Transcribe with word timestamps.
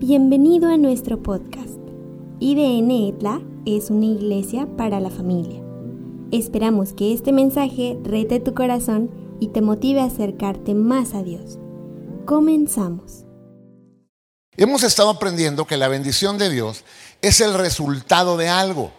Bienvenido 0.00 0.72
a 0.72 0.78
nuestro 0.78 1.22
podcast. 1.22 1.76
IDN 2.38 2.90
ETLA 2.90 3.42
es 3.66 3.90
una 3.90 4.06
iglesia 4.06 4.66
para 4.78 4.98
la 4.98 5.10
familia. 5.10 5.62
Esperamos 6.32 6.94
que 6.94 7.12
este 7.12 7.32
mensaje 7.32 7.98
rete 8.02 8.40
tu 8.40 8.54
corazón 8.54 9.10
y 9.40 9.48
te 9.48 9.60
motive 9.60 10.00
a 10.00 10.04
acercarte 10.04 10.72
más 10.72 11.12
a 11.12 11.22
Dios. 11.22 11.58
Comenzamos. 12.24 13.26
Hemos 14.56 14.84
estado 14.84 15.10
aprendiendo 15.10 15.66
que 15.66 15.76
la 15.76 15.88
bendición 15.88 16.38
de 16.38 16.48
Dios 16.48 16.82
es 17.20 17.42
el 17.42 17.52
resultado 17.52 18.38
de 18.38 18.48
algo. 18.48 18.92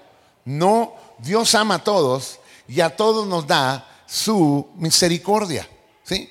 No, 0.46 0.94
Dios 1.18 1.56
ama 1.56 1.76
a 1.76 1.84
todos 1.84 2.38
y 2.68 2.82
a 2.82 2.96
todos 2.96 3.26
nos 3.26 3.48
da 3.48 3.88
su 4.06 4.68
misericordia. 4.76 5.68
¿Sí? 6.04 6.30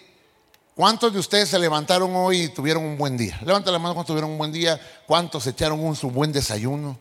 ¿Cuántos 0.74 1.12
de 1.12 1.18
ustedes 1.18 1.48
se 1.48 1.58
levantaron 1.58 2.14
hoy 2.14 2.42
y 2.42 2.48
tuvieron 2.48 2.84
un 2.84 2.96
buen 2.96 3.16
día? 3.16 3.38
Levanta 3.44 3.70
la 3.70 3.78
mano 3.78 3.94
cuando 3.94 4.06
tuvieron 4.06 4.30
un 4.30 4.38
buen 4.38 4.52
día. 4.52 4.80
¿Cuántos 5.06 5.46
echaron 5.46 5.80
un 5.80 5.96
su 5.96 6.10
buen 6.10 6.32
desayuno? 6.32 6.98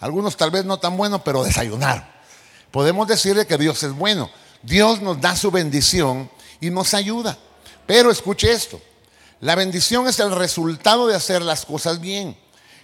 algunos 0.00 0.36
tal 0.36 0.50
vez 0.50 0.64
no 0.64 0.78
tan 0.78 0.96
buenos, 0.96 1.20
pero 1.22 1.44
desayunaron. 1.44 2.04
Podemos 2.70 3.06
decirle 3.06 3.46
que 3.46 3.58
Dios 3.58 3.82
es 3.82 3.92
bueno. 3.92 4.30
Dios 4.62 5.00
nos 5.00 5.20
da 5.20 5.36
su 5.36 5.50
bendición 5.50 6.30
y 6.60 6.70
nos 6.70 6.94
ayuda. 6.94 7.36
Pero 7.86 8.10
escuche 8.10 8.50
esto. 8.50 8.80
La 9.40 9.54
bendición 9.54 10.08
es 10.08 10.18
el 10.18 10.34
resultado 10.34 11.06
de 11.06 11.14
hacer 11.14 11.42
las 11.42 11.64
cosas 11.64 12.00
bien. 12.00 12.36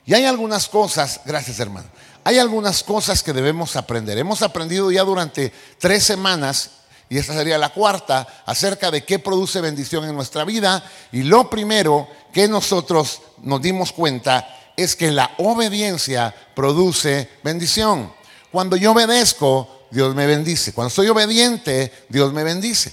Y 0.06 0.14
hay 0.14 0.24
algunas 0.26 0.68
cosas, 0.68 1.20
gracias 1.24 1.58
hermano, 1.60 1.88
hay 2.24 2.38
algunas 2.38 2.82
cosas 2.82 3.22
que 3.22 3.32
debemos 3.32 3.74
aprender. 3.74 4.18
Hemos 4.18 4.42
aprendido 4.42 4.90
ya 4.90 5.02
durante 5.02 5.52
tres 5.78 6.04
semanas 6.04 6.70
y 7.08 7.18
esta 7.18 7.34
sería 7.34 7.58
la 7.58 7.70
cuarta, 7.70 8.26
acerca 8.46 8.90
de 8.90 9.04
qué 9.04 9.18
produce 9.18 9.60
bendición 9.60 10.04
en 10.04 10.14
nuestra 10.14 10.44
vida. 10.44 10.82
Y 11.12 11.22
lo 11.22 11.50
primero 11.50 12.08
que 12.32 12.48
nosotros 12.48 13.20
nos 13.42 13.60
dimos 13.60 13.92
cuenta 13.92 14.48
es 14.76 14.96
que 14.96 15.10
la 15.10 15.30
obediencia 15.38 16.34
produce 16.54 17.30
bendición. 17.42 18.12
Cuando 18.50 18.76
yo 18.76 18.92
obedezco, 18.92 19.86
Dios 19.90 20.14
me 20.14 20.26
bendice. 20.26 20.72
Cuando 20.72 20.90
soy 20.90 21.08
obediente, 21.08 21.92
Dios 22.08 22.32
me 22.32 22.42
bendice. 22.42 22.92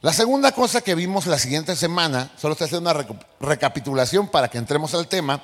La 0.00 0.12
segunda 0.12 0.52
cosa 0.52 0.80
que 0.80 0.94
vimos 0.94 1.26
la 1.26 1.38
siguiente 1.38 1.74
semana, 1.74 2.30
solo 2.36 2.52
estoy 2.52 2.66
haciendo 2.66 2.90
una 2.90 3.06
recapitulación 3.40 4.28
para 4.28 4.48
que 4.48 4.58
entremos 4.58 4.94
al 4.94 5.08
tema, 5.08 5.42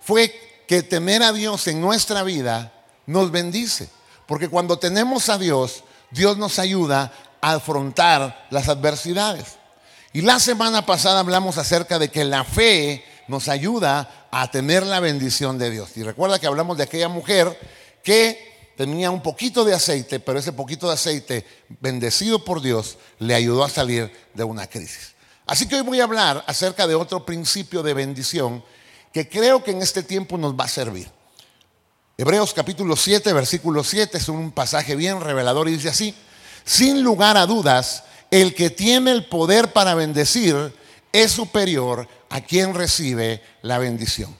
fue 0.00 0.64
que 0.68 0.82
tener 0.82 1.22
a 1.22 1.32
Dios 1.32 1.66
en 1.66 1.80
nuestra 1.80 2.22
vida 2.22 2.72
nos 3.06 3.30
bendice. 3.30 3.88
Porque 4.26 4.48
cuando 4.48 4.78
tenemos 4.78 5.28
a 5.28 5.38
Dios, 5.38 5.84
Dios 6.10 6.36
nos 6.36 6.58
ayuda 6.58 7.12
a 7.40 7.54
afrontar 7.54 8.46
las 8.50 8.68
adversidades. 8.68 9.56
Y 10.12 10.22
la 10.22 10.40
semana 10.40 10.86
pasada 10.86 11.20
hablamos 11.20 11.58
acerca 11.58 11.98
de 11.98 12.10
que 12.10 12.24
la 12.24 12.44
fe 12.44 13.04
nos 13.28 13.48
ayuda 13.48 14.28
a 14.30 14.50
tener 14.50 14.84
la 14.84 15.00
bendición 15.00 15.58
de 15.58 15.70
Dios. 15.70 15.96
Y 15.96 16.02
recuerda 16.02 16.38
que 16.38 16.46
hablamos 16.46 16.76
de 16.76 16.84
aquella 16.84 17.08
mujer 17.08 17.58
que 18.02 18.72
tenía 18.76 19.10
un 19.10 19.22
poquito 19.22 19.64
de 19.64 19.74
aceite, 19.74 20.20
pero 20.20 20.38
ese 20.38 20.52
poquito 20.52 20.88
de 20.88 20.94
aceite 20.94 21.44
bendecido 21.80 22.44
por 22.44 22.60
Dios 22.60 22.98
le 23.18 23.34
ayudó 23.34 23.64
a 23.64 23.70
salir 23.70 24.12
de 24.34 24.44
una 24.44 24.66
crisis. 24.66 25.14
Así 25.46 25.66
que 25.66 25.76
hoy 25.76 25.82
voy 25.82 26.00
a 26.00 26.04
hablar 26.04 26.44
acerca 26.46 26.86
de 26.86 26.94
otro 26.94 27.24
principio 27.24 27.82
de 27.82 27.94
bendición 27.94 28.64
que 29.12 29.28
creo 29.28 29.62
que 29.64 29.70
en 29.70 29.80
este 29.80 30.02
tiempo 30.02 30.36
nos 30.36 30.54
va 30.54 30.64
a 30.64 30.68
servir. 30.68 31.10
Hebreos 32.18 32.54
capítulo 32.54 32.96
7, 32.96 33.30
versículo 33.34 33.84
7 33.84 34.16
es 34.16 34.30
un 34.30 34.50
pasaje 34.50 34.96
bien 34.96 35.20
revelador 35.20 35.68
y 35.68 35.72
dice 35.72 35.90
así, 35.90 36.14
sin 36.64 37.02
lugar 37.02 37.36
a 37.36 37.44
dudas, 37.44 38.04
el 38.30 38.54
que 38.54 38.70
tiene 38.70 39.10
el 39.10 39.26
poder 39.26 39.74
para 39.74 39.94
bendecir 39.94 40.74
es 41.12 41.32
superior 41.32 42.08
a 42.30 42.40
quien 42.40 42.72
recibe 42.72 43.42
la 43.60 43.76
bendición. 43.76 44.34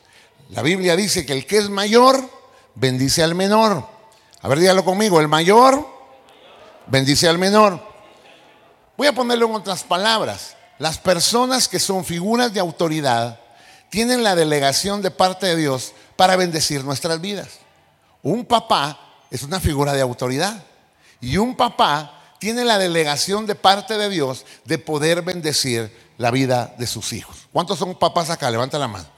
La 0.49 0.63
Biblia 0.63 0.97
dice 0.97 1.27
que 1.27 1.35
el 1.35 1.45
que 1.45 1.59
es 1.59 1.69
mayor 1.69 2.19
bendice 2.77 3.23
al 3.23 3.35
menor. 3.35 3.87
A 4.41 4.49
ver, 4.49 4.59
dígalo 4.59 4.83
conmigo, 4.83 5.21
el 5.21 5.29
mayor 5.29 5.87
bendice 6.87 7.29
al 7.29 7.37
menor. 7.37 7.79
Voy 8.97 9.09
a 9.09 9.15
ponerlo 9.15 9.49
en 9.49 9.55
otras 9.55 9.85
palabras. 9.85 10.57
Las 10.79 10.97
personas 10.97 11.69
que 11.69 11.79
son 11.79 12.07
figuras 12.07 12.55
de 12.55 12.61
autoridad 12.61 13.39
tienen 13.91 14.25
la 14.25 14.35
delegación 14.35 15.03
de 15.03 15.11
parte 15.11 15.45
de 15.45 15.57
Dios 15.57 15.93
para 16.17 16.37
bendecir 16.37 16.83
nuestras 16.83 17.21
vidas. 17.21 17.66
Un 18.23 18.45
papá 18.45 18.99
es 19.31 19.43
una 19.43 19.61
figura 19.61 19.93
de 19.93 20.01
autoridad. 20.01 20.65
Y 21.21 21.37
un 21.37 21.57
papá 21.57 22.17
tiene 22.39 22.65
la 22.65 22.79
delegación 22.79 23.47
de 23.47 23.55
parte 23.55 23.97
de 23.97 24.09
Dios 24.09 24.45
de 24.65 24.79
poder 24.79 25.23
bendecir 25.23 25.91
la 26.19 26.31
vida 26.31 26.75
de 26.79 26.87
sus 26.87 27.13
hijos. 27.13 27.49
¿Cuántos 27.53 27.79
son 27.79 27.95
papás 27.95 28.31
acá? 28.31 28.51
Levanta 28.51 28.79
la 28.79 28.89
mano. 28.89 29.17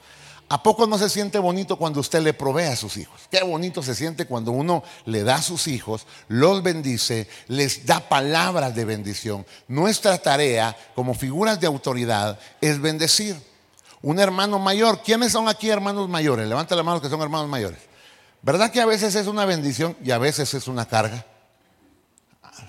¿A 0.51 0.63
poco 0.63 0.87
no 0.87 0.97
se 0.97 1.09
siente 1.09 1.37
bonito 1.37 1.77
cuando 1.77 1.99
usted 1.99 2.23
le 2.23 2.33
provee 2.33 2.63
a 2.63 2.75
sus 2.75 2.97
hijos? 2.97 3.21
Qué 3.29 3.43
bonito 3.43 3.83
se 3.83 3.93
siente 3.93 4.25
cuando 4.25 4.51
uno 4.51 4.83
le 5.05 5.23
da 5.23 5.35
a 5.35 5.41
sus 5.43 5.67
hijos, 5.67 6.07
los 6.27 6.63
bendice, 6.63 7.27
les 7.47 7.85
da 7.85 7.99
palabras 7.99 8.73
de 8.73 8.83
bendición. 8.83 9.45
Nuestra 9.67 10.17
tarea 10.17 10.75
como 10.95 11.13
figuras 11.13 11.59
de 11.59 11.67
autoridad 11.67 12.39
es 12.61 12.81
bendecir. 12.81 13.39
Un 14.01 14.17
hermano 14.19 14.57
mayor, 14.57 15.03
¿quiénes 15.03 15.33
son 15.33 15.47
aquí 15.47 15.69
hermanos 15.69 16.09
mayores? 16.09 16.47
Levanta 16.47 16.75
la 16.75 16.81
mano 16.81 16.99
que 16.99 17.09
son 17.09 17.21
hermanos 17.21 17.47
mayores. 17.47 17.88
¿Verdad 18.41 18.71
que 18.71 18.79
a 18.79 18.85
veces 18.85 19.15
es 19.15 19.27
una 19.27 19.45
bendición 19.45 19.97
y 20.03 20.11
a 20.11 20.17
veces 20.17 20.53
es 20.53 20.67
una 20.67 20.87
carga? 20.87 21.25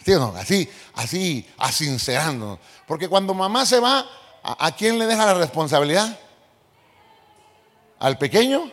¿Sí 0.05 0.13
o 0.13 0.19
no? 0.19 0.35
Así, 0.37 0.69
así, 0.95 1.49
asincerándonos. 1.59 2.59
Porque 2.87 3.09
cuando 3.09 3.35
mamá 3.35 3.67
se 3.67 3.79
va, 3.79 4.05
¿a, 4.43 4.73
quién 4.73 4.99
le 4.99 5.07
deja 5.07 5.27
la 5.27 5.35
responsabilidad? 5.35 6.19
¿Al 7.99 8.19
pequeño? 8.19 8.71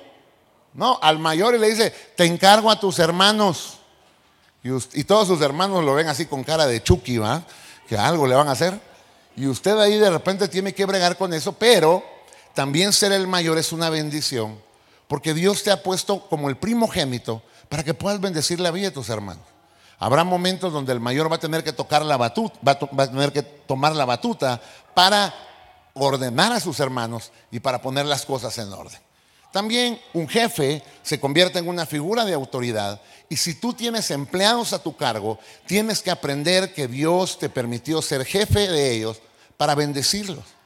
No, 0.73 0.99
al 1.01 1.19
mayor 1.19 1.55
y 1.55 1.59
le 1.59 1.69
dice, 1.69 1.91
te 2.15 2.25
encargo 2.25 2.71
a 2.71 2.79
tus 2.79 2.99
hermanos. 2.99 3.79
Y, 4.63 5.03
todos 5.03 5.27
sus 5.27 5.41
hermanos 5.41 5.83
lo 5.83 5.93
ven 5.93 6.07
así 6.07 6.25
con 6.25 6.43
cara 6.43 6.65
de 6.65 6.81
Chucky, 6.81 7.17
¿va? 7.17 7.43
Que 7.87 7.97
algo 7.97 8.25
le 8.25 8.35
van 8.35 8.47
a 8.47 8.51
hacer. 8.51 8.79
Y 9.35 9.47
usted 9.47 9.77
ahí 9.79 9.97
de 9.97 10.09
repente 10.09 10.47
tiene 10.47 10.73
que 10.73 10.85
bregar 10.85 11.15
con 11.17 11.33
eso, 11.33 11.53
pero 11.53 12.03
también 12.53 12.91
ser 12.91 13.11
el 13.11 13.27
mayor 13.27 13.57
es 13.57 13.71
una 13.71 13.89
bendición 13.89 14.66
porque 15.07 15.33
Dios 15.33 15.63
te 15.63 15.71
ha 15.71 15.83
puesto 15.83 16.27
como 16.27 16.49
el 16.49 16.57
primogénito 16.57 17.41
para 17.69 17.83
que 17.83 17.93
puedas 17.93 18.19
bendecir 18.19 18.59
la 18.59 18.71
vida 18.71 18.87
de 18.87 18.91
tus 18.91 19.09
hermanos. 19.09 19.43
Habrá 19.99 20.23
momentos 20.23 20.71
donde 20.71 20.93
el 20.93 20.99
mayor 20.99 21.31
va 21.31 21.37
a 21.37 21.39
tener 21.39 21.63
que 21.63 21.73
tocar 21.73 22.05
la 22.05 22.17
batuta, 22.17 22.59
va 22.63 23.03
a 23.03 23.07
tener 23.09 23.33
que 23.33 23.41
tomar 23.41 23.95
la 23.95 24.05
batuta 24.05 24.61
para 24.93 25.33
ordenar 25.93 26.51
a 26.51 26.59
sus 26.59 26.79
hermanos 26.79 27.31
y 27.51 27.59
para 27.59 27.81
poner 27.81 28.05
las 28.05 28.25
cosas 28.25 28.55
en 28.59 28.71
orden. 28.71 28.99
También 29.51 29.99
un 30.13 30.27
jefe 30.27 30.83
se 31.01 31.19
convierte 31.19 31.57
en 31.57 31.67
una 31.67 31.85
figura 31.85 32.25
de 32.25 32.33
autoridad 32.33 33.01
y 33.29 33.37
si 33.37 33.55
tú 33.55 33.73
tienes 33.73 34.11
empleados 34.11 34.73
a 34.73 34.83
tu 34.83 34.95
cargo, 34.95 35.39
tienes 35.65 36.01
que 36.01 36.11
aprender 36.11 36.73
que 36.73 36.87
Dios 36.87 37.39
te 37.39 37.49
permitió 37.49 38.01
ser 38.01 38.23
jefe 38.25 38.67
de 38.67 38.91
ellos 38.93 39.19
para 39.55 39.73
bendecirlos 39.73 40.56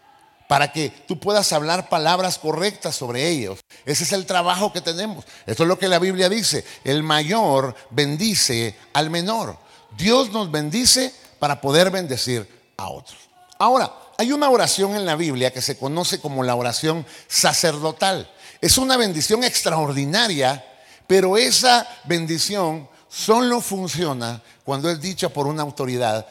para 0.51 0.73
que 0.73 0.89
tú 1.07 1.17
puedas 1.17 1.53
hablar 1.53 1.87
palabras 1.87 2.37
correctas 2.37 2.93
sobre 2.93 3.29
ellos. 3.29 3.61
Ese 3.85 4.03
es 4.03 4.11
el 4.11 4.25
trabajo 4.25 4.73
que 4.73 4.81
tenemos. 4.81 5.23
Esto 5.45 5.63
es 5.63 5.69
lo 5.69 5.79
que 5.79 5.87
la 5.87 5.97
Biblia 5.97 6.27
dice. 6.27 6.65
El 6.83 7.03
mayor 7.03 7.73
bendice 7.89 8.75
al 8.91 9.09
menor. 9.09 9.57
Dios 9.97 10.29
nos 10.33 10.51
bendice 10.51 11.15
para 11.39 11.61
poder 11.61 11.89
bendecir 11.89 12.45
a 12.75 12.89
otros. 12.89 13.17
Ahora, 13.59 13.93
hay 14.17 14.33
una 14.33 14.49
oración 14.49 14.93
en 14.93 15.05
la 15.05 15.15
Biblia 15.15 15.53
que 15.53 15.61
se 15.61 15.77
conoce 15.77 16.19
como 16.19 16.43
la 16.43 16.55
oración 16.55 17.05
sacerdotal. 17.29 18.29
Es 18.59 18.77
una 18.77 18.97
bendición 18.97 19.45
extraordinaria, 19.45 20.65
pero 21.07 21.37
esa 21.37 21.87
bendición 22.03 22.89
solo 23.07 23.61
funciona 23.61 24.43
cuando 24.65 24.89
es 24.89 24.99
dicha 24.99 25.29
por 25.29 25.47
una 25.47 25.61
autoridad 25.61 26.27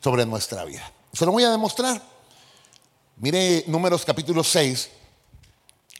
sobre 0.00 0.26
nuestra 0.26 0.64
vida. 0.64 0.92
Se 1.12 1.26
lo 1.26 1.32
voy 1.32 1.42
a 1.42 1.50
demostrar. 1.50 2.11
Mire 3.22 3.62
números 3.68 4.04
capítulo 4.04 4.42
6, 4.42 4.88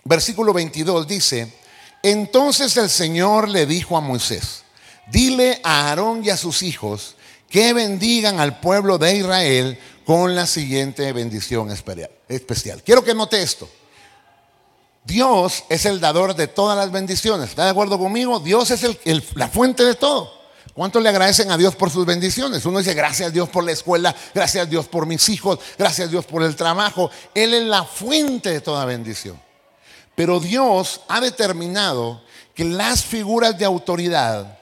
versículo 0.02 0.52
22 0.52 1.06
dice, 1.06 1.54
entonces 2.02 2.76
el 2.76 2.90
Señor 2.90 3.48
le 3.48 3.64
dijo 3.64 3.96
a 3.96 4.00
Moisés, 4.00 4.64
dile 5.06 5.60
a 5.62 5.86
Aarón 5.86 6.24
y 6.24 6.30
a 6.30 6.36
sus 6.36 6.64
hijos 6.64 7.14
que 7.48 7.72
bendigan 7.74 8.40
al 8.40 8.58
pueblo 8.58 8.98
de 8.98 9.18
Israel 9.18 9.78
con 10.04 10.34
la 10.34 10.48
siguiente 10.48 11.12
bendición 11.12 11.70
especial. 11.70 12.82
Quiero 12.82 13.04
que 13.04 13.14
note 13.14 13.40
esto. 13.40 13.70
Dios 15.04 15.62
es 15.68 15.86
el 15.86 16.00
dador 16.00 16.34
de 16.34 16.48
todas 16.48 16.76
las 16.76 16.90
bendiciones. 16.90 17.50
¿Está 17.50 17.66
de 17.66 17.70
acuerdo 17.70 18.00
conmigo? 18.00 18.40
Dios 18.40 18.72
es 18.72 18.84
la 19.36 19.46
fuente 19.46 19.84
de 19.84 19.94
todo. 19.94 20.41
¿Cuántos 20.74 21.02
le 21.02 21.10
agradecen 21.10 21.50
a 21.50 21.58
Dios 21.58 21.76
por 21.76 21.90
sus 21.90 22.06
bendiciones? 22.06 22.64
Uno 22.64 22.78
dice, 22.78 22.94
gracias 22.94 23.28
a 23.28 23.30
Dios 23.30 23.48
por 23.50 23.62
la 23.62 23.72
escuela, 23.72 24.14
gracias 24.34 24.66
a 24.66 24.68
Dios 24.68 24.88
por 24.88 25.04
mis 25.04 25.28
hijos, 25.28 25.58
gracias 25.76 26.08
a 26.08 26.10
Dios 26.10 26.24
por 26.24 26.42
el 26.42 26.56
trabajo. 26.56 27.10
Él 27.34 27.52
es 27.52 27.64
la 27.64 27.84
fuente 27.84 28.50
de 28.50 28.60
toda 28.62 28.86
bendición. 28.86 29.38
Pero 30.14 30.40
Dios 30.40 31.02
ha 31.08 31.20
determinado 31.20 32.22
que 32.54 32.64
las 32.64 33.04
figuras 33.04 33.58
de 33.58 33.66
autoridad 33.66 34.58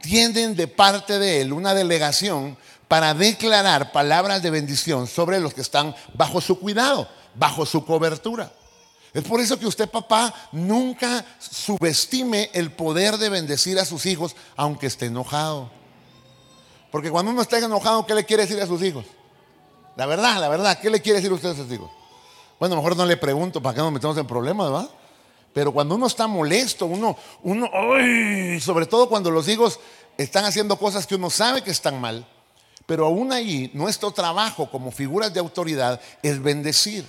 tienen 0.00 0.54
de 0.54 0.68
parte 0.68 1.18
de 1.18 1.40
Él 1.40 1.52
una 1.52 1.74
delegación 1.74 2.56
para 2.86 3.14
declarar 3.14 3.90
palabras 3.90 4.42
de 4.42 4.50
bendición 4.50 5.06
sobre 5.06 5.40
los 5.40 5.54
que 5.54 5.60
están 5.60 5.94
bajo 6.14 6.40
su 6.40 6.58
cuidado, 6.58 7.08
bajo 7.34 7.66
su 7.66 7.84
cobertura. 7.84 8.52
Es 9.14 9.24
por 9.24 9.40
eso 9.40 9.58
que 9.58 9.66
usted, 9.66 9.88
papá, 9.88 10.34
nunca 10.52 11.24
subestime 11.38 12.50
el 12.52 12.72
poder 12.72 13.16
de 13.16 13.28
bendecir 13.28 13.78
a 13.78 13.84
sus 13.84 14.06
hijos, 14.06 14.36
aunque 14.56 14.86
esté 14.86 15.06
enojado. 15.06 15.70
Porque 16.90 17.10
cuando 17.10 17.30
uno 17.32 17.42
está 17.42 17.58
enojado, 17.58 18.06
¿qué 18.06 18.14
le 18.14 18.24
quiere 18.24 18.44
decir 18.44 18.60
a 18.60 18.66
sus 18.66 18.82
hijos? 18.82 19.04
La 19.96 20.06
verdad, 20.06 20.40
la 20.40 20.48
verdad, 20.48 20.78
¿qué 20.80 20.90
le 20.90 21.00
quiere 21.00 21.18
decir 21.18 21.32
usted 21.32 21.50
a 21.50 21.54
sus 21.54 21.70
hijos? 21.72 21.90
Bueno, 22.60 22.76
mejor 22.76 22.96
no 22.96 23.06
le 23.06 23.16
pregunto 23.16 23.62
para 23.62 23.76
no 23.78 23.84
nos 23.84 23.92
metamos 23.94 24.16
en 24.18 24.26
problemas, 24.26 24.70
¿verdad? 24.70 24.90
Pero 25.52 25.72
cuando 25.72 25.94
uno 25.94 26.06
está 26.06 26.26
molesto, 26.26 26.86
uno, 26.86 27.16
uno, 27.42 27.68
¡ay! 27.72 28.60
sobre 28.60 28.86
todo 28.86 29.08
cuando 29.08 29.30
los 29.30 29.48
hijos 29.48 29.80
están 30.16 30.44
haciendo 30.44 30.78
cosas 30.78 31.06
que 31.06 31.14
uno 31.14 31.30
sabe 31.30 31.62
que 31.62 31.70
están 31.70 32.00
mal, 32.00 32.26
pero 32.86 33.06
aún 33.06 33.32
ahí 33.32 33.70
nuestro 33.74 34.10
trabajo 34.10 34.70
como 34.70 34.90
figuras 34.90 35.32
de 35.32 35.40
autoridad 35.40 36.00
es 36.22 36.42
bendecir. 36.42 37.04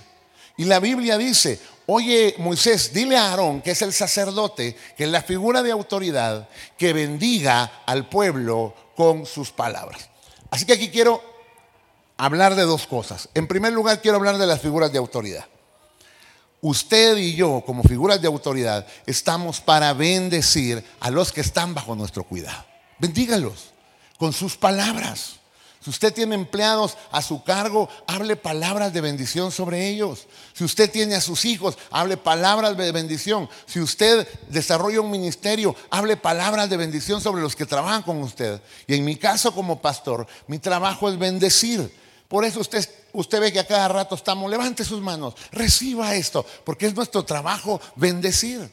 Y 0.56 0.64
la 0.64 0.80
Biblia 0.80 1.16
dice, 1.16 1.60
oye 1.86 2.34
Moisés, 2.38 2.92
dile 2.92 3.16
a 3.16 3.30
Aarón, 3.30 3.62
que 3.62 3.70
es 3.70 3.82
el 3.82 3.92
sacerdote, 3.92 4.76
que 4.96 5.04
es 5.04 5.10
la 5.10 5.22
figura 5.22 5.62
de 5.62 5.72
autoridad, 5.72 6.48
que 6.76 6.92
bendiga 6.92 7.82
al 7.86 8.08
pueblo 8.08 8.74
con 8.96 9.26
sus 9.26 9.50
palabras. 9.50 10.08
Así 10.50 10.66
que 10.66 10.74
aquí 10.74 10.90
quiero 10.90 11.22
hablar 12.16 12.54
de 12.54 12.62
dos 12.62 12.86
cosas. 12.86 13.28
En 13.34 13.46
primer 13.46 13.72
lugar, 13.72 14.02
quiero 14.02 14.18
hablar 14.18 14.36
de 14.36 14.46
las 14.46 14.60
figuras 14.60 14.92
de 14.92 14.98
autoridad. 14.98 15.46
Usted 16.60 17.16
y 17.16 17.34
yo, 17.34 17.62
como 17.64 17.82
figuras 17.82 18.20
de 18.20 18.28
autoridad, 18.28 18.86
estamos 19.06 19.60
para 19.60 19.94
bendecir 19.94 20.84
a 21.00 21.10
los 21.10 21.32
que 21.32 21.40
están 21.40 21.72
bajo 21.72 21.94
nuestro 21.94 22.24
cuidado. 22.24 22.66
Bendígalos 22.98 23.72
con 24.18 24.34
sus 24.34 24.58
palabras. 24.58 25.39
Si 25.82 25.88
usted 25.88 26.12
tiene 26.12 26.34
empleados 26.34 26.98
a 27.10 27.22
su 27.22 27.42
cargo, 27.42 27.88
hable 28.06 28.36
palabras 28.36 28.92
de 28.92 29.00
bendición 29.00 29.50
sobre 29.50 29.88
ellos. 29.88 30.26
Si 30.52 30.62
usted 30.62 30.90
tiene 30.90 31.14
a 31.14 31.22
sus 31.22 31.46
hijos, 31.46 31.78
hable 31.90 32.18
palabras 32.18 32.76
de 32.76 32.92
bendición. 32.92 33.48
Si 33.64 33.80
usted 33.80 34.28
desarrolla 34.48 35.00
un 35.00 35.10
ministerio, 35.10 35.74
hable 35.88 36.18
palabras 36.18 36.68
de 36.68 36.76
bendición 36.76 37.22
sobre 37.22 37.40
los 37.40 37.56
que 37.56 37.64
trabajan 37.64 38.02
con 38.02 38.20
usted. 38.20 38.60
Y 38.86 38.94
en 38.94 39.06
mi 39.06 39.16
caso 39.16 39.54
como 39.54 39.80
pastor, 39.80 40.26
mi 40.48 40.58
trabajo 40.58 41.08
es 41.08 41.18
bendecir. 41.18 41.90
Por 42.28 42.44
eso 42.44 42.60
usted, 42.60 42.86
usted 43.14 43.40
ve 43.40 43.50
que 43.50 43.60
a 43.60 43.66
cada 43.66 43.88
rato 43.88 44.14
estamos, 44.14 44.50
levante 44.50 44.84
sus 44.84 45.00
manos, 45.00 45.34
reciba 45.50 46.14
esto, 46.14 46.44
porque 46.62 46.86
es 46.86 46.94
nuestro 46.94 47.24
trabajo 47.24 47.80
bendecir. 47.96 48.70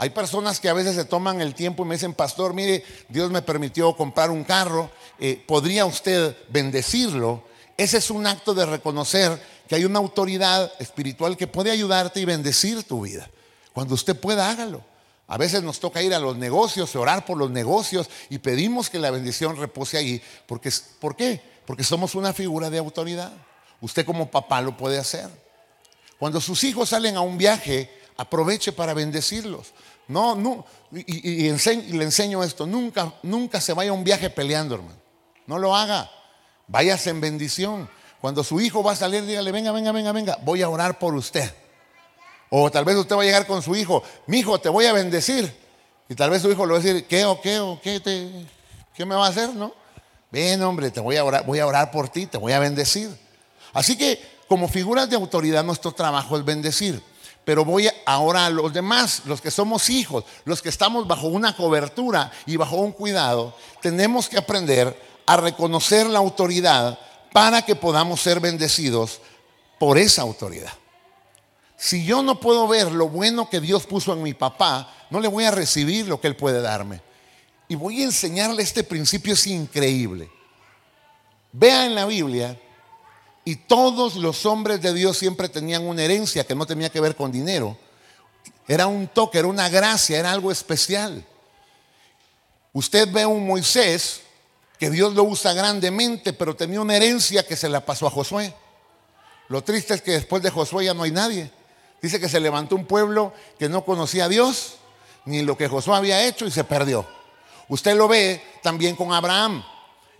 Hay 0.00 0.10
personas 0.10 0.60
que 0.60 0.68
a 0.68 0.74
veces 0.74 0.94
se 0.94 1.04
toman 1.04 1.40
el 1.40 1.56
tiempo 1.56 1.82
y 1.82 1.86
me 1.88 1.96
dicen, 1.96 2.14
pastor, 2.14 2.54
mire, 2.54 2.84
Dios 3.08 3.32
me 3.32 3.42
permitió 3.42 3.96
comprar 3.96 4.30
un 4.30 4.44
carro, 4.44 4.92
eh, 5.18 5.42
¿podría 5.44 5.84
usted 5.86 6.36
bendecirlo? 6.48 7.42
Ese 7.76 7.98
es 7.98 8.08
un 8.08 8.24
acto 8.24 8.54
de 8.54 8.64
reconocer 8.64 9.42
que 9.66 9.74
hay 9.74 9.84
una 9.84 9.98
autoridad 9.98 10.72
espiritual 10.78 11.36
que 11.36 11.48
puede 11.48 11.72
ayudarte 11.72 12.20
y 12.20 12.24
bendecir 12.24 12.84
tu 12.84 13.02
vida. 13.02 13.28
Cuando 13.72 13.94
usted 13.94 14.18
pueda, 14.18 14.48
hágalo. 14.48 14.84
A 15.26 15.36
veces 15.36 15.64
nos 15.64 15.80
toca 15.80 16.00
ir 16.00 16.14
a 16.14 16.20
los 16.20 16.36
negocios, 16.36 16.94
orar 16.94 17.26
por 17.26 17.36
los 17.36 17.50
negocios 17.50 18.08
y 18.30 18.38
pedimos 18.38 18.90
que 18.90 19.00
la 19.00 19.10
bendición 19.10 19.56
repose 19.56 19.98
ahí. 19.98 20.22
Porque, 20.46 20.72
¿Por 21.00 21.16
qué? 21.16 21.42
Porque 21.66 21.82
somos 21.82 22.14
una 22.14 22.32
figura 22.32 22.70
de 22.70 22.78
autoridad. 22.78 23.32
Usted 23.80 24.06
como 24.06 24.30
papá 24.30 24.60
lo 24.60 24.76
puede 24.76 24.96
hacer. 24.96 25.28
Cuando 26.20 26.40
sus 26.40 26.62
hijos 26.62 26.88
salen 26.88 27.16
a 27.16 27.20
un 27.20 27.36
viaje, 27.36 27.90
aproveche 28.16 28.72
para 28.72 28.94
bendecirlos. 28.94 29.68
No, 30.08 30.34
no, 30.34 30.64
y, 30.90 31.50
le 31.50 32.04
enseño 32.04 32.42
esto, 32.42 32.66
nunca, 32.66 33.12
nunca 33.22 33.60
se 33.60 33.74
vaya 33.74 33.90
a 33.90 33.94
un 33.94 34.04
viaje 34.04 34.30
peleando, 34.30 34.74
hermano. 34.74 34.98
No 35.46 35.58
lo 35.58 35.76
haga. 35.76 36.10
Váyase 36.66 37.10
en 37.10 37.20
bendición. 37.20 37.88
Cuando 38.20 38.42
su 38.42 38.60
hijo 38.60 38.82
va 38.82 38.92
a 38.92 38.96
salir, 38.96 39.24
dígale, 39.24 39.52
venga, 39.52 39.70
venga, 39.70 39.92
venga, 39.92 40.12
venga, 40.12 40.38
voy 40.42 40.62
a 40.62 40.68
orar 40.68 40.98
por 40.98 41.14
usted. 41.14 41.52
O 42.50 42.70
tal 42.70 42.84
vez 42.86 42.96
usted 42.96 43.16
va 43.16 43.22
a 43.22 43.24
llegar 43.24 43.46
con 43.46 43.62
su 43.62 43.76
hijo, 43.76 44.02
mi 44.26 44.38
hijo, 44.38 44.58
te 44.58 44.70
voy 44.70 44.86
a 44.86 44.92
bendecir. 44.92 45.54
Y 46.08 46.14
tal 46.14 46.30
vez 46.30 46.40
su 46.40 46.50
hijo 46.50 46.64
le 46.64 46.72
va 46.72 46.78
a 46.78 46.82
decir, 46.82 47.06
¿qué 47.06 47.26
o 47.26 47.40
qué 47.40 47.60
o 47.60 47.78
qué, 47.82 48.00
te, 48.00 48.30
qué 48.94 49.04
me 49.04 49.14
va 49.14 49.26
a 49.26 49.28
hacer? 49.28 49.54
¿No? 49.54 49.74
Ven, 50.30 50.62
hombre, 50.62 50.90
te 50.90 51.00
voy 51.00 51.16
a 51.16 51.24
orar, 51.24 51.44
voy 51.44 51.58
a 51.58 51.66
orar 51.66 51.90
por 51.90 52.08
ti, 52.08 52.26
te 52.26 52.38
voy 52.38 52.52
a 52.52 52.58
bendecir. 52.58 53.10
Así 53.74 53.96
que, 53.96 54.20
como 54.48 54.68
figuras 54.68 55.10
de 55.10 55.16
autoridad, 55.16 55.62
nuestro 55.64 55.92
trabajo 55.92 56.38
es 56.38 56.44
bendecir. 56.44 57.02
Pero 57.48 57.64
voy 57.64 57.88
ahora 58.04 58.44
a 58.44 58.50
los 58.50 58.74
demás, 58.74 59.22
los 59.24 59.40
que 59.40 59.50
somos 59.50 59.88
hijos, 59.88 60.22
los 60.44 60.60
que 60.60 60.68
estamos 60.68 61.08
bajo 61.08 61.28
una 61.28 61.56
cobertura 61.56 62.30
y 62.44 62.58
bajo 62.58 62.76
un 62.76 62.92
cuidado, 62.92 63.56
tenemos 63.80 64.28
que 64.28 64.36
aprender 64.36 64.94
a 65.24 65.38
reconocer 65.38 66.06
la 66.08 66.18
autoridad 66.18 66.98
para 67.32 67.62
que 67.62 67.74
podamos 67.74 68.20
ser 68.20 68.38
bendecidos 68.38 69.22
por 69.78 69.96
esa 69.96 70.20
autoridad. 70.20 70.74
Si 71.74 72.04
yo 72.04 72.22
no 72.22 72.38
puedo 72.38 72.68
ver 72.68 72.92
lo 72.92 73.08
bueno 73.08 73.48
que 73.48 73.60
Dios 73.60 73.86
puso 73.86 74.12
en 74.12 74.22
mi 74.22 74.34
papá, 74.34 74.94
no 75.08 75.18
le 75.18 75.28
voy 75.28 75.44
a 75.44 75.50
recibir 75.50 76.06
lo 76.06 76.20
que 76.20 76.26
Él 76.26 76.36
puede 76.36 76.60
darme. 76.60 77.00
Y 77.66 77.76
voy 77.76 78.02
a 78.02 78.04
enseñarle 78.04 78.62
este 78.62 78.84
principio, 78.84 79.32
es 79.32 79.46
increíble. 79.46 80.30
Vea 81.52 81.86
en 81.86 81.94
la 81.94 82.04
Biblia 82.04 82.60
y 83.48 83.56
todos 83.56 84.16
los 84.16 84.44
hombres 84.44 84.82
de 84.82 84.92
Dios 84.92 85.16
siempre 85.16 85.48
tenían 85.48 85.86
una 85.86 86.02
herencia 86.02 86.44
que 86.44 86.54
no 86.54 86.66
tenía 86.66 86.90
que 86.90 87.00
ver 87.00 87.16
con 87.16 87.32
dinero. 87.32 87.78
Era 88.66 88.86
un 88.86 89.08
toque, 89.08 89.38
era 89.38 89.48
una 89.48 89.70
gracia, 89.70 90.18
era 90.18 90.32
algo 90.32 90.52
especial. 90.52 91.24
Usted 92.74 93.10
ve 93.10 93.24
un 93.24 93.46
Moisés 93.46 94.20
que 94.78 94.90
Dios 94.90 95.14
lo 95.14 95.22
usa 95.22 95.54
grandemente, 95.54 96.34
pero 96.34 96.54
tenía 96.54 96.82
una 96.82 96.94
herencia 96.94 97.46
que 97.46 97.56
se 97.56 97.70
la 97.70 97.86
pasó 97.86 98.06
a 98.06 98.10
Josué. 98.10 98.52
Lo 99.48 99.64
triste 99.64 99.94
es 99.94 100.02
que 100.02 100.10
después 100.10 100.42
de 100.42 100.50
Josué 100.50 100.84
ya 100.84 100.92
no 100.92 101.04
hay 101.04 101.10
nadie. 101.10 101.50
Dice 102.02 102.20
que 102.20 102.28
se 102.28 102.40
levantó 102.40 102.76
un 102.76 102.84
pueblo 102.84 103.32
que 103.58 103.70
no 103.70 103.82
conocía 103.82 104.26
a 104.26 104.28
Dios, 104.28 104.74
ni 105.24 105.40
lo 105.40 105.56
que 105.56 105.68
Josué 105.68 105.96
había 105.96 106.26
hecho 106.26 106.44
y 106.44 106.50
se 106.50 106.64
perdió. 106.64 107.06
Usted 107.68 107.96
lo 107.96 108.08
ve 108.08 108.42
también 108.62 108.94
con 108.94 109.10
Abraham. 109.10 109.64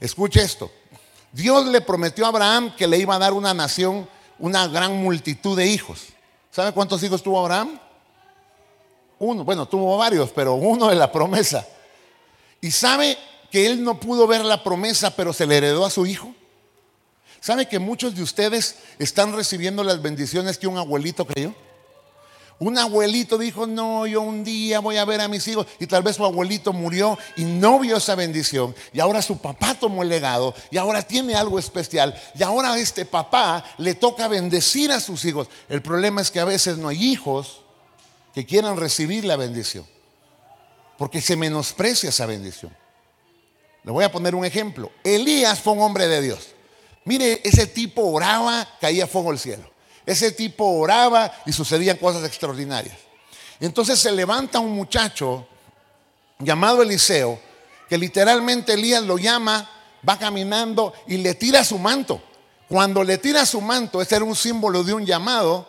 Escuche 0.01 0.43
esto. 0.43 0.71
Dios 1.33 1.67
le 1.67 1.81
prometió 1.81 2.25
a 2.25 2.29
Abraham 2.29 2.75
que 2.77 2.87
le 2.87 2.99
iba 2.99 3.15
a 3.15 3.19
dar 3.19 3.33
una 3.33 3.55
nación, 3.55 4.09
una 4.39 4.67
gran 4.67 4.97
multitud 4.97 5.57
de 5.57 5.67
hijos. 5.67 6.07
¿Sabe 6.51 6.73
cuántos 6.73 7.03
hijos 7.03 7.23
tuvo 7.23 7.41
Abraham? 7.41 7.79
Uno, 9.19 9.45
bueno, 9.45 9.67
tuvo 9.67 9.97
varios, 9.97 10.31
pero 10.31 10.55
uno 10.55 10.89
de 10.89 10.95
la 10.95 11.11
promesa. 11.11 11.67
¿Y 12.61 12.71
sabe 12.71 13.19
que 13.51 13.67
él 13.67 13.83
no 13.83 13.99
pudo 13.99 14.27
ver 14.27 14.45
la 14.45 14.63
promesa, 14.63 15.15
pero 15.15 15.33
se 15.33 15.47
le 15.47 15.59
heredó 15.59 15.85
a 15.85 15.91
su 15.91 16.07
hijo? 16.07 16.35
¿Sabe 17.41 17.69
que 17.69 17.79
muchos 17.79 18.15
de 18.15 18.23
ustedes 18.23 18.77
están 18.99 19.35
recibiendo 19.35 19.85
las 19.85 20.03
bendiciones 20.03 20.59
que 20.59 20.67
un 20.67 20.79
abuelito 20.79 21.25
creyó? 21.27 21.55
Un 22.60 22.77
abuelito 22.77 23.38
dijo, 23.38 23.69
no, 23.69 24.05
yo 24.06 24.20
un 24.20 24.43
día 24.43 24.81
voy 24.81 24.96
a 24.96 25.05
ver 25.05 25.20
a 25.20 25.29
mis 25.29 25.46
hijos. 25.46 25.67
Y 25.79 25.86
tal 25.86 26.03
vez 26.03 26.17
su 26.17 26.24
abuelito 26.24 26.72
murió 26.72 27.17
y 27.36 27.44
no 27.44 27.79
vio 27.79 27.98
esa 27.98 28.17
bendición. 28.17 28.74
Y 28.93 28.98
ahora 28.98 29.22
su 29.22 29.38
papá 29.38 29.74
tomó 29.74 30.03
el 30.03 30.08
legado 30.08 30.55
y 30.70 30.77
ahora 30.77 31.03
tiene 31.03 31.36
algo 31.36 31.58
especial. 31.58 32.20
Y 32.36 32.43
ahora 32.43 32.72
a 32.72 32.79
este 32.79 33.05
papá 33.05 33.65
le 33.79 33.94
toca 33.94 34.27
bendecir 34.27 34.91
a 34.91 34.98
sus 34.98 35.24
hijos. 35.24 35.48
El 35.69 35.82
problema 35.82 36.20
es 36.20 36.32
que 36.32 36.41
a 36.41 36.44
veces 36.44 36.79
no 36.79 36.88
hay 36.88 37.05
hijos 37.05 37.62
que 38.34 38.44
quieran 38.44 38.77
recibir 38.77 39.24
la 39.24 39.36
bendición. 39.36 39.86
Porque 40.96 41.20
se 41.20 41.36
menosprecia 41.36 42.08
esa 42.08 42.27
bendición. 42.27 42.77
Le 43.84 43.93
voy 43.93 44.03
a 44.03 44.10
poner 44.10 44.34
un 44.34 44.44
ejemplo. 44.44 44.91
Elías 45.05 45.60
fue 45.60 45.74
un 45.74 45.81
hombre 45.81 46.08
de 46.08 46.20
Dios. 46.20 46.48
Mire, 47.05 47.41
ese 47.44 47.69
tipo 47.69 48.03
oraba, 48.03 48.69
caía 48.81 49.06
fuego 49.06 49.31
al 49.31 49.38
cielo. 49.38 49.78
Ese 50.08 50.32
tipo 50.32 50.65
oraba 50.65 51.31
y 51.44 51.53
sucedían 51.53 51.98
cosas 51.98 52.24
extraordinarias. 52.24 52.96
Entonces 53.60 53.98
se 53.98 54.10
levanta 54.10 54.58
un 54.58 54.72
muchacho 54.72 55.46
llamado 56.38 56.81
Eliseo, 56.81 57.38
que 57.91 57.98
literalmente 57.98 58.72
Elías 58.72 59.03
lo 59.03 59.19
llama, 59.19 59.70
va 60.08 60.19
caminando 60.19 60.94
y 61.08 61.19
le 61.19 61.34
tira 61.34 61.62
su 61.62 61.79
manto. 61.79 62.22
Cuando 62.70 63.05
le 63.05 63.19
tira 63.19 63.44
su 63.44 63.60
manto, 63.60 64.00
ese 64.00 64.17
era 64.17 64.24
un 64.24 64.34
símbolo 64.34 64.82
de 64.82 64.94
un 64.94 65.05
llamado, 65.05 65.69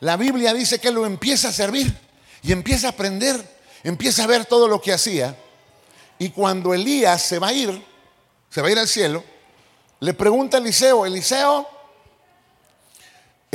la 0.00 0.16
Biblia 0.16 0.52
dice 0.52 0.80
que 0.80 0.90
lo 0.90 1.06
empieza 1.06 1.50
a 1.50 1.52
servir 1.52 1.96
y 2.42 2.50
empieza 2.50 2.88
a 2.88 2.90
aprender, 2.90 3.40
empieza 3.84 4.24
a 4.24 4.26
ver 4.26 4.46
todo 4.46 4.66
lo 4.66 4.80
que 4.80 4.92
hacía. 4.92 5.36
Y 6.18 6.30
cuando 6.30 6.74
Elías 6.74 7.22
se 7.22 7.38
va 7.38 7.48
a 7.48 7.52
ir, 7.52 7.86
se 8.50 8.60
va 8.60 8.66
a 8.66 8.70
ir 8.72 8.78
al 8.80 8.88
cielo, 8.88 9.22
le 10.00 10.12
pregunta 10.12 10.56
a 10.56 10.60
Eliseo, 10.60 11.06
Eliseo, 11.06 11.75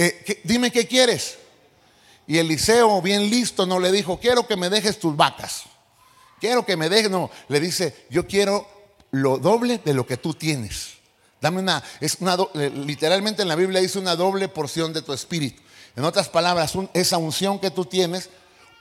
eh, 0.03 0.41
dime 0.43 0.71
qué 0.71 0.87
quieres. 0.87 1.37
Y 2.27 2.37
Eliseo, 2.37 3.01
bien 3.01 3.29
listo, 3.29 3.65
no 3.65 3.79
le 3.79 3.91
dijo, 3.91 4.19
quiero 4.19 4.47
que 4.47 4.55
me 4.55 4.69
dejes 4.69 4.99
tus 4.99 5.15
vacas. 5.15 5.63
Quiero 6.39 6.65
que 6.65 6.75
me 6.75 6.89
dejes, 6.89 7.11
no, 7.11 7.29
le 7.49 7.59
dice, 7.59 8.05
yo 8.09 8.25
quiero 8.25 8.67
lo 9.11 9.37
doble 9.37 9.79
de 9.83 9.93
lo 9.93 10.07
que 10.07 10.17
tú 10.17 10.33
tienes. 10.33 10.93
Dame 11.39 11.59
una, 11.59 11.83
es 11.99 12.17
una, 12.19 12.37
literalmente 12.53 13.41
en 13.41 13.47
la 13.47 13.55
Biblia 13.55 13.81
dice 13.81 13.99
una 13.99 14.15
doble 14.15 14.47
porción 14.47 14.93
de 14.93 15.01
tu 15.01 15.13
espíritu. 15.13 15.61
En 15.95 16.05
otras 16.05 16.29
palabras, 16.29 16.73
esa 16.93 17.17
unción 17.17 17.59
que 17.59 17.69
tú 17.69 17.85
tienes, 17.85 18.29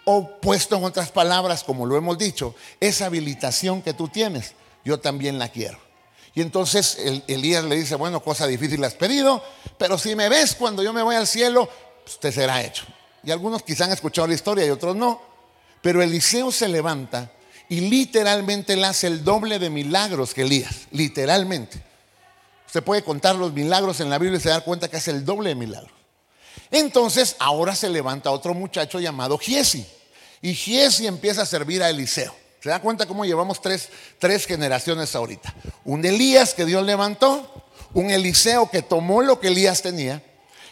o 0.05 0.41
puesto 0.41 0.77
en 0.77 0.85
otras 0.85 1.11
palabras, 1.11 1.65
como 1.65 1.87
lo 1.87 1.97
hemos 1.97 2.17
dicho, 2.17 2.55
esa 2.79 3.07
habilitación 3.07 3.83
que 3.83 3.93
tú 3.93 4.09
tienes, 4.09 4.55
yo 4.85 5.01
también 5.01 5.39
la 5.39 5.49
quiero. 5.49 5.90
Y 6.35 6.43
entonces 6.43 6.97
Elías 7.27 7.65
le 7.65 7.77
dice, 7.77 7.97
bueno, 7.97 8.21
cosa 8.23 8.47
difícil 8.47 8.83
has 8.85 8.95
pedido, 8.95 9.43
pero 9.79 9.99
si 9.99 10.15
me 10.15 10.29
ves 10.29 10.55
cuando 10.55 10.83
yo 10.83 10.93
me 10.93 11.03
voy 11.03 11.17
al 11.17 11.27
cielo, 11.27 11.69
pues 12.05 12.21
te 12.21 12.31
será 12.31 12.63
hecho. 12.63 12.85
Y 13.25 13.31
algunos 13.31 13.63
quizás 13.63 13.89
han 13.89 13.93
escuchado 13.93 14.29
la 14.29 14.35
historia 14.35 14.65
y 14.65 14.71
otros 14.71 14.97
no. 14.97 15.21
Pero 15.83 16.03
Eliseo 16.03 16.53
se 16.53 16.69
levanta 16.69 17.31
y 17.69 17.81
literalmente 17.81 18.77
le 18.77 18.87
hace 18.87 19.07
el 19.07 19.25
doble 19.25 19.59
de 19.59 19.71
milagros 19.71 20.35
que 20.35 20.43
Elías. 20.43 20.89
Literalmente. 20.93 21.83
Usted 22.67 22.83
puede 22.83 23.03
contar 23.03 23.35
los 23.35 23.53
milagros 23.53 24.01
en 24.01 24.11
la 24.11 24.19
Biblia 24.19 24.39
y 24.39 24.43
se 24.43 24.49
da 24.49 24.61
cuenta 24.61 24.89
que 24.89 24.97
hace 24.97 25.11
el 25.11 25.25
doble 25.25 25.51
de 25.51 25.55
milagros. 25.57 25.93
Entonces 26.71 27.37
ahora 27.39 27.75
se 27.75 27.89
levanta 27.89 28.31
otro 28.31 28.55
muchacho 28.55 29.01
llamado 29.01 29.37
Giesi. 29.39 29.87
Y 30.41 30.55
Giesi 30.55 31.07
empieza 31.07 31.43
a 31.43 31.47
servir 31.47 31.83
a 31.83 31.91
Eliseo. 31.91 32.35
¿Se 32.63 32.69
da 32.69 32.81
cuenta 32.81 33.07
cómo 33.07 33.25
llevamos 33.25 33.63
tres, 33.63 33.89
tres 34.19 34.47
generaciones 34.47 35.15
ahorita? 35.15 35.55
Un 35.85 36.05
Elías 36.05 36.53
que 36.53 36.67
Dios 36.67 36.85
levantó, 36.85 37.65
un 37.95 38.11
Eliseo 38.11 38.71
que 38.71 38.83
tomó 38.83 39.23
lo 39.23 39.41
que 39.41 39.49
Elías 39.49 39.81
tenía, 39.81 40.23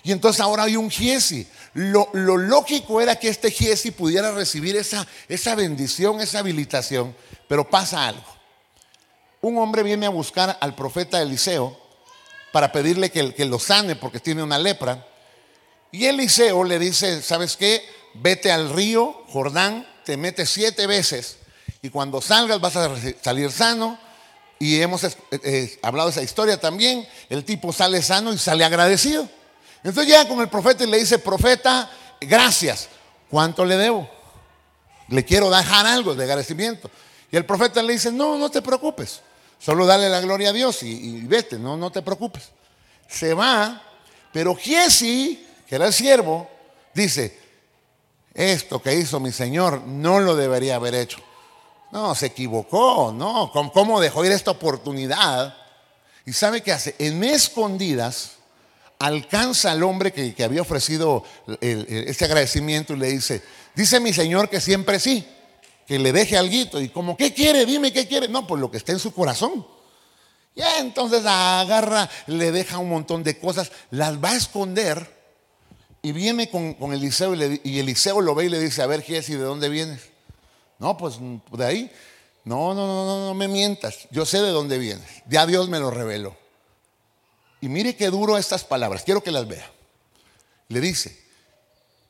y 0.02 0.12
entonces 0.12 0.40
ahora 0.40 0.64
hay 0.64 0.76
un 0.76 0.90
Giesi. 0.90 1.48
Lo, 1.72 2.10
lógico 2.12 3.00
era 3.00 3.16
que 3.16 3.28
este 3.28 3.50
Giesi 3.50 3.90
pudiera 3.90 4.32
recibir 4.32 4.76
esa, 4.76 5.06
esa 5.28 5.54
bendición, 5.54 6.20
esa 6.20 6.40
habilitación, 6.40 7.16
pero 7.48 7.68
pasa 7.68 8.06
algo. 8.06 8.24
Un 9.40 9.56
hombre 9.56 9.82
viene 9.82 10.04
a 10.04 10.10
buscar 10.10 10.58
al 10.60 10.74
profeta 10.74 11.22
Eliseo 11.22 11.78
para 12.52 12.70
pedirle 12.70 13.10
que, 13.10 13.34
que 13.34 13.44
lo 13.46 13.58
sane 13.58 13.96
porque 13.96 14.20
tiene 14.20 14.42
una 14.42 14.58
lepra. 14.58 15.06
Y 15.90 16.04
Eliseo 16.04 16.64
le 16.64 16.78
dice, 16.78 17.22
¿sabes 17.22 17.56
qué? 17.56 17.82
Vete 18.14 18.52
al 18.52 18.70
río 18.70 19.22
Jordán, 19.28 19.86
te 20.04 20.18
metes 20.18 20.50
siete 20.50 20.86
veces 20.86 21.37
y 21.82 21.90
cuando 21.90 22.20
salgas 22.20 22.60
vas 22.60 22.76
a 22.76 22.90
salir 23.22 23.50
sano. 23.52 23.98
Y 24.60 24.80
hemos 24.80 25.04
eh, 25.04 25.10
eh, 25.30 25.78
hablado 25.82 26.08
esa 26.08 26.22
historia 26.22 26.60
también. 26.60 27.06
El 27.28 27.44
tipo 27.44 27.72
sale 27.72 28.02
sano 28.02 28.32
y 28.32 28.38
sale 28.38 28.64
agradecido. 28.64 29.28
Entonces 29.84 30.06
llega 30.06 30.26
con 30.26 30.40
el 30.40 30.48
profeta 30.48 30.84
y 30.84 30.88
le 30.88 30.98
dice, 30.98 31.18
profeta, 31.18 31.88
gracias. 32.20 32.88
¿Cuánto 33.30 33.64
le 33.64 33.76
debo? 33.76 34.08
Le 35.08 35.24
quiero 35.24 35.48
dejar 35.50 35.86
algo 35.86 36.14
de 36.14 36.24
agradecimiento. 36.24 36.90
Y 37.30 37.36
el 37.36 37.44
profeta 37.44 37.82
le 37.82 37.92
dice, 37.92 38.10
no, 38.10 38.36
no 38.36 38.50
te 38.50 38.60
preocupes. 38.62 39.20
Solo 39.60 39.86
dale 39.86 40.08
la 40.08 40.20
gloria 40.20 40.50
a 40.50 40.52
Dios 40.52 40.82
y, 40.82 40.88
y 40.88 41.20
vete, 41.22 41.58
no, 41.58 41.76
no 41.76 41.90
te 41.90 42.02
preocupes. 42.02 42.50
Se 43.08 43.34
va, 43.34 43.82
pero 44.32 44.54
Giesi, 44.54 45.46
que 45.68 45.74
era 45.74 45.86
el 45.86 45.92
siervo, 45.92 46.48
dice, 46.94 47.38
esto 48.34 48.80
que 48.80 48.94
hizo 48.94 49.18
mi 49.20 49.32
Señor 49.32 49.82
no 49.82 50.20
lo 50.20 50.36
debería 50.36 50.76
haber 50.76 50.94
hecho. 50.94 51.18
No, 51.90 52.14
se 52.14 52.26
equivocó, 52.26 53.12
no. 53.14 53.50
¿Cómo 53.72 54.00
dejó 54.00 54.24
ir 54.24 54.32
esta 54.32 54.50
oportunidad? 54.50 55.56
¿Y 56.26 56.32
sabe 56.32 56.62
qué 56.62 56.72
hace? 56.72 56.94
En 56.98 57.24
escondidas 57.24 58.32
alcanza 58.98 59.72
al 59.72 59.82
hombre 59.82 60.12
que, 60.12 60.44
había 60.44 60.62
ofrecido 60.62 61.24
este 61.60 62.24
agradecimiento 62.24 62.94
y 62.94 62.98
le 62.98 63.08
dice, 63.08 63.42
dice 63.74 64.00
mi 64.00 64.12
Señor 64.12 64.50
que 64.50 64.60
siempre 64.60 64.98
sí, 64.98 65.26
que 65.86 65.98
le 65.98 66.12
deje 66.12 66.36
algo. 66.36 66.80
Y 66.80 66.88
como, 66.90 67.16
¿qué 67.16 67.32
quiere? 67.32 67.64
Dime 67.64 67.92
qué 67.92 68.06
quiere. 68.06 68.28
No, 68.28 68.46
pues 68.46 68.60
lo 68.60 68.70
que 68.70 68.76
está 68.76 68.92
en 68.92 68.98
su 68.98 69.12
corazón. 69.12 69.66
Ya 70.54 70.80
entonces 70.80 71.24
agarra, 71.24 72.10
le 72.26 72.50
deja 72.50 72.78
un 72.78 72.88
montón 72.88 73.22
de 73.22 73.38
cosas, 73.38 73.70
las 73.90 74.22
va 74.22 74.32
a 74.32 74.36
esconder 74.36 75.18
y 76.02 76.12
viene 76.12 76.50
con, 76.50 76.76
Eliseo 76.92 77.34
y, 77.34 77.78
Eliseo 77.78 78.20
lo 78.20 78.34
ve 78.34 78.46
y 78.46 78.48
le 78.48 78.58
dice, 78.58 78.82
a 78.82 78.86
ver, 78.86 79.02
Giesi, 79.02 79.34
¿de 79.34 79.42
dónde 79.42 79.68
vienes? 79.68 80.00
No, 80.78 80.96
pues 80.96 81.18
de 81.52 81.64
ahí. 81.64 81.92
No, 82.44 82.72
no, 82.74 82.86
no, 82.86 83.04
no, 83.04 83.26
no 83.26 83.34
me 83.34 83.48
mientas. 83.48 84.08
Yo 84.10 84.24
sé 84.24 84.40
de 84.40 84.50
dónde 84.50 84.78
vienes. 84.78 85.08
Ya 85.28 85.46
Dios 85.46 85.68
me 85.68 85.78
lo 85.78 85.90
reveló. 85.90 86.36
Y 87.60 87.68
mire 87.68 87.96
qué 87.96 88.08
duro 88.10 88.38
estas 88.38 88.64
palabras. 88.64 89.02
Quiero 89.02 89.22
que 89.22 89.32
las 89.32 89.46
vea. 89.48 89.70
Le 90.68 90.80
dice, 90.80 91.18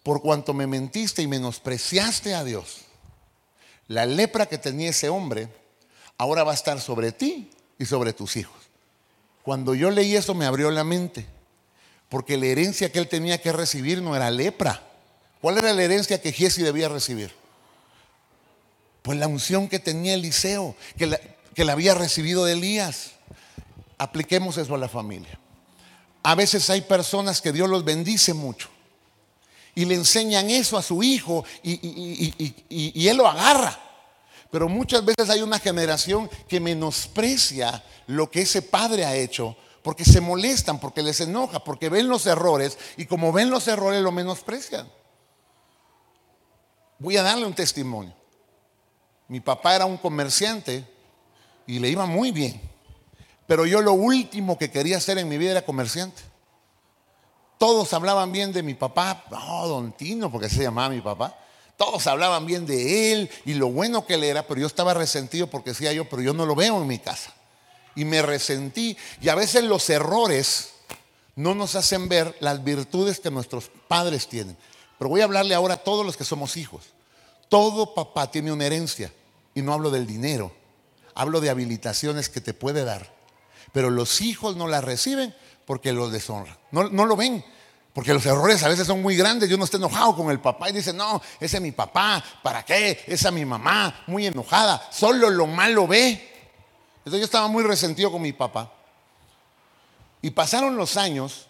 por 0.03 0.21
cuanto 0.21 0.55
me 0.55 0.67
mentiste 0.67 1.23
y 1.23 1.27
menospreciaste 1.27 2.35
a 2.35 2.45
Dios, 2.45 2.83
la 3.89 4.05
lepra 4.05 4.47
que 4.47 4.59
tenía 4.59 4.91
ese 4.91 5.09
hombre 5.09 5.49
ahora 6.19 6.45
va 6.45 6.53
a 6.53 6.55
estar 6.55 6.81
sobre 6.81 7.13
ti 7.13 7.51
y 7.79 7.87
sobre 7.87 8.13
tus 8.13 8.37
hijos. 8.37 8.57
Cuando 9.43 9.75
yo 9.75 9.91
leí 9.91 10.15
eso 10.15 10.35
me 10.35 10.45
abrió 10.45 10.71
la 10.71 10.85
mente, 10.85 11.27
porque 12.09 12.37
la 12.37 12.47
herencia 12.47 12.93
que 12.93 12.99
él 12.99 13.09
tenía 13.09 13.41
que 13.41 13.53
recibir 13.53 14.03
no 14.03 14.15
era 14.15 14.31
lepra. 14.31 14.83
¿Cuál 15.41 15.59
era 15.59 15.73
la 15.73 15.83
herencia 15.83 16.21
que 16.21 16.33
Giesi 16.33 16.63
debía 16.63 16.89
recibir? 16.89 17.33
Pues 19.03 19.19
la 19.19 19.27
unción 19.27 19.69
que 19.69 19.79
tenía 19.79 20.15
Eliseo, 20.15 20.75
que 20.97 21.07
la, 21.07 21.21
que 21.59 21.65
la 21.65 21.73
había 21.73 21.93
recibido 21.93 22.45
de 22.45 22.53
Elías. 22.53 23.15
Apliquemos 23.99 24.57
eso 24.59 24.77
a 24.77 24.79
la 24.79 24.89
familia. 24.89 25.41
A 26.23 26.37
veces 26.37 26.71
hay 26.71 26.83
personas 26.83 27.41
que 27.41 27.51
Dios 27.51 27.69
los 27.69 27.85
bendice 27.85 28.33
mucho 28.33 28.69
y 29.75 29.85
le 29.85 29.97
enseñan 29.97 30.51
eso 30.51 30.79
a 30.79 30.83
su 30.83 31.03
hijo 31.03 31.45
y, 31.65 33.09
él 33.09 33.17
lo 33.17 33.27
agarra. 33.27 33.77
Pero 34.53 34.69
muchas 34.69 35.05
veces 35.05 35.31
hay 35.31 35.43
una 35.43 35.59
generación 35.59 36.31
que 36.49 36.61
menosprecia 36.61 37.85
lo 38.07 38.31
que 38.31 38.43
ese 38.43 38.63
padre 38.63 39.05
ha 39.05 39.17
hecho 39.17 39.57
porque 39.83 40.05
se 40.05 40.21
molestan, 40.21 40.79
porque 40.79 41.03
les 41.03 41.21
enoja, 41.21 41.65
porque 41.65 41.89
ven 41.89 42.09
los 42.09 42.27
errores 42.27 42.79
y 42.97 43.07
como 43.07 43.33
ven 43.33 43.51
los 43.51 43.67
errores 43.67 44.01
lo 44.01 44.13
menosprecian. 44.13 44.89
Voy 47.01 47.17
a 47.17 47.23
darle 47.25 47.47
un 47.47 47.55
testimonio. 47.55 48.18
Mi 49.29 49.41
papá 49.41 49.77
era 49.77 49.87
un 49.87 49.99
comerciante 49.99 50.85
y 51.67 51.79
le 51.79 51.91
iba 51.91 52.07
muy 52.07 52.33
bien. 52.33 52.61
Pero 53.47 53.67
yo 53.67 53.81
lo 53.81 53.93
último 53.93 54.59
que 54.59 54.71
quería 54.71 54.97
hacer 54.97 55.19
en 55.19 55.29
mi 55.29 55.39
vida 55.39 55.53
era 55.53 55.65
comerciante. 55.65 56.23
Todos 57.59 57.93
hablaban 57.93 58.31
bien 58.31 58.53
de 58.53 58.63
mi 58.63 58.75
papá, 58.75 59.25
no, 59.31 59.67
don 59.67 59.93
Tino, 59.93 60.31
porque 60.31 60.49
se 60.49 60.63
llamaba 60.63 60.91
mi 60.91 61.01
papá. 61.01 61.37
Todos 61.77 62.07
hablaban 62.07 62.47
bien 62.47 62.67
de 62.67 63.13
él 63.13 63.31
y 63.45 63.55
lo 63.55 63.69
bueno 63.69 64.05
que 64.05 64.15
él 64.15 64.25
era, 64.25 64.47
pero 64.47 64.61
yo 64.61 64.67
estaba 64.67 64.95
resentido 64.95 65.49
porque 65.49 65.71
decía 65.71 65.93
yo, 65.93 66.09
pero 66.09 66.23
yo 66.23 66.35
no 66.35 66.47
lo 66.47 66.55
veo 66.55 66.81
en 66.81 66.87
mi 66.87 66.99
casa. 66.99 67.33
Y 67.95 68.05
me 68.05 68.23
resentí. 68.23 68.97
Y 69.21 69.29
a 69.29 69.35
veces 69.35 69.65
los 69.65 69.89
errores 69.91 70.75
no 71.37 71.55
nos 71.55 71.75
hacen 71.75 72.09
ver 72.09 72.37
las 72.41 72.65
virtudes 72.65 73.21
que 73.21 73.31
nuestros 73.31 73.71
padres 73.89 74.29
tienen. 74.29 74.57
Pero 74.99 75.09
voy 75.09 75.21
a 75.21 75.25
hablarle 75.25 75.55
ahora 75.55 75.75
a 75.75 75.85
todos 75.85 76.05
los 76.05 76.17
que 76.17 76.25
somos 76.25 76.57
hijos. 76.57 76.85
Todo 77.49 77.95
papá 77.95 78.31
tiene 78.31 78.53
una 78.53 78.67
herencia. 78.67 79.13
Y 79.59 79.63
no 79.63 79.73
hablo 79.73 79.91
del 79.91 80.07
dinero, 80.07 80.53
hablo 81.17 81.41
de 81.41 81.51
habilitaciones 81.51 82.29
que 82.29 82.41
te 82.41 82.55
puede 82.55 82.85
dar. 82.85 83.13
Pero 83.73 83.91
los 83.91 84.21
hijos 84.21 84.55
no 84.55 84.69
las 84.69 84.85
reciben 84.85 85.35
porque 85.67 85.93
los 85.93 86.13
deshonran. 86.13 86.57
No, 86.71 86.85
lo 86.85 87.17
ven. 87.17 87.45
Porque 87.93 88.15
los 88.15 88.25
errores 88.25 88.63
a 88.63 88.69
veces 88.69 88.87
son 88.87 89.03
muy 89.03 89.17
grandes. 89.17 89.49
Yo 89.49 89.57
no 89.57 89.65
estoy 89.65 89.79
enojado 89.79 90.15
con 90.15 90.31
el 90.31 90.39
papá 90.39 90.71
y 90.71 90.75
dice, 90.75 90.93
no, 90.93 91.21
ese 91.41 91.57
es 91.57 91.63
mi 91.63 91.73
papá, 91.73 92.23
¿para 92.41 92.65
qué? 92.65 93.03
Esa 93.09 93.31
es 93.31 93.35
mi 93.35 93.45
mamá, 93.45 94.05
muy 94.07 94.29
enojada. 94.29 94.81
Solo 94.93 95.29
lo 95.29 95.49
malo 95.49 95.89
ve. 95.89 96.13
Entonces 96.99 97.19
yo 97.19 97.25
estaba 97.25 97.49
muy 97.49 97.65
resentido 97.65 98.13
con 98.13 98.23
mi 98.23 98.33
papá. 98.33 98.73
Y 100.23 100.31
pasaron 100.31 100.77
los 100.77 100.97
años 100.97 101.49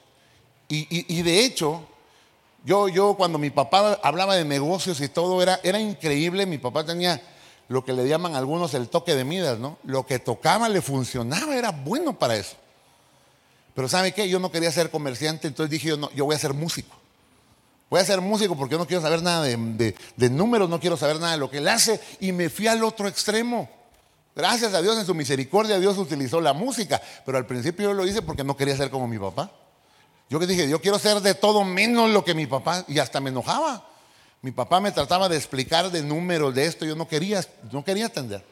y, 0.66 1.22
de 1.22 1.44
hecho, 1.44 1.86
yo, 2.64 2.88
yo 2.88 3.16
cuando 3.18 3.36
mi 3.36 3.50
papá 3.50 4.00
hablaba 4.02 4.34
de 4.34 4.46
negocios 4.46 4.98
y 5.02 5.08
todo, 5.10 5.42
era, 5.42 5.60
era 5.62 5.78
increíble. 5.78 6.46
Mi 6.46 6.56
papá 6.56 6.86
tenía 6.86 7.20
lo 7.68 7.84
que 7.84 7.92
le 7.92 8.08
llaman 8.08 8.34
algunos 8.34 8.75
el 8.75 8.88
toque 8.88 9.14
de 9.14 9.25
Midas, 9.25 9.58
¿no? 9.58 9.78
Lo 9.84 10.06
que 10.06 10.18
tocaba 10.18 10.68
le 10.68 10.80
funcionaba, 10.80 11.54
era 11.54 11.70
bueno 11.70 12.18
para 12.18 12.37
eso. 12.37 12.56
Pero 13.75 13.88
¿sabe 13.88 14.12
qué? 14.12 14.28
Yo 14.28 14.40
no 14.40 14.50
quería 14.50 14.72
ser 14.72 14.90
comerciante, 14.90 15.46
entonces 15.46 15.70
dije 15.70 15.88
yo, 15.88 15.96
no, 15.96 16.10
yo 16.12 16.25
voy 16.25 16.34
a 16.34 16.38
ser 16.38 16.54
músico. 16.54 16.96
Voy 17.90 18.00
a 18.00 18.04
ser 18.04 18.20
músico 18.20 18.56
porque 18.56 18.72
yo 18.72 18.78
no 18.78 18.87
quiero 18.87 19.02
saber 19.02 19.22
nada 19.22 19.44
de, 19.44 19.94
de 20.16 20.30
números, 20.30 20.68
no 20.68 20.80
quiero 20.80 20.96
saber 20.96 21.20
nada 21.20 21.32
de 21.32 21.38
lo 21.38 21.50
que 21.50 21.58
él 21.58 21.68
hace. 21.68 22.00
Y 22.20 22.32
me 22.32 22.50
fui 22.50 22.66
al 22.66 22.82
otro 22.84 23.06
extremo. 23.08 23.68
Gracias 24.34 24.75
a 24.75 24.82
Dios, 24.82 24.98
en 24.98 25.06
su 25.06 25.14
misericordia, 25.14 25.78
Dios 25.78 25.96
utilizó 25.98 26.40
la 26.40 26.52
música. 26.52 27.00
Pero 27.25 27.38
al 27.38 27.46
principio 27.46 27.88
yo 27.88 27.94
lo 27.94 28.06
hice 28.06 28.20
porque 28.22 28.44
no 28.44 28.56
quería 28.56 28.76
ser 28.76 28.90
como 28.90 29.08
mi 29.08 29.18
papá. 29.18 29.50
Yo 30.28 30.38
que 30.38 30.46
dije, 30.46 30.68
yo 30.68 30.80
quiero 30.80 30.98
ser 30.98 31.20
de 31.20 31.34
todo 31.34 31.64
menos 31.64 32.10
lo 32.10 32.25
que 32.25 32.34
mi 32.34 32.46
papá. 32.46 32.84
Y 32.88 32.98
hasta 32.98 33.20
me 33.20 33.30
enojaba. 33.30 33.87
Mi 34.40 34.52
papá 34.52 34.80
me 34.80 34.92
trataba 34.92 35.28
de 35.28 35.37
explicar 35.37 35.90
de 35.90 36.02
números 36.02 36.54
de 36.54 36.66
esto, 36.66 36.85
yo 36.85 36.95
no 36.95 37.09
quería, 37.09 37.45
no 37.73 37.85
quería 37.85 38.07
entender. 38.07 38.45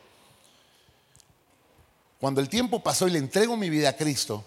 Cuando 2.20 2.40
el 2.40 2.48
tiempo 2.48 2.82
pasó 2.82 3.06
y 3.06 3.12
le 3.12 3.18
entrego 3.18 3.56
mi 3.56 3.70
vida 3.70 3.90
a 3.90 3.96
Cristo 3.96 4.44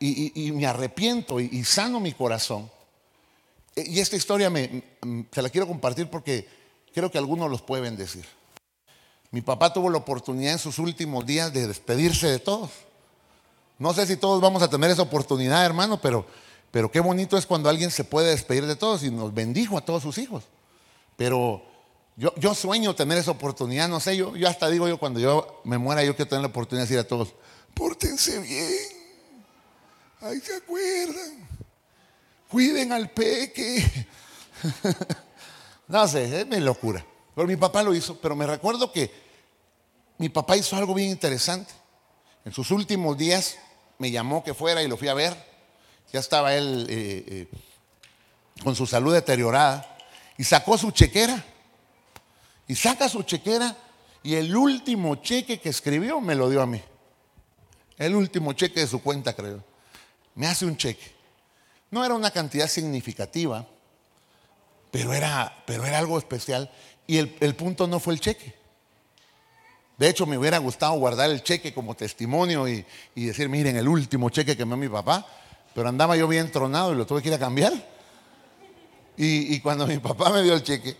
y, 0.00 0.52
me 0.52 0.66
arrepiento 0.66 1.40
y, 1.40 1.64
sano 1.64 2.00
mi 2.00 2.12
corazón, 2.12 2.70
e, 3.76 3.88
y 3.88 4.00
esta 4.00 4.16
historia 4.16 4.50
me, 4.50 4.82
se 5.30 5.42
la 5.42 5.50
quiero 5.50 5.66
compartir 5.66 6.10
porque 6.10 6.48
creo 6.92 7.10
que 7.10 7.18
algunos 7.18 7.50
los 7.50 7.62
puede 7.62 7.82
bendecir. 7.82 8.26
Mi 9.30 9.40
papá 9.40 9.72
tuvo 9.72 9.90
la 9.90 9.98
oportunidad 9.98 10.52
en 10.52 10.58
sus 10.58 10.78
últimos 10.78 11.24
días 11.26 11.52
de 11.52 11.66
despedirse 11.66 12.28
de 12.28 12.38
todos. 12.38 12.70
No 13.78 13.92
sé 13.92 14.06
si 14.06 14.16
todos 14.16 14.40
vamos 14.40 14.62
a 14.62 14.70
tener 14.70 14.90
esa 14.90 15.02
oportunidad, 15.02 15.64
hermano, 15.64 16.00
pero 16.00 16.26
pero 16.74 16.90
qué 16.90 16.98
bonito 16.98 17.38
es 17.38 17.46
cuando 17.46 17.68
alguien 17.68 17.88
se 17.92 18.02
puede 18.02 18.30
despedir 18.30 18.66
de 18.66 18.74
todos 18.74 19.04
y 19.04 19.10
nos 19.12 19.32
bendijo 19.32 19.78
a 19.78 19.80
todos 19.80 20.02
sus 20.02 20.18
hijos. 20.18 20.42
Pero 21.16 21.62
yo, 22.16 22.34
yo 22.34 22.52
sueño 22.52 22.96
tener 22.96 23.16
esa 23.16 23.30
oportunidad, 23.30 23.88
no 23.88 24.00
sé, 24.00 24.16
yo, 24.16 24.34
yo 24.34 24.48
hasta 24.48 24.68
digo 24.68 24.88
yo 24.88 24.98
cuando 24.98 25.20
yo 25.20 25.60
me 25.62 25.78
muera, 25.78 26.02
yo 26.02 26.16
quiero 26.16 26.30
tener 26.30 26.42
la 26.42 26.48
oportunidad 26.48 26.82
de 26.82 26.88
decir 26.88 26.98
a 26.98 27.06
todos, 27.06 27.32
pórtense 27.74 28.40
bien, 28.40 28.74
ahí 30.20 30.40
se 30.40 30.56
acuerdan, 30.56 31.48
cuiden 32.48 32.90
al 32.92 33.08
peque, 33.08 34.08
no 35.86 36.08
sé, 36.08 36.40
es 36.40 36.46
mi 36.48 36.58
locura. 36.58 37.06
Pero 37.36 37.46
mi 37.46 37.54
papá 37.54 37.84
lo 37.84 37.94
hizo, 37.94 38.18
pero 38.20 38.34
me 38.34 38.48
recuerdo 38.48 38.90
que 38.90 39.12
mi 40.18 40.28
papá 40.28 40.56
hizo 40.56 40.74
algo 40.74 40.92
bien 40.92 41.10
interesante. 41.10 41.72
En 42.44 42.52
sus 42.52 42.72
últimos 42.72 43.16
días 43.16 43.58
me 43.96 44.10
llamó 44.10 44.42
que 44.42 44.54
fuera 44.54 44.82
y 44.82 44.88
lo 44.88 44.96
fui 44.96 45.06
a 45.06 45.14
ver. 45.14 45.53
Ya 46.14 46.20
estaba 46.20 46.54
él 46.54 46.86
eh, 46.88 47.24
eh, 47.26 47.48
con 48.62 48.76
su 48.76 48.86
salud 48.86 49.12
deteriorada 49.12 49.96
y 50.38 50.44
sacó 50.44 50.78
su 50.78 50.92
chequera. 50.92 51.44
Y 52.68 52.76
saca 52.76 53.08
su 53.08 53.24
chequera 53.24 53.76
y 54.22 54.36
el 54.36 54.54
último 54.54 55.16
cheque 55.16 55.58
que 55.58 55.70
escribió 55.70 56.20
me 56.20 56.36
lo 56.36 56.48
dio 56.48 56.62
a 56.62 56.66
mí. 56.66 56.80
El 57.98 58.14
último 58.14 58.52
cheque 58.52 58.78
de 58.78 58.86
su 58.86 59.02
cuenta, 59.02 59.32
creo. 59.32 59.64
Me 60.36 60.46
hace 60.46 60.64
un 60.64 60.76
cheque. 60.76 61.12
No 61.90 62.04
era 62.04 62.14
una 62.14 62.30
cantidad 62.30 62.68
significativa, 62.68 63.66
pero 64.92 65.14
era, 65.14 65.64
pero 65.66 65.84
era 65.84 65.98
algo 65.98 66.16
especial. 66.16 66.70
Y 67.08 67.16
el, 67.16 67.56
punto 67.56 67.88
no 67.88 67.98
fue 67.98 68.14
el 68.14 68.20
cheque. 68.20 68.54
De 69.98 70.10
hecho, 70.10 70.26
me 70.26 70.38
hubiera 70.38 70.58
gustado 70.58 70.92
guardar 70.92 71.30
el 71.30 71.42
cheque 71.42 71.74
como 71.74 71.96
testimonio 71.96 72.68
y, 72.68 72.84
decir, 73.16 73.48
miren, 73.48 73.74
el 73.76 73.88
último 73.88 74.30
cheque 74.30 74.56
que 74.56 74.64
me 74.64 74.76
dio 74.76 74.88
mi 74.88 74.88
papá, 74.88 75.26
pero 75.74 75.88
andaba 75.88 76.16
yo 76.16 76.28
bien 76.28 76.50
tronado 76.50 76.92
y 76.92 76.96
lo 76.96 77.06
tuve 77.06 77.22
que 77.22 77.28
ir 77.28 77.34
a 77.34 77.38
cambiar. 77.38 77.72
Y, 79.16 79.60
cuando 79.60 79.86
mi 79.88 79.98
papá 79.98 80.30
me 80.30 80.42
dio 80.42 80.54
el 80.54 80.62
cheque, 80.62 80.96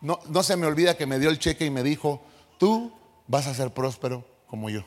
no, 0.00 0.18
no 0.28 0.42
se 0.42 0.56
me 0.56 0.66
olvida 0.66 0.96
que 0.96 1.06
me 1.06 1.18
dio 1.18 1.30
el 1.30 1.38
cheque 1.38 1.64
y 1.64 1.70
me 1.70 1.82
dijo, 1.82 2.22
tú 2.58 2.92
vas 3.26 3.46
a 3.46 3.54
ser 3.54 3.72
próspero 3.72 4.24
como 4.46 4.70
yo. 4.70 4.84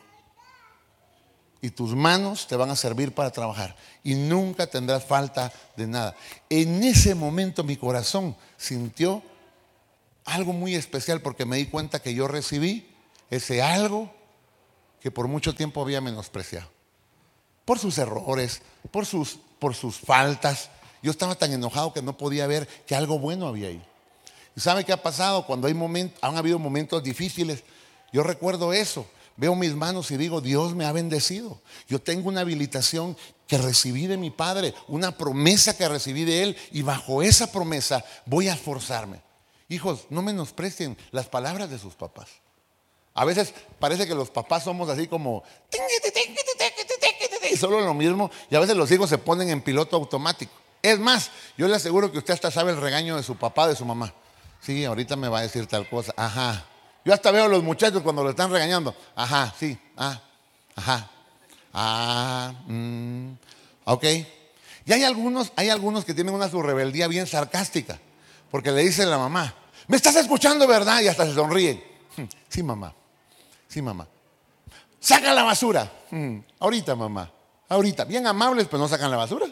Y 1.62 1.70
tus 1.70 1.96
manos 1.96 2.48
te 2.48 2.58
van 2.58 2.70
a 2.70 2.76
servir 2.76 3.14
para 3.14 3.32
trabajar. 3.32 3.76
Y 4.04 4.16
nunca 4.16 4.68
tendrás 4.68 5.06
falta 5.06 5.52
de 5.78 5.88
nada. 5.88 6.14
En 6.50 6.84
ese 6.84 7.16
momento 7.16 7.64
mi 7.64 7.78
corazón 7.78 8.36
sintió 8.58 9.24
algo 10.26 10.52
muy 10.52 10.76
especial 10.76 11.22
porque 11.22 11.46
me 11.46 11.58
di 11.58 11.68
cuenta 11.68 12.02
que 12.02 12.14
yo 12.14 12.28
recibí 12.28 12.90
ese 13.30 13.62
algo 13.62 14.12
que 15.00 15.10
por 15.10 15.28
mucho 15.28 15.56
tiempo 15.56 15.82
había 15.82 16.02
menospreciado. 16.02 16.73
Por 17.66 17.80
sus 17.80 17.98
errores, 17.98 18.62
por 18.92 19.06
sus, 19.06 19.40
por 19.60 19.76
sus 19.76 19.98
faltas. 19.98 20.70
Yo 21.02 21.12
estaba 21.12 21.36
tan 21.36 21.52
enojado 21.54 21.94
que 21.94 22.02
no 22.02 22.18
podía 22.18 22.48
ver 22.48 22.68
que 22.86 22.96
algo 22.96 23.20
bueno 23.20 23.48
había 23.48 23.70
ahí. 23.70 23.82
¿Y 24.56 24.60
sabe 24.60 24.84
qué 24.84 24.94
ha 24.94 25.02
pasado? 25.02 25.46
Cuando 25.46 25.68
hay 25.68 26.12
han 26.22 26.38
habido 26.38 26.60
momentos 26.60 27.04
difíciles, 27.04 27.64
yo 28.12 28.24
recuerdo 28.24 28.74
eso. 28.74 29.06
Veo 29.36 29.56
mis 29.56 29.74
manos 29.74 30.12
y 30.12 30.18
digo, 30.18 30.42
Dios 30.42 30.76
me 30.76 30.86
ha 30.86 30.92
bendecido. 30.92 31.60
Yo 31.88 32.00
tengo 32.00 32.30
una 32.30 32.42
habilitación 32.42 33.18
que 33.48 33.58
recibí 33.58 34.06
de 34.06 34.18
mi 34.18 34.30
Padre, 34.30 34.76
una 34.88 35.18
promesa 35.18 35.76
que 35.76 35.90
recibí 35.90 36.24
de 36.24 36.44
Él 36.44 36.58
y 36.72 36.84
bajo 36.84 37.24
esa 37.24 37.52
promesa 37.52 38.06
voy 38.26 38.48
a 38.48 38.54
esforzarme. 38.54 39.22
Hijos, 39.70 40.06
no 40.10 40.22
menosprecien 40.22 40.98
las 41.12 41.28
palabras 41.28 41.70
de 41.72 41.80
sus 41.80 41.96
papás. 41.96 42.30
A 43.16 43.26
veces 43.26 43.54
parece 43.80 44.08
que 44.08 44.16
los 44.16 44.30
papás 44.30 44.64
somos 44.64 44.90
así 44.90 45.08
como 45.08 45.44
solo 47.58 47.82
lo 47.82 47.94
mismo 47.94 48.30
y 48.50 48.56
a 48.56 48.60
veces 48.60 48.76
los 48.76 48.92
hijos 48.92 49.10
se 49.10 49.18
ponen 49.18 49.50
en 49.50 49.62
piloto 49.62 49.96
automático. 49.96 50.54
Es 50.82 51.00
más, 51.00 51.32
yo 51.58 51.68
le 51.68 51.76
aseguro 51.76 52.12
que 52.12 52.18
usted 52.18 52.34
hasta 52.34 52.52
sabe 52.52 52.72
el 52.72 52.82
regaño 52.82 53.16
de 53.16 53.24
su 53.24 53.38
papá, 53.38 53.68
de 53.68 53.76
su 53.76 53.86
mamá. 53.86 54.14
Sí, 54.60 54.84
ahorita 54.86 55.16
me 55.16 55.30
va 55.30 55.40
a 55.40 55.42
decir 55.42 55.66
tal 55.68 55.88
cosa. 55.90 56.14
Ajá. 56.18 56.66
Yo 57.06 57.14
hasta 57.14 57.32
veo 57.32 57.46
a 57.46 57.48
los 57.48 57.64
muchachos 57.64 58.02
cuando 58.02 58.24
lo 58.24 58.30
están 58.30 58.52
regañando. 58.52 58.96
Ajá, 59.16 59.54
sí, 59.58 59.78
ah, 59.98 60.22
ajá. 60.76 61.10
Ah, 61.74 62.54
mm, 62.68 63.32
ok. 63.86 64.04
Y 64.86 64.94
hay 64.94 65.04
algunos, 65.04 65.52
hay 65.56 65.70
algunos 65.70 66.06
que 66.06 66.14
tienen 66.14 66.34
una 66.34 66.50
su 66.50 66.62
rebeldía 66.62 67.08
bien 67.08 67.28
sarcástica. 67.28 68.00
Porque 68.52 68.72
le 68.72 68.84
dice 68.84 69.06
la 69.06 69.18
mamá, 69.18 69.54
¿me 69.88 69.98
estás 69.98 70.16
escuchando, 70.16 70.68
verdad? 70.68 71.02
Y 71.02 71.08
hasta 71.08 71.26
se 71.26 71.34
sonríe. 71.34 71.84
Hmm, 72.16 72.26
sí, 72.48 72.64
mamá. 72.64 72.94
Sí, 73.68 73.82
mamá. 73.82 74.08
Saca 75.00 75.34
la 75.34 75.44
basura. 75.44 75.92
Ahorita, 76.60 76.96
mamá. 76.96 77.33
Ahorita. 77.74 78.06
Bien 78.06 78.28
amables, 78.28 78.68
pero 78.68 78.78
no 78.78 78.88
sacan 78.88 79.10
la 79.10 79.18
basura. 79.18 79.48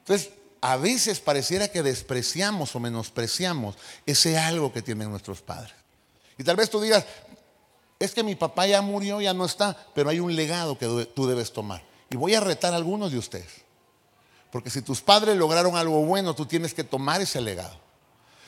Entonces, 0.00 0.32
a 0.60 0.76
veces 0.76 1.18
pareciera 1.18 1.68
que 1.68 1.82
despreciamos 1.82 2.76
o 2.76 2.80
menospreciamos 2.80 3.76
ese 4.04 4.38
algo 4.38 4.70
que 4.70 4.82
tienen 4.82 5.10
nuestros 5.10 5.40
padres. 5.40 5.72
Y 6.36 6.44
tal 6.44 6.56
vez 6.56 6.68
tú 6.68 6.82
digas, 6.82 7.06
es 7.98 8.12
que 8.12 8.22
mi 8.22 8.34
papá 8.34 8.66
ya 8.66 8.82
murió, 8.82 9.22
ya 9.22 9.32
no 9.32 9.46
está, 9.46 9.74
pero 9.94 10.10
hay 10.10 10.20
un 10.20 10.36
legado 10.36 10.76
que 10.76 11.06
tú 11.14 11.26
debes 11.26 11.54
tomar. 11.54 11.82
Y 12.10 12.16
voy 12.16 12.34
a 12.34 12.40
retar 12.40 12.74
a 12.74 12.76
algunos 12.76 13.12
de 13.12 13.18
ustedes. 13.18 13.62
Porque 14.52 14.68
si 14.68 14.82
tus 14.82 15.00
padres 15.00 15.36
lograron 15.36 15.76
algo 15.76 16.04
bueno, 16.04 16.34
tú 16.34 16.44
tienes 16.44 16.74
que 16.74 16.84
tomar 16.84 17.22
ese 17.22 17.40
legado. 17.40 17.80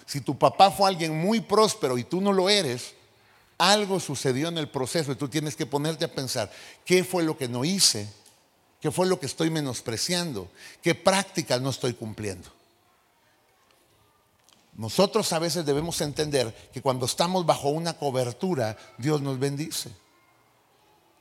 Si 0.04 0.20
tu 0.20 0.38
papá 0.38 0.70
fue 0.70 0.88
alguien 0.88 1.18
muy 1.18 1.40
próspero 1.40 1.96
y 1.96 2.04
tú 2.04 2.20
no 2.20 2.34
lo 2.34 2.50
eres, 2.50 2.92
algo 3.56 3.98
sucedió 3.98 4.48
en 4.48 4.58
el 4.58 4.68
proceso 4.68 5.10
y 5.12 5.16
tú 5.16 5.26
tienes 5.26 5.56
que 5.56 5.64
ponerte 5.64 6.04
a 6.04 6.12
pensar, 6.12 6.52
¿qué 6.84 7.02
fue 7.02 7.22
lo 7.22 7.38
que 7.38 7.48
no 7.48 7.64
hice? 7.64 8.06
¿Qué 8.80 8.90
fue 8.90 9.06
lo 9.06 9.18
que 9.18 9.26
estoy 9.26 9.50
menospreciando? 9.50 10.50
¿Qué 10.82 10.94
prácticas 10.94 11.60
no 11.60 11.70
estoy 11.70 11.94
cumpliendo? 11.94 12.48
Nosotros 14.74 15.32
a 15.32 15.38
veces 15.38 15.64
debemos 15.64 16.00
entender 16.02 16.54
que 16.72 16.82
cuando 16.82 17.06
estamos 17.06 17.46
bajo 17.46 17.70
una 17.70 17.94
cobertura, 17.94 18.76
Dios 18.98 19.22
nos 19.22 19.38
bendice. 19.38 19.90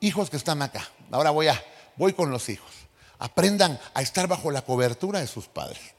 Hijos 0.01 0.29
que 0.29 0.37
están 0.37 0.61
acá. 0.61 0.89
Ahora 1.11 1.29
voy 1.29 1.47
a 1.47 1.63
voy 1.95 2.11
con 2.13 2.29
los 2.29 2.49
hijos 2.49 2.85
aprendan 3.19 3.79
a 3.93 4.01
estar 4.01 4.27
bajo 4.27 4.51
la 4.51 4.63
cobertura 4.63 5.19
de 5.19 5.27
sus 5.27 5.47
padres. 5.47 5.94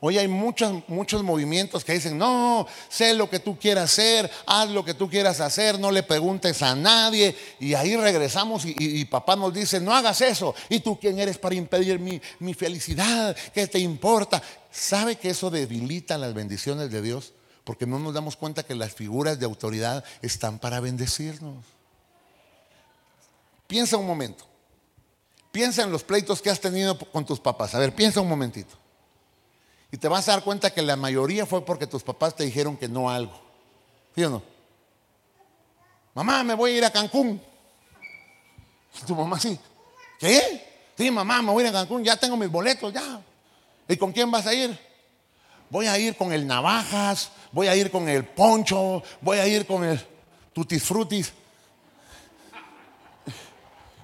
Hoy 0.00 0.18
hay 0.18 0.28
muchos, 0.28 0.82
muchos 0.88 1.22
movimientos 1.22 1.84
que 1.84 1.94
dicen, 1.94 2.18
no, 2.18 2.66
sé 2.88 3.14
lo 3.14 3.30
que 3.30 3.38
tú 3.38 3.58
quieras 3.58 3.84
hacer, 3.84 4.30
haz 4.46 4.68
lo 4.68 4.84
que 4.84 4.92
tú 4.92 5.08
quieras 5.08 5.40
hacer, 5.40 5.78
no 5.78 5.90
le 5.90 6.02
preguntes 6.02 6.60
a 6.62 6.74
nadie. 6.74 7.34
Y 7.58 7.74
ahí 7.74 7.96
regresamos 7.96 8.64
y, 8.66 9.04
papá 9.06 9.34
nos 9.34 9.54
dice, 9.54 9.80
no 9.80 9.94
hagas 9.94 10.20
eso. 10.20 10.54
¿Y 10.68 10.80
tú 10.80 10.98
quién 10.98 11.18
eres 11.18 11.38
para 11.38 11.54
impedir 11.54 11.98
mi, 11.98 12.20
mi 12.40 12.52
felicidad? 12.52 13.34
¿Qué 13.54 13.66
te 13.66 13.78
importa? 13.78 14.42
¿Sabe 14.70 15.16
que 15.16 15.30
eso 15.30 15.50
debilita 15.50 16.18
las 16.18 16.34
bendiciones 16.34 16.90
de 16.90 17.00
Dios? 17.00 17.32
Porque 17.64 17.86
no 17.86 17.98
nos 17.98 18.12
damos 18.12 18.36
cuenta 18.36 18.62
que 18.62 18.74
las 18.74 18.92
figuras 18.92 19.38
de 19.38 19.46
autoridad 19.46 20.04
están 20.20 20.58
para 20.58 20.80
bendecirnos. 20.80 21.64
Piensa 23.66 23.96
un 23.96 24.06
momento. 24.06 24.44
Piensa 25.50 25.82
en 25.82 25.92
los 25.92 26.02
pleitos 26.02 26.42
que 26.42 26.50
has 26.50 26.60
tenido 26.60 26.98
con 26.98 27.24
tus 27.24 27.40
papás. 27.40 27.74
A 27.74 27.78
ver, 27.78 27.94
piensa 27.94 28.20
un 28.20 28.28
momentito. 28.28 28.83
Y 29.94 29.96
te 29.96 30.08
vas 30.08 30.28
a 30.28 30.32
dar 30.32 30.42
cuenta 30.42 30.74
que 30.74 30.82
la 30.82 30.96
mayoría 30.96 31.46
fue 31.46 31.64
porque 31.64 31.86
tus 31.86 32.02
papás 32.02 32.34
te 32.34 32.42
dijeron 32.42 32.76
que 32.76 32.88
no 32.88 33.08
algo. 33.08 33.32
¿Sí 34.12 34.24
o 34.24 34.28
no? 34.28 34.42
Mamá, 36.14 36.42
me 36.42 36.54
voy 36.54 36.72
a 36.72 36.78
ir 36.78 36.84
a 36.84 36.90
Cancún. 36.90 37.40
Y 39.00 39.06
tu 39.06 39.14
mamá 39.14 39.38
sí. 39.38 39.56
¿Qué? 40.18 40.90
Sí, 40.98 41.12
mamá, 41.12 41.42
me 41.42 41.52
voy 41.52 41.62
a 41.62 41.68
ir 41.68 41.76
a 41.76 41.78
Cancún, 41.78 42.02
ya 42.02 42.16
tengo 42.16 42.36
mis 42.36 42.50
boletos, 42.50 42.92
ya. 42.92 43.22
¿Y 43.86 43.96
con 43.96 44.10
quién 44.10 44.32
vas 44.32 44.44
a 44.48 44.52
ir? 44.52 44.76
Voy 45.70 45.86
a 45.86 45.96
ir 45.96 46.16
con 46.16 46.32
el 46.32 46.44
Navajas, 46.44 47.30
voy 47.52 47.68
a 47.68 47.76
ir 47.76 47.92
con 47.92 48.08
el 48.08 48.24
Poncho, 48.24 49.00
voy 49.20 49.38
a 49.38 49.46
ir 49.46 49.64
con 49.64 49.84
el 49.84 50.04
Tutis 50.52 50.82
Frutis. 50.82 51.32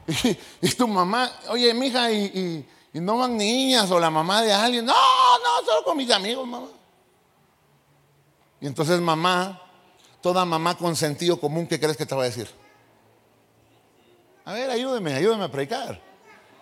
Y, 0.62 0.68
tu 0.68 0.86
mamá, 0.86 1.32
oye, 1.48 1.74
mija, 1.74 2.12
y, 2.12 2.64
y, 2.92 3.00
no 3.00 3.18
van 3.18 3.36
niñas 3.36 3.90
o 3.90 3.98
la 3.98 4.10
mamá 4.10 4.42
de 4.42 4.52
alguien. 4.52 4.84
No, 4.84 4.94
no, 5.42 5.66
solo 5.66 5.84
con 5.84 5.96
mis 5.96 6.10
amigos, 6.10 6.46
mamá. 6.46 6.68
Y 8.60 8.66
entonces 8.66 9.00
mamá, 9.00 9.60
toda 10.20 10.44
mamá 10.44 10.76
con 10.76 10.94
sentido 10.96 11.40
común, 11.40 11.66
¿qué 11.66 11.80
crees 11.80 11.96
que 11.96 12.06
te 12.06 12.14
va 12.14 12.22
a 12.22 12.26
decir? 12.26 12.48
A 14.44 14.52
ver, 14.52 14.70
ayúdeme, 14.70 15.14
ayúdame 15.14 15.44
a 15.44 15.50
predicar. 15.50 16.00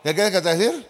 ¿Qué 0.02 0.14
crees 0.14 0.30
que 0.30 0.40
te 0.40 0.44
va 0.44 0.50
a 0.50 0.56
decir? 0.56 0.88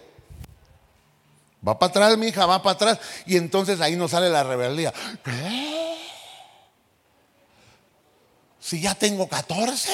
Va 1.67 1.77
para 1.77 1.89
atrás, 1.89 2.17
mi 2.17 2.27
hija, 2.27 2.45
va 2.45 2.61
para 2.61 2.75
atrás. 2.75 2.99
Y 3.25 3.37
entonces 3.37 3.81
ahí 3.81 3.95
nos 3.95 4.11
sale 4.11 4.29
la 4.29 4.43
rebeldía. 4.43 4.93
¿Qué? 5.23 5.97
Si 8.59 8.81
ya 8.81 8.95
tengo 8.95 9.27
14. 9.27 9.91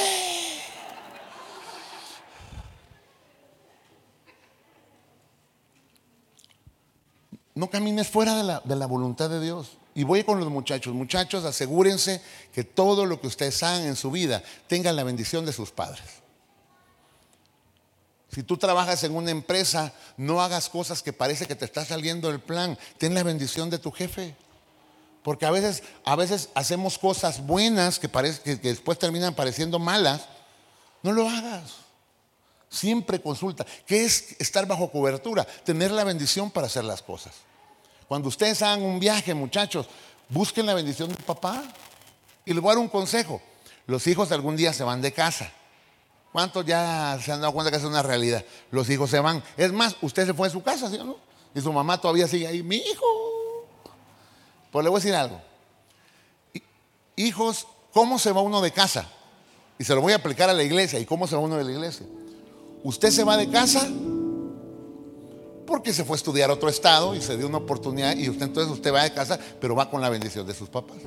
No 7.56 7.70
camines 7.70 8.10
fuera 8.10 8.62
de 8.64 8.76
la, 8.76 8.86
voluntad 8.86 9.30
de 9.30 9.40
Dios. 9.40 9.78
Y 9.96 10.04
voy 10.04 10.26
con 10.26 10.42
los 10.42 10.50
muchachos. 10.50 10.94
Muchachos, 10.94 11.46
asegúrense 11.46 12.22
que 12.54 12.66
todo 12.66 13.06
lo 13.06 13.22
que 13.22 13.28
ustedes 13.28 13.64
hagan 13.64 13.86
en 13.86 13.96
su 13.96 14.12
vida 14.12 14.44
tenga 14.68 14.92
la 14.92 15.06
bendición 15.06 15.46
de 15.46 15.54
sus 15.54 15.72
padres. 15.72 16.04
Si 18.30 18.44
tú 18.44 18.58
trabajas 18.58 19.06
en 19.06 19.16
una 19.16 19.32
empresa, 19.32 19.94
no 20.18 20.42
hagas 20.42 20.68
cosas 20.68 21.02
que 21.02 21.14
parece 21.14 21.46
que 21.46 21.56
te 21.56 21.64
está 21.64 21.86
saliendo 21.86 22.30
del 22.30 22.42
plan. 22.42 22.78
Ten 22.98 23.14
la 23.14 23.24
bendición 23.24 23.70
de 23.70 23.80
tu 23.80 23.90
jefe. 23.90 24.36
Porque 25.24 25.46
a 25.46 25.52
veces, 25.52 25.82
a 26.04 26.18
veces 26.18 26.50
hacemos 26.56 26.98
cosas 26.98 27.48
buenas 27.48 27.98
que, 27.98 28.10
parece, 28.10 28.60
que 28.60 28.68
después 28.68 29.00
terminan 29.00 29.34
pareciendo 29.34 29.80
malas. 29.80 30.26
No 31.04 31.14
lo 31.14 31.30
hagas. 31.30 31.85
Siempre 32.76 33.22
consulta. 33.22 33.66
¿Qué 33.86 34.04
es 34.04 34.36
estar 34.40 34.68
bajo 34.68 34.92
cobertura? 34.92 35.46
Tener 35.46 35.92
la 35.92 36.04
bendición 36.04 36.52
para 36.52 36.68
hacer 36.68 36.84
las 36.84 37.02
cosas. 37.02 37.34
Cuando 38.08 38.28
ustedes 38.28 38.62
hagan 38.62 38.84
un 38.84 39.00
viaje, 39.00 39.34
muchachos, 39.34 39.88
busquen 40.28 40.66
la 40.66 40.74
bendición 40.74 41.08
del 41.08 41.24
papá. 41.24 41.64
Y 42.44 42.54
les 42.54 42.62
voy 42.62 42.72
a 42.72 42.76
dar 42.76 42.82
un 42.82 42.90
consejo. 42.90 43.42
Los 43.88 44.06
hijos 44.08 44.32
algún 44.34 44.58
día 44.58 44.74
se 44.74 44.84
van 44.84 45.02
de 45.02 45.14
casa. 45.14 45.50
¿Cuántos 46.34 46.66
ya 46.66 47.18
se 47.24 47.32
han 47.32 47.40
dado 47.40 47.54
cuenta 47.54 47.72
que 47.72 47.78
es 47.78 47.84
una 47.86 48.04
realidad? 48.04 48.44
Los 48.72 48.90
hijos 48.90 49.10
se 49.10 49.22
van. 49.22 49.42
Es 49.56 49.72
más, 49.72 49.96
usted 50.02 50.26
se 50.26 50.34
fue 50.34 50.50
de 50.50 50.52
su 50.52 50.62
casa, 50.62 50.90
¿sí 50.90 50.98
o 50.98 51.06
no? 51.06 51.18
Y 51.56 51.62
su 51.62 51.72
mamá 51.72 52.02
todavía 52.02 52.28
sigue 52.28 52.46
ahí. 52.46 52.62
Mi 52.62 52.76
hijo. 52.76 53.06
Pues 54.70 54.84
le 54.84 54.90
voy 54.90 54.98
a 54.98 55.02
decir 55.02 55.16
algo. 55.16 55.42
Hijos, 57.16 57.68
¿cómo 57.94 58.20
se 58.20 58.34
va 58.34 58.42
uno 58.42 58.60
de 58.60 58.72
casa? 58.72 59.08
Y 59.80 59.86
se 59.86 59.96
lo 59.96 60.02
voy 60.02 60.12
a 60.12 60.18
aplicar 60.18 60.50
a 60.50 60.54
la 60.54 60.64
iglesia. 60.64 61.00
¿Y 61.00 61.06
cómo 61.06 61.26
se 61.26 61.36
va 61.36 61.42
uno 61.42 61.56
de 61.56 61.64
la 61.64 61.72
iglesia? 61.72 62.06
Usted 62.86 63.10
se 63.10 63.24
va 63.24 63.36
de 63.36 63.50
casa 63.50 63.90
porque 65.66 65.92
se 65.92 66.06
fue 66.06 66.14
a 66.14 66.18
estudiar 66.18 66.52
a 66.52 66.54
otro 66.54 66.70
estado 66.70 67.16
y 67.16 67.22
se 67.22 67.36
dio 67.36 67.48
una 67.48 67.58
oportunidad 67.58 68.16
y 68.16 68.30
usted 68.30 68.46
entonces 68.46 68.72
usted 68.72 68.94
va 68.94 69.02
de 69.02 69.12
casa, 69.12 69.40
pero 69.60 69.74
va 69.74 69.90
con 69.90 70.02
la 70.02 70.10
bendición 70.10 70.46
de 70.46 70.54
sus 70.54 70.70
papás. 70.70 70.98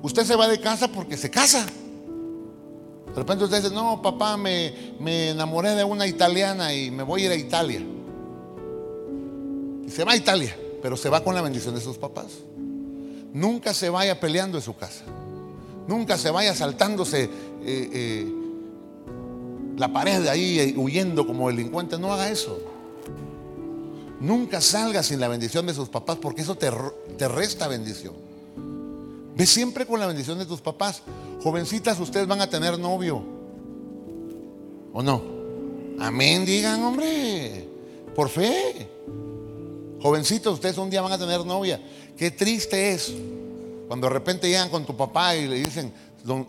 Usted 0.00 0.24
se 0.24 0.34
va 0.34 0.48
de 0.48 0.58
casa 0.58 0.88
porque 0.88 1.18
se 1.18 1.30
casa. 1.30 1.66
De 1.66 3.14
repente 3.14 3.44
usted 3.44 3.62
dice, 3.62 3.74
no, 3.74 4.00
papá, 4.00 4.38
me, 4.38 4.94
me 4.98 5.28
enamoré 5.28 5.74
de 5.74 5.84
una 5.84 6.06
italiana 6.06 6.72
y 6.72 6.90
me 6.90 7.02
voy 7.02 7.24
a 7.24 7.26
ir 7.26 7.32
a 7.32 7.36
Italia. 7.36 7.82
Y 9.86 9.90
se 9.90 10.04
va 10.04 10.12
a 10.12 10.16
Italia, 10.16 10.56
pero 10.80 10.96
se 10.96 11.10
va 11.10 11.22
con 11.22 11.34
la 11.34 11.42
bendición 11.42 11.74
de 11.74 11.82
sus 11.82 11.98
papás. 11.98 12.28
Nunca 13.34 13.74
se 13.74 13.90
vaya 13.90 14.18
peleando 14.18 14.56
en 14.56 14.64
su 14.64 14.74
casa. 14.74 15.04
Nunca 15.86 16.16
se 16.16 16.30
vaya 16.30 16.54
saltándose 16.54 17.24
eh, 17.24 17.30
eh, 17.62 18.37
la 19.78 19.92
pared 19.92 20.20
de 20.20 20.28
ahí 20.28 20.58
eh, 20.58 20.74
huyendo 20.76 21.26
como 21.26 21.48
delincuente. 21.48 21.98
No 21.98 22.12
haga 22.12 22.28
eso. 22.28 22.58
Nunca 24.20 24.60
salga 24.60 25.02
sin 25.02 25.20
la 25.20 25.28
bendición 25.28 25.66
de 25.66 25.74
sus 25.74 25.88
papás 25.88 26.18
porque 26.20 26.42
eso 26.42 26.56
te, 26.56 26.70
te 27.16 27.28
resta 27.28 27.68
bendición. 27.68 28.14
Ve 29.36 29.46
siempre 29.46 29.86
con 29.86 30.00
la 30.00 30.06
bendición 30.06 30.38
de 30.38 30.46
tus 30.46 30.60
papás. 30.60 31.02
Jovencitas, 31.42 32.00
ustedes 32.00 32.26
van 32.26 32.40
a 32.40 32.50
tener 32.50 32.76
novio. 32.78 33.22
¿O 34.92 35.02
no? 35.02 35.22
Amén, 36.00 36.44
digan, 36.44 36.82
hombre. 36.82 37.68
Por 38.16 38.28
fe. 38.28 38.88
Jovencitos, 40.02 40.54
ustedes 40.54 40.76
un 40.78 40.90
día 40.90 41.02
van 41.02 41.12
a 41.12 41.18
tener 41.18 41.46
novia. 41.46 41.80
Qué 42.16 42.32
triste 42.32 42.92
es 42.92 43.14
cuando 43.86 44.08
de 44.08 44.12
repente 44.12 44.48
llegan 44.48 44.70
con 44.70 44.84
tu 44.84 44.96
papá 44.96 45.36
y 45.36 45.46
le 45.46 45.56
dicen, 45.56 45.92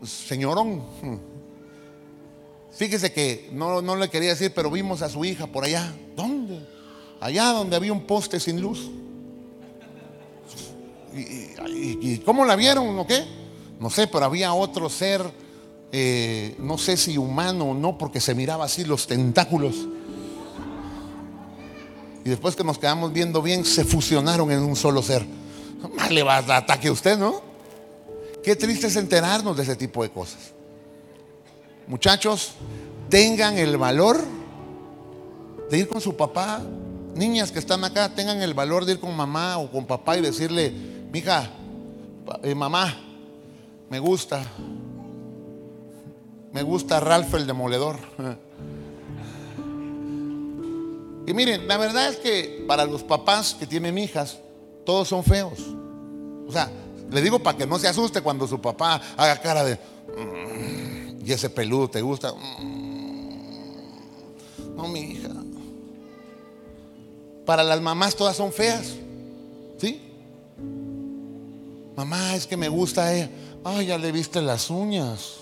señorón, 0.04 0.82
fíjese 2.72 3.12
que 3.12 3.50
no, 3.52 3.82
no 3.82 3.96
le 3.96 4.10
quería 4.10 4.30
decir, 4.30 4.52
pero 4.54 4.70
vimos 4.72 5.02
a 5.02 5.10
su 5.10 5.26
hija 5.26 5.48
por 5.48 5.64
allá. 5.64 5.94
¿Dónde? 6.16 6.60
allá 7.20 7.52
donde 7.52 7.76
había 7.76 7.94
un 7.94 8.06
poste 8.06 8.40
sin 8.40 8.62
luz. 8.62 8.90
¿Y, 11.14 12.20
cómo 12.20 12.46
la 12.46 12.56
vieron 12.56 12.98
o 12.98 13.08
qué? 13.08 13.26
No 13.80 13.90
sé, 13.90 14.08
pero 14.08 14.26
había 14.26 14.54
otro 14.54 14.90
ser, 14.90 15.22
eh, 15.92 16.56
no 16.60 16.78
sé 16.78 16.98
si 16.98 17.18
humano 17.18 17.66
o 17.66 17.74
no, 17.74 17.98
porque 17.98 18.22
se 18.22 18.36
miraba 18.36 18.66
así 18.66 18.86
los 18.86 19.08
tentáculos. 19.08 19.76
Y 22.24 22.30
después 22.30 22.56
que 22.56 22.64
nos 22.64 22.78
quedamos 22.78 23.12
viendo 23.12 23.42
bien, 23.42 23.66
se 23.66 23.86
fusionaron 23.86 24.52
en 24.52 24.60
un 24.60 24.76
solo 24.76 25.02
ser. 25.02 25.26
Más 25.96 26.12
le 26.12 26.24
va 26.24 26.38
a 26.38 26.42
dar 26.42 26.64
ataque 26.64 26.90
a 26.90 26.92
usted, 26.92 27.18
¿no? 27.18 27.42
Qué 28.44 28.56
triste 28.56 28.88
es 28.88 28.96
enterarnos 28.96 29.58
de 29.58 29.64
ese 29.64 29.76
tipo 29.76 30.04
de 30.04 30.10
cosas. 30.10 30.54
Muchachos, 31.90 32.54
tengan 33.10 33.58
el 33.58 33.76
valor 33.76 34.24
de 35.70 35.78
ir 35.78 35.90
con 35.90 36.00
su 36.00 36.16
papá 36.16 36.62
niñas 37.20 37.52
que 37.52 37.60
están 37.60 37.84
acá 37.84 38.10
tengan 38.10 38.42
el 38.42 38.54
valor 38.54 38.86
de 38.86 38.94
ir 38.94 39.00
con 39.00 39.16
mamá 39.16 39.58
o 39.58 39.70
con 39.70 39.86
papá 39.86 40.18
y 40.18 40.22
decirle, 40.22 40.72
mija, 41.12 41.50
eh, 42.44 42.56
mamá, 42.56 42.98
me 43.90 44.00
gusta, 44.00 44.42
me 46.52 46.64
gusta 46.64 47.00
Ralph 47.00 47.34
el 47.36 47.46
demoledor. 47.46 47.98
Y 51.28 51.34
miren, 51.34 51.68
la 51.68 51.78
verdad 51.78 52.10
es 52.10 52.18
que 52.18 52.66
para 52.68 52.86
los 52.86 53.04
papás 53.04 53.54
que 53.54 53.68
tienen 53.68 53.98
hijas, 54.00 54.40
todos 54.86 55.08
son 55.08 55.24
feos. 55.24 55.60
O 56.48 56.52
sea, 56.52 56.72
le 57.12 57.22
digo 57.22 57.38
para 57.40 57.56
que 57.56 57.68
no 57.68 57.78
se 57.78 57.88
asuste 57.88 58.22
cuando 58.22 58.48
su 58.48 58.60
papá 58.60 59.00
haga 59.16 59.40
cara 59.40 59.64
de, 59.64 59.76
mm, 59.76 60.99
y 61.30 61.32
ese 61.32 61.52
peludo 61.52 61.88
te 61.88 62.02
gusta. 62.02 62.34
Mm, 62.34 63.30
no, 64.76 64.88
mi 64.88 65.00
hija. 65.02 65.30
Para 67.46 67.64
las 67.64 67.80
mamás 67.82 68.16
todas 68.16 68.36
son 68.36 68.52
feas. 68.52 68.96
¿Sí? 69.78 70.02
Mamá, 71.96 72.34
es 72.36 72.48
que 72.48 72.58
me 72.58 72.68
gusta 72.68 73.14
ella. 73.14 73.30
Ay, 73.64 73.86
ya 73.88 74.00
le 74.00 74.12
viste 74.12 74.42
las 74.42 74.72
uñas. 74.72 75.36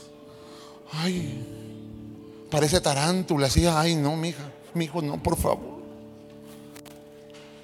Ay, 0.92 1.46
parece 2.52 2.82
tarántula. 2.82 3.48
Así, 3.48 3.66
ay, 3.66 3.96
no, 3.96 4.18
mija. 4.18 4.52
Mi 4.74 4.86
hijo, 4.86 5.02
no, 5.02 5.24
por 5.24 5.38
favor. 5.38 5.78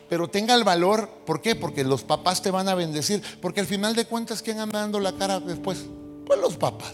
Pero 0.07 0.29
tenga 0.29 0.55
el 0.55 0.63
valor. 0.63 1.09
¿Por 1.25 1.41
qué? 1.41 1.57
Porque 1.57 1.83
los 1.83 2.03
papás 2.03 2.41
te 2.41 2.51
van 2.51 2.69
a 2.69 2.75
bendecir. 2.75 3.21
Porque 3.41 3.59
al 3.59 3.67
final 3.67 3.95
de 3.95 4.05
cuentas, 4.05 4.41
¿quién 4.41 4.61
anda 4.61 4.79
dando 4.79 5.01
la 5.01 5.11
cara 5.11 5.41
después? 5.41 5.83
Pues 6.25 6.39
los 6.39 6.55
papás. 6.55 6.93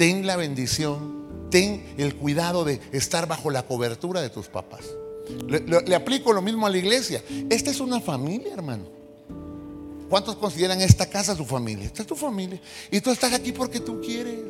Ten 0.00 0.26
la 0.26 0.36
bendición. 0.36 1.50
Ten 1.50 1.84
el 1.98 2.16
cuidado 2.16 2.64
de 2.64 2.80
estar 2.90 3.28
bajo 3.28 3.50
la 3.50 3.66
cobertura 3.66 4.22
de 4.22 4.30
tus 4.30 4.46
papás. 4.46 4.86
Le, 5.46 5.94
aplico 5.94 6.32
lo 6.32 6.40
mismo 6.40 6.66
a 6.66 6.70
la 6.70 6.78
iglesia. 6.78 7.22
Esta 7.50 7.70
es 7.70 7.80
una 7.80 8.00
familia, 8.00 8.54
hermano. 8.54 8.84
¿Cuántos 10.08 10.36
consideran 10.36 10.80
esta 10.80 11.04
casa 11.04 11.36
su 11.36 11.44
familia? 11.44 11.84
Esta 11.84 12.00
es 12.00 12.08
tu 12.08 12.16
familia. 12.16 12.58
Y 12.90 13.02
tú 13.02 13.10
estás 13.10 13.34
aquí 13.34 13.52
porque 13.52 13.78
tú 13.78 14.00
quieres. 14.00 14.40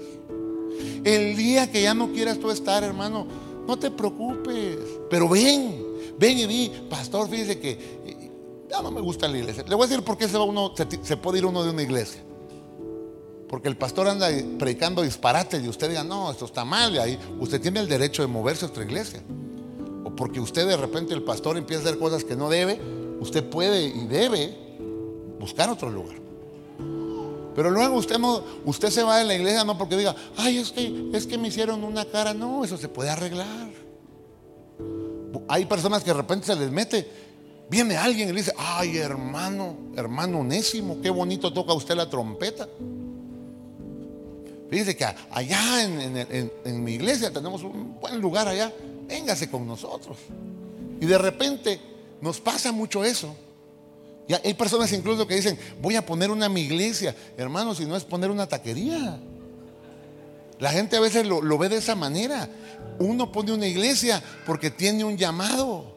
El 1.02 1.36
día 1.36 1.68
que 1.68 1.82
ya 1.82 1.94
no 1.94 2.12
quieras 2.12 2.38
tú 2.38 2.52
estar, 2.52 2.84
hermano, 2.84 3.26
no 3.66 3.76
te 3.76 3.90
preocupes. 3.90 4.76
Pero 5.10 5.28
ven, 5.28 5.84
ven 6.16 6.38
y 6.38 6.46
di, 6.46 6.72
pastor, 6.88 7.28
fíjese 7.28 7.58
que 7.58 7.70
eh, 7.72 8.30
ya 8.70 8.80
no 8.82 8.92
me 8.92 9.00
gusta 9.00 9.26
la 9.26 9.36
iglesia. 9.36 9.64
Le 9.66 9.74
voy 9.74 9.86
a 9.86 9.88
decir 9.88 10.04
por 10.04 10.16
qué 10.16 10.28
se, 10.28 10.38
va 10.38 10.44
uno, 10.44 10.72
se, 10.76 11.16
puede 11.16 11.38
ir 11.38 11.44
uno 11.44 11.64
de 11.64 11.70
una 11.70 11.82
iglesia. 11.82 12.22
Porque 13.50 13.68
el 13.68 13.76
pastor 13.76 14.08
anda 14.08 14.30
predicando 14.58 15.02
disparates 15.02 15.62
y 15.62 15.68
usted 15.68 15.90
diga, 15.90 16.04
no, 16.04 16.30
esto 16.30 16.46
está 16.46 16.64
mal. 16.64 16.94
Y 16.94 16.98
ahí 16.98 17.18
usted 17.38 17.60
tiene 17.60 17.80
el 17.80 17.88
derecho 17.88 18.22
de 18.22 18.28
moverse 18.28 18.64
a 18.64 18.68
otra 18.68 18.84
iglesia 18.84 19.20
porque 20.20 20.38
usted 20.38 20.66
de 20.68 20.76
repente 20.76 21.14
el 21.14 21.22
pastor 21.22 21.56
empieza 21.56 21.82
a 21.82 21.86
hacer 21.86 21.98
cosas 21.98 22.24
que 22.24 22.36
no 22.36 22.50
debe, 22.50 22.78
usted 23.20 23.42
puede 23.42 23.86
y 23.86 24.06
debe 24.06 24.54
buscar 25.38 25.70
otro 25.70 25.88
lugar. 25.88 26.16
Pero 27.54 27.70
luego 27.70 27.96
usted 27.96 28.20
usted 28.66 28.90
se 28.90 29.02
va 29.02 29.16
de 29.16 29.24
la 29.24 29.34
iglesia 29.34 29.64
no 29.64 29.78
porque 29.78 29.96
diga, 29.96 30.14
ay, 30.36 30.58
es 30.58 30.72
que, 30.72 31.10
es 31.14 31.26
que 31.26 31.38
me 31.38 31.48
hicieron 31.48 31.82
una 31.84 32.04
cara. 32.04 32.34
No, 32.34 32.62
eso 32.62 32.76
se 32.76 32.88
puede 32.88 33.08
arreglar. 33.08 33.70
Hay 35.48 35.64
personas 35.64 36.04
que 36.04 36.10
de 36.10 36.18
repente 36.18 36.48
se 36.48 36.54
les 36.54 36.70
mete, 36.70 37.08
viene 37.70 37.96
alguien 37.96 38.28
y 38.28 38.32
le 38.32 38.40
dice, 38.40 38.52
ay, 38.58 38.98
hermano, 38.98 39.74
hermano 39.96 40.40
onésimo, 40.40 41.00
qué 41.00 41.08
bonito 41.08 41.50
toca 41.50 41.72
usted 41.72 41.96
la 41.96 42.10
trompeta. 42.10 42.68
Fíjese 44.70 44.96
que 44.96 45.04
allá 45.04 45.82
en 45.82 46.84
mi 46.84 46.92
iglesia 46.92 47.32
tenemos 47.32 47.62
un 47.62 47.98
buen 48.00 48.20
lugar 48.20 48.46
allá 48.46 48.72
véngase 49.10 49.50
con 49.50 49.66
nosotros. 49.66 50.16
Y 51.00 51.06
de 51.06 51.18
repente 51.18 51.80
nos 52.20 52.40
pasa 52.40 52.72
mucho 52.72 53.04
eso. 53.04 53.34
Y 54.28 54.34
hay 54.34 54.54
personas 54.54 54.92
incluso 54.92 55.26
que 55.26 55.34
dicen, 55.34 55.58
voy 55.82 55.96
a 55.96 56.06
poner 56.06 56.30
una 56.30 56.48
mi 56.48 56.60
iglesia. 56.60 57.14
Hermano, 57.36 57.74
si 57.74 57.84
no 57.84 57.96
es 57.96 58.04
poner 58.04 58.30
una 58.30 58.46
taquería. 58.46 59.18
La 60.60 60.70
gente 60.70 60.96
a 60.96 61.00
veces 61.00 61.26
lo, 61.26 61.42
lo 61.42 61.58
ve 61.58 61.68
de 61.68 61.78
esa 61.78 61.96
manera. 61.96 62.48
Uno 63.00 63.32
pone 63.32 63.52
una 63.52 63.66
iglesia 63.66 64.22
porque 64.46 64.70
tiene 64.70 65.04
un 65.04 65.16
llamado. 65.16 65.96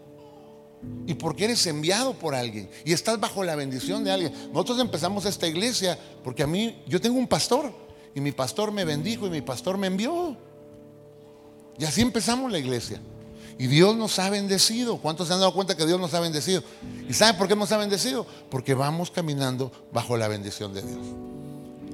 Y 1.06 1.14
porque 1.14 1.46
eres 1.46 1.66
enviado 1.68 2.14
por 2.14 2.34
alguien. 2.34 2.70
Y 2.84 2.94
estás 2.94 3.20
bajo 3.20 3.44
la 3.44 3.56
bendición 3.56 4.04
de 4.04 4.12
alguien. 4.12 4.34
Nosotros 4.52 4.80
empezamos 4.80 5.26
esta 5.26 5.48
iglesia 5.48 6.00
porque 6.24 6.42
a 6.44 6.48
mí, 6.48 6.82
yo 6.88 7.00
tengo 7.00 7.20
un 7.20 7.28
pastor. 7.28 7.72
Y 8.15 8.21
mi 8.21 8.32
pastor 8.32 8.71
me 8.71 8.86
bendijo 8.86 9.28
y 9.28 9.30
mi 9.30 9.41
pastor 9.41 9.78
me 9.78 9.88
envió. 9.88 10.38
Y 11.78 11.86
así 11.86 12.02
empezamos 12.02 12.52
la 12.52 12.60
iglesia. 12.60 13.02
Y 13.58 13.67
Dios 13.67 13.95
nos 13.95 14.17
ha 14.19 14.30
bendecido. 14.30 14.97
¿Cuántos 14.97 15.28
se 15.28 15.34
han 15.34 15.39
dado 15.39 15.54
cuenta 15.54 15.76
que 15.76 15.86
Dios 15.86 15.99
nos 15.99 16.13
ha 16.13 16.19
bendecido? 16.19 16.63
¿Y 17.08 17.13
saben 17.13 17.38
por 17.38 17.47
qué 17.47 17.56
nos 17.56 17.71
ha 17.71 17.78
bendecido? 17.78 18.26
Porque 18.49 18.73
vamos 18.73 19.12
caminando 19.12 19.71
bajo 19.91 20.17
la 20.17 20.28
bendición 20.28 20.73
de 20.73 20.82
Dios. 20.82 20.99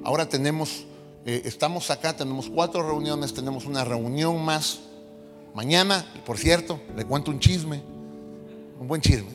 Ahora 0.04 0.28
tenemos, 0.28 0.86
eh, 1.26 1.42
estamos 1.46 1.90
acá, 1.92 2.16
tenemos 2.16 2.50
cuatro 2.50 2.82
reuniones, 2.84 3.34
tenemos 3.34 3.66
una 3.66 3.84
reunión 3.84 4.44
más. 4.44 4.80
Mañana, 5.54 6.06
por 6.26 6.38
cierto, 6.38 6.80
le 6.96 7.06
cuento 7.06 7.32
un 7.32 7.40
chisme, 7.40 7.82
un 8.80 8.88
buen 8.88 9.02
chisme. 9.02 9.30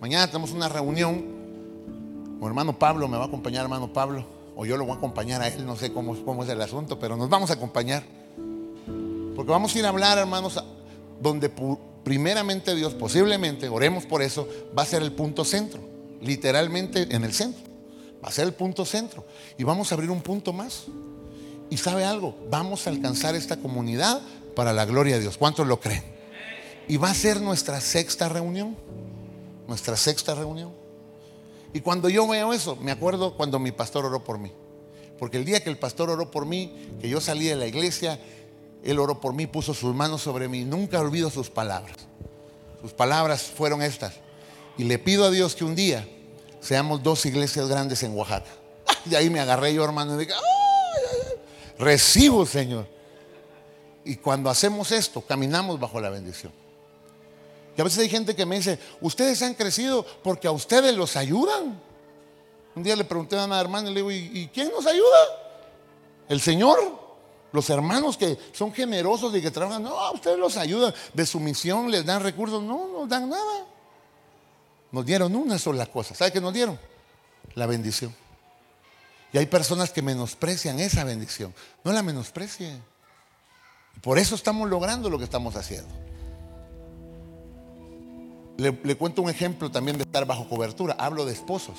Mañana 0.00 0.26
tenemos 0.28 0.52
una 0.52 0.68
reunión. 0.68 1.38
Mi 2.38 2.46
hermano 2.46 2.78
Pablo 2.78 3.08
me 3.08 3.16
va 3.16 3.24
a 3.24 3.26
acompañar, 3.26 3.62
hermano 3.62 3.92
Pablo, 3.92 4.24
o 4.60 4.66
yo 4.66 4.76
lo 4.76 4.84
voy 4.84 4.94
a 4.94 4.96
acompañar 4.96 5.40
a 5.40 5.46
él, 5.46 5.64
no 5.64 5.76
sé 5.76 5.92
cómo, 5.92 6.16
cómo 6.24 6.42
es 6.42 6.50
el 6.50 6.60
asunto, 6.60 6.98
pero 6.98 7.16
nos 7.16 7.28
vamos 7.28 7.48
a 7.50 7.52
acompañar. 7.52 8.02
Porque 9.36 9.52
vamos 9.52 9.72
a 9.72 9.78
ir 9.78 9.86
a 9.86 9.90
hablar, 9.90 10.18
hermanos, 10.18 10.60
donde 11.22 11.48
primeramente 12.02 12.74
Dios, 12.74 12.92
posiblemente, 12.94 13.68
oremos 13.68 14.04
por 14.04 14.20
eso, 14.20 14.48
va 14.76 14.82
a 14.82 14.84
ser 14.84 15.02
el 15.02 15.12
punto 15.12 15.44
centro, 15.44 15.80
literalmente 16.20 17.06
en 17.14 17.22
el 17.22 17.32
centro. 17.32 17.62
Va 18.22 18.30
a 18.30 18.32
ser 18.32 18.46
el 18.48 18.52
punto 18.52 18.84
centro. 18.84 19.24
Y 19.58 19.62
vamos 19.62 19.92
a 19.92 19.94
abrir 19.94 20.10
un 20.10 20.22
punto 20.22 20.52
más. 20.52 20.86
Y 21.70 21.76
sabe 21.76 22.04
algo, 22.04 22.34
vamos 22.50 22.88
a 22.88 22.90
alcanzar 22.90 23.36
esta 23.36 23.58
comunidad 23.58 24.20
para 24.56 24.72
la 24.72 24.86
gloria 24.86 25.14
de 25.14 25.20
Dios. 25.20 25.38
¿Cuántos 25.38 25.68
lo 25.68 25.78
creen? 25.78 26.02
Y 26.88 26.96
va 26.96 27.10
a 27.10 27.14
ser 27.14 27.40
nuestra 27.40 27.80
sexta 27.80 28.28
reunión. 28.28 28.76
Nuestra 29.68 29.96
sexta 29.96 30.34
reunión. 30.34 30.87
Y 31.72 31.80
cuando 31.80 32.08
yo 32.08 32.26
veo 32.26 32.52
eso, 32.52 32.76
me 32.76 32.90
acuerdo 32.90 33.36
cuando 33.36 33.58
mi 33.58 33.72
pastor 33.72 34.04
oró 34.06 34.24
por 34.24 34.38
mí. 34.38 34.52
Porque 35.18 35.36
el 35.36 35.44
día 35.44 35.62
que 35.62 35.70
el 35.70 35.78
pastor 35.78 36.10
oró 36.10 36.30
por 36.30 36.46
mí, 36.46 36.90
que 37.00 37.08
yo 37.08 37.20
salí 37.20 37.46
de 37.46 37.56
la 37.56 37.66
iglesia, 37.66 38.18
él 38.82 38.98
oró 38.98 39.20
por 39.20 39.34
mí, 39.34 39.46
puso 39.46 39.74
sus 39.74 39.94
manos 39.94 40.22
sobre 40.22 40.48
mí. 40.48 40.64
Nunca 40.64 41.00
olvido 41.00 41.30
sus 41.30 41.50
palabras. 41.50 41.96
Sus 42.80 42.92
palabras 42.92 43.42
fueron 43.42 43.82
estas. 43.82 44.14
Y 44.76 44.84
le 44.84 44.98
pido 44.98 45.24
a 45.24 45.30
Dios 45.30 45.54
que 45.54 45.64
un 45.64 45.74
día 45.74 46.08
seamos 46.60 47.02
dos 47.02 47.26
iglesias 47.26 47.68
grandes 47.68 48.02
en 48.02 48.16
Oaxaca. 48.16 48.50
Y 49.10 49.14
ahí 49.14 49.30
me 49.30 49.40
agarré 49.40 49.74
yo, 49.74 49.84
hermano, 49.84 50.14
y 50.14 50.24
dije, 50.24 50.34
recibo, 51.78 52.44
Señor. 52.46 52.86
Y 54.04 54.16
cuando 54.16 54.48
hacemos 54.48 54.92
esto, 54.92 55.20
caminamos 55.20 55.78
bajo 55.78 56.00
la 56.00 56.10
bendición. 56.10 56.52
Y 57.78 57.80
a 57.80 57.84
veces 57.84 58.00
hay 58.00 58.08
gente 58.08 58.34
que 58.34 58.44
me 58.44 58.56
dice, 58.56 58.76
ustedes 59.00 59.40
han 59.40 59.54
crecido 59.54 60.04
porque 60.24 60.48
a 60.48 60.50
ustedes 60.50 60.96
los 60.96 61.14
ayudan. 61.14 61.80
Un 62.74 62.82
día 62.82 62.96
le 62.96 63.04
pregunté 63.04 63.38
a 63.38 63.44
una 63.44 63.60
hermana 63.60 63.88
y 63.88 63.94
le 63.94 64.00
digo, 64.00 64.10
¿y, 64.10 64.50
quién 64.52 64.72
nos 64.72 64.84
ayuda? 64.84 65.18
El 66.28 66.40
Señor. 66.40 66.76
Los 67.52 67.70
hermanos 67.70 68.16
que 68.16 68.36
son 68.52 68.72
generosos 68.74 69.32
y 69.36 69.40
que 69.40 69.52
trabajan, 69.52 69.84
no, 69.84 70.10
ustedes 70.10 70.40
los 70.40 70.56
ayudan. 70.56 70.92
De 71.14 71.24
su 71.24 71.38
misión 71.38 71.88
les 71.88 72.04
dan 72.04 72.20
recursos, 72.20 72.60
no, 72.60 72.88
no 72.88 73.06
dan 73.06 73.30
nada. 73.30 73.64
Nos 74.90 75.06
dieron 75.06 75.36
una 75.36 75.56
sola 75.56 75.86
cosa. 75.86 76.16
¿Sabe 76.16 76.32
qué 76.32 76.40
nos 76.40 76.52
dieron? 76.52 76.76
La 77.54 77.66
bendición. 77.66 78.12
Y 79.32 79.38
hay 79.38 79.46
personas 79.46 79.92
que 79.92 80.02
menosprecian 80.02 80.80
esa 80.80 81.04
bendición. 81.04 81.54
No 81.84 81.92
la 81.92 82.02
menosprecien. 82.02 82.82
Por 84.02 84.18
eso 84.18 84.34
estamos 84.34 84.68
logrando 84.68 85.08
lo 85.08 85.16
que 85.16 85.24
estamos 85.24 85.54
haciendo. 85.54 86.08
Le, 88.58 88.72
cuento 88.96 89.22
un 89.22 89.30
ejemplo 89.30 89.70
también 89.70 89.96
de 89.98 90.02
estar 90.02 90.26
bajo 90.26 90.48
cobertura. 90.48 90.96
Hablo 90.98 91.24
de 91.24 91.32
esposos. 91.32 91.78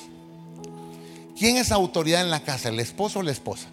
¿Quién 1.38 1.58
es 1.58 1.74
autoridad 1.74 2.22
en 2.22 2.32
la 2.32 2.40
casa? 2.40 2.70
¿El 2.70 2.80
esposo 2.80 3.20
o 3.20 3.22
la 3.22 3.32
esposa? 3.32 3.68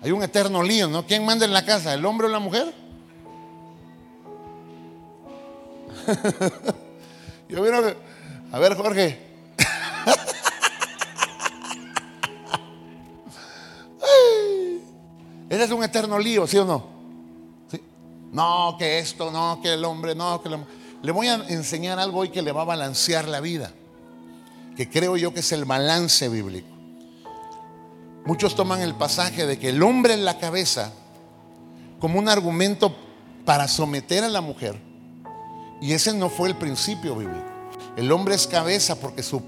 Hay 0.00 0.12
un 0.12 0.22
eterno 0.22 0.62
lío, 0.62 0.86
¿no? 0.86 1.04
¿Quién 1.04 1.24
manda 1.24 1.44
en 1.44 1.52
la 1.52 1.64
casa? 1.64 1.92
¿El 1.92 2.06
hombre 2.06 2.28
o 2.28 2.30
la 2.30 2.38
mujer? 2.38 2.72
Yo 7.48 7.64
a 8.52 8.58
ver, 8.60 8.76
Jorge. 8.76 9.18
Ese 15.50 15.64
es 15.64 15.70
un 15.72 15.82
eterno 15.82 16.16
lío, 16.16 16.46
¿sí 16.46 16.58
o 16.58 16.64
no? 16.64 16.86
No, 18.30 18.76
que 18.78 19.00
esto, 19.00 19.32
no, 19.32 19.58
que 19.60 19.72
el 19.72 19.84
hombre, 19.84 20.14
no, 20.14 20.40
que 20.40 20.46
el 20.46 20.54
hombre. 20.54 20.75
Le 21.02 21.12
voy 21.12 21.28
a 21.28 21.34
enseñar 21.48 21.98
algo 21.98 22.20
hoy 22.20 22.30
que 22.30 22.42
le 22.42 22.52
va 22.52 22.62
a 22.62 22.66
balancear 22.66 23.28
la 23.28 23.40
vida, 23.40 23.72
que 24.76 24.88
creo 24.88 25.16
yo 25.16 25.32
que 25.32 25.40
es 25.40 25.52
el 25.52 25.64
balance 25.64 26.28
bíblico. 26.28 26.68
Muchos 28.24 28.56
toman 28.56 28.80
el 28.80 28.94
pasaje 28.94 29.46
de 29.46 29.58
que 29.58 29.68
el 29.68 29.82
hombre 29.82 30.14
en 30.14 30.24
la 30.24 30.38
cabeza 30.38 30.92
como 32.00 32.18
un 32.18 32.28
argumento 32.28 32.94
para 33.44 33.68
someter 33.68 34.24
a 34.24 34.28
la 34.28 34.40
mujer, 34.40 34.80
y 35.80 35.92
ese 35.92 36.12
no 36.12 36.28
fue 36.28 36.48
el 36.48 36.56
principio 36.56 37.14
bíblico. 37.14 37.44
El 37.96 38.10
hombre 38.12 38.34
es 38.34 38.46
cabeza 38.46 38.98
porque 38.98 39.22
su, 39.22 39.42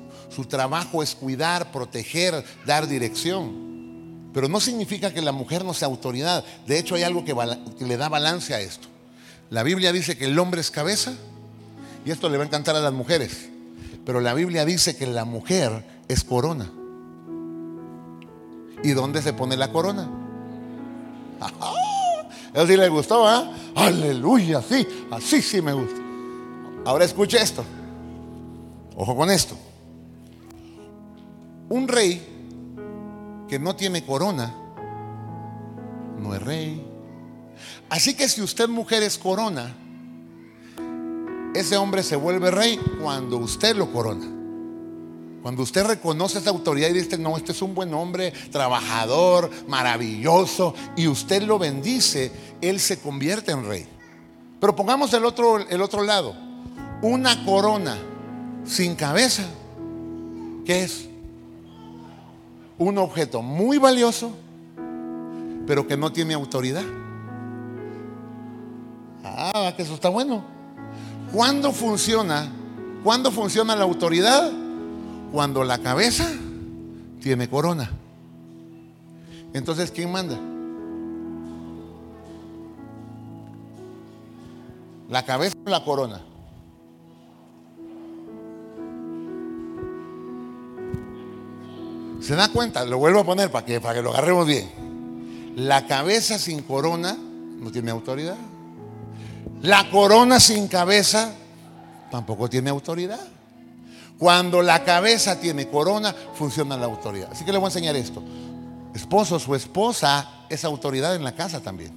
trabajo 0.48 1.02
es 1.02 1.14
cuidar, 1.14 1.72
proteger, 1.72 2.44
dar 2.64 2.86
dirección. 2.86 4.30
Pero 4.32 4.48
no 4.48 4.60
significa 4.60 5.12
que 5.12 5.20
la 5.20 5.32
mujer 5.32 5.64
no 5.64 5.74
sea 5.74 5.88
autoridad. 5.88 6.44
De 6.66 6.78
hecho, 6.78 6.94
hay 6.94 7.02
algo 7.02 7.24
que 7.24 7.34
le 7.84 7.96
da 7.96 8.08
balance 8.08 8.54
a 8.54 8.60
esto. 8.60 8.88
La 9.50 9.62
Biblia 9.62 9.92
dice 9.92 10.16
que 10.16 10.26
el 10.26 10.38
hombre 10.38 10.60
es 10.60 10.70
cabeza 10.70 11.14
y 12.04 12.10
esto 12.10 12.28
le 12.28 12.36
va 12.38 12.44
a 12.44 12.46
encantar 12.46 12.76
a 12.76 12.80
las 12.80 12.92
mujeres. 12.92 13.48
Pero 14.04 14.20
la 14.20 14.34
Biblia 14.34 14.64
dice 14.64 14.96
que 14.96 15.06
la 15.06 15.24
mujer 15.24 15.84
es 16.08 16.24
corona. 16.24 16.70
¿Y 18.82 18.90
dónde 18.92 19.22
se 19.22 19.32
pone 19.32 19.56
la 19.56 19.70
corona? 19.72 20.08
Eso 22.54 22.66
sí 22.66 22.76
le 22.76 22.88
gustó, 22.88 23.26
¿ah? 23.26 23.52
Aleluya, 23.74 24.62
sí, 24.62 24.86
así 25.10 25.42
sí 25.42 25.60
me 25.60 25.72
gusta. 25.72 26.00
Ahora 26.84 27.04
escuche 27.04 27.36
esto. 27.40 27.64
Ojo 28.96 29.14
con 29.14 29.30
esto. 29.30 29.56
Un 31.68 31.86
rey 31.86 32.26
que 33.48 33.58
no 33.58 33.76
tiene 33.76 34.04
corona 34.04 34.54
no 36.18 36.34
es 36.34 36.42
rey. 36.42 36.84
Así 37.90 38.14
que 38.14 38.28
si 38.28 38.42
usted 38.42 38.68
mujer 38.68 39.02
es 39.02 39.18
corona, 39.18 39.74
ese 41.54 41.76
hombre 41.76 42.02
se 42.02 42.16
vuelve 42.16 42.50
rey 42.50 42.78
cuando 43.00 43.36
usted 43.38 43.76
lo 43.76 43.92
corona. 43.92 44.26
Cuando 45.42 45.62
usted 45.62 45.86
reconoce 45.86 46.38
esa 46.38 46.50
autoridad 46.50 46.88
y 46.90 46.94
dice, 46.94 47.16
no, 47.16 47.36
este 47.36 47.52
es 47.52 47.62
un 47.62 47.74
buen 47.74 47.94
hombre, 47.94 48.32
trabajador, 48.50 49.50
maravilloso, 49.68 50.74
y 50.96 51.06
usted 51.06 51.42
lo 51.42 51.58
bendice, 51.58 52.32
él 52.60 52.80
se 52.80 52.98
convierte 52.98 53.52
en 53.52 53.66
rey. 53.66 53.86
Pero 54.60 54.74
pongamos 54.74 55.12
el 55.14 55.24
otro, 55.24 55.58
el 55.58 55.80
otro 55.80 56.02
lado. 56.02 56.34
Una 57.02 57.44
corona 57.44 57.96
sin 58.64 58.96
cabeza, 58.96 59.44
¿qué 60.66 60.82
es? 60.82 61.08
Un 62.76 62.98
objeto 62.98 63.40
muy 63.40 63.78
valioso, 63.78 64.32
pero 65.66 65.86
que 65.86 65.96
no 65.96 66.12
tiene 66.12 66.34
autoridad. 66.34 66.84
Ah, 69.24 69.72
que 69.76 69.82
eso 69.82 69.94
está 69.94 70.08
bueno. 70.08 70.57
¿Cuándo 71.32 71.72
funciona? 71.72 72.50
¿Cuándo 73.04 73.30
funciona 73.30 73.76
la 73.76 73.84
autoridad? 73.84 74.50
Cuando 75.32 75.62
la 75.64 75.78
cabeza 75.78 76.26
tiene 77.20 77.48
corona. 77.48 77.90
Entonces, 79.52 79.90
¿quién 79.90 80.10
manda? 80.10 80.38
La 85.08 85.24
cabeza 85.24 85.56
o 85.64 85.70
la 85.70 85.84
corona. 85.84 86.20
¿Se 92.20 92.34
da 92.34 92.48
cuenta? 92.48 92.84
Lo 92.84 92.98
vuelvo 92.98 93.20
a 93.20 93.24
poner 93.24 93.50
para 93.50 93.64
que, 93.64 93.80
para 93.80 93.94
que 93.94 94.02
lo 94.02 94.10
agarremos 94.10 94.46
bien. 94.46 94.68
La 95.56 95.86
cabeza 95.86 96.38
sin 96.38 96.62
corona 96.62 97.16
no 97.16 97.70
tiene 97.70 97.90
autoridad. 97.90 98.36
La 99.62 99.90
corona 99.90 100.38
sin 100.38 100.68
cabeza 100.68 101.32
tampoco 102.10 102.48
tiene 102.48 102.70
autoridad. 102.70 103.26
Cuando 104.18 104.62
la 104.62 104.84
cabeza 104.84 105.38
tiene 105.40 105.68
corona, 105.68 106.14
funciona 106.34 106.76
la 106.76 106.86
autoridad. 106.86 107.30
Así 107.32 107.44
que 107.44 107.52
le 107.52 107.58
voy 107.58 107.66
a 107.66 107.68
enseñar 107.68 107.96
esto. 107.96 108.22
Esposo, 108.94 109.38
su 109.38 109.54
esposa 109.54 110.44
es 110.48 110.64
autoridad 110.64 111.14
en 111.14 111.24
la 111.24 111.34
casa 111.34 111.60
también. 111.60 111.92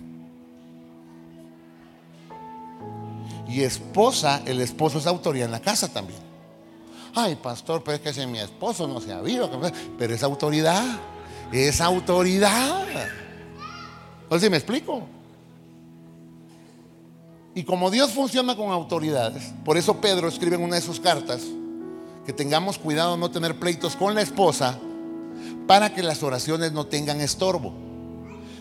Y 3.47 3.62
esposa, 3.62 4.41
el 4.45 4.62
esposo 4.62 5.00
es 5.00 5.08
autoridad 5.08 5.45
en 5.45 5.52
la 5.52 5.60
casa 5.60 5.88
también. 5.88 6.19
Ay, 7.13 7.36
pastor, 7.36 7.84
pero 7.84 7.95
es 7.95 8.02
que 8.02 8.13
si 8.13 8.26
mi 8.26 8.39
esposo 8.39 8.88
no 8.88 9.02
se 9.02 9.12
ha 9.12 9.19
visto, 9.19 9.50
pero 9.97 10.13
es 10.13 10.24
autoridad, 10.24 10.86
es 11.52 11.82
autoridad. 11.82 12.86
Entonces, 14.24 14.50
¿me 14.50 14.58
explico? 14.58 15.06
Y 17.54 17.64
como 17.64 17.92
Dios 17.92 18.12
funciona 18.12 18.56
con 18.56 18.72
autoridades, 18.72 19.54
por 19.66 19.78
eso 19.78 20.00
Pedro 20.00 20.28
escribe 20.28 20.56
en 20.56 20.64
una 20.64 20.76
de 20.76 20.82
sus 20.82 21.00
cartas 21.00 21.42
que 22.26 22.34
tengamos 22.34 22.78
cuidado 22.78 23.18
no 23.18 23.32
tener 23.32 23.60
pleitos 23.60 23.96
con 23.96 24.16
la 24.16 24.22
esposa 24.22 24.80
para 25.68 25.94
que 25.94 26.04
las 26.04 26.24
oraciones 26.24 26.72
no 26.72 26.86
tengan 26.86 27.20
estorbo. 27.20 27.74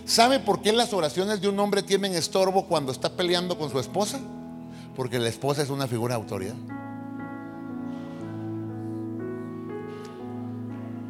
¿Sabe 0.04 0.40
por 0.40 0.60
qué 0.60 0.72
las 0.72 0.92
oraciones 0.92 1.40
de 1.40 1.48
un 1.48 1.60
hombre 1.60 1.82
tienen 1.82 2.14
estorbo 2.14 2.66
cuando 2.66 2.90
está 2.90 3.12
peleando 3.12 3.56
con 3.56 3.70
su 3.70 3.78
esposa? 3.78 4.18
Porque 4.96 5.20
la 5.20 5.28
esposa 5.28 5.62
es 5.62 5.70
una 5.70 5.86
figura 5.86 6.16
de 6.16 6.20
autoridad. 6.20 6.56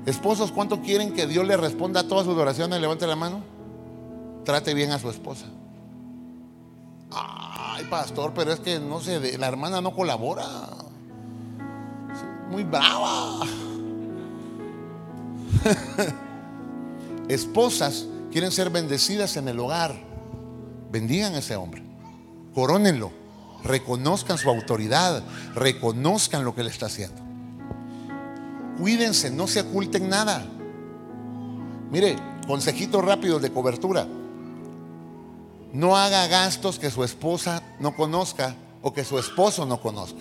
Esposos, 0.04 0.52
¿cuánto 0.52 0.80
quieren 0.80 1.14
que 1.14 1.26
Dios 1.26 1.46
le 1.46 1.56
responda 1.56 2.00
a 2.00 2.08
todas 2.08 2.26
sus 2.26 2.36
oraciones? 2.36 2.80
Levante 2.80 3.06
la 3.06 3.16
mano. 3.16 3.40
Trate 4.44 4.74
bien 4.74 4.90
a 4.90 4.98
su 4.98 5.08
esposa. 5.08 5.46
Ay, 7.80 7.86
pastor, 7.86 8.32
pero 8.34 8.52
es 8.52 8.60
que 8.60 8.78
no 8.78 9.00
sé, 9.00 9.38
la 9.38 9.48
hermana 9.48 9.80
no 9.80 9.94
colabora. 9.94 10.44
Muy 12.50 12.62
brava. 12.62 13.46
Esposas 17.28 18.06
quieren 18.30 18.52
ser 18.52 18.68
bendecidas 18.68 19.38
en 19.38 19.48
el 19.48 19.58
hogar. 19.58 19.98
Bendigan 20.92 21.34
a 21.34 21.38
ese 21.38 21.56
hombre. 21.56 21.82
Corónenlo. 22.54 23.12
reconozcan 23.64 24.36
su 24.36 24.50
autoridad, 24.50 25.22
reconozcan 25.54 26.44
lo 26.44 26.54
que 26.54 26.60
Él 26.60 26.66
está 26.66 26.86
haciendo. 26.86 27.22
Cuídense, 28.78 29.30
no 29.30 29.46
se 29.46 29.60
oculten 29.60 30.08
nada. 30.08 30.44
Mire, 31.90 32.16
consejitos 32.46 33.02
rápidos 33.02 33.40
de 33.40 33.50
cobertura. 33.50 34.06
No 35.72 35.96
haga 35.96 36.26
gastos 36.26 36.78
que 36.78 36.90
su 36.90 37.04
esposa 37.04 37.62
no 37.78 37.94
conozca 37.94 38.56
o 38.82 38.92
que 38.92 39.04
su 39.04 39.18
esposo 39.18 39.66
no 39.66 39.80
conozca. 39.80 40.20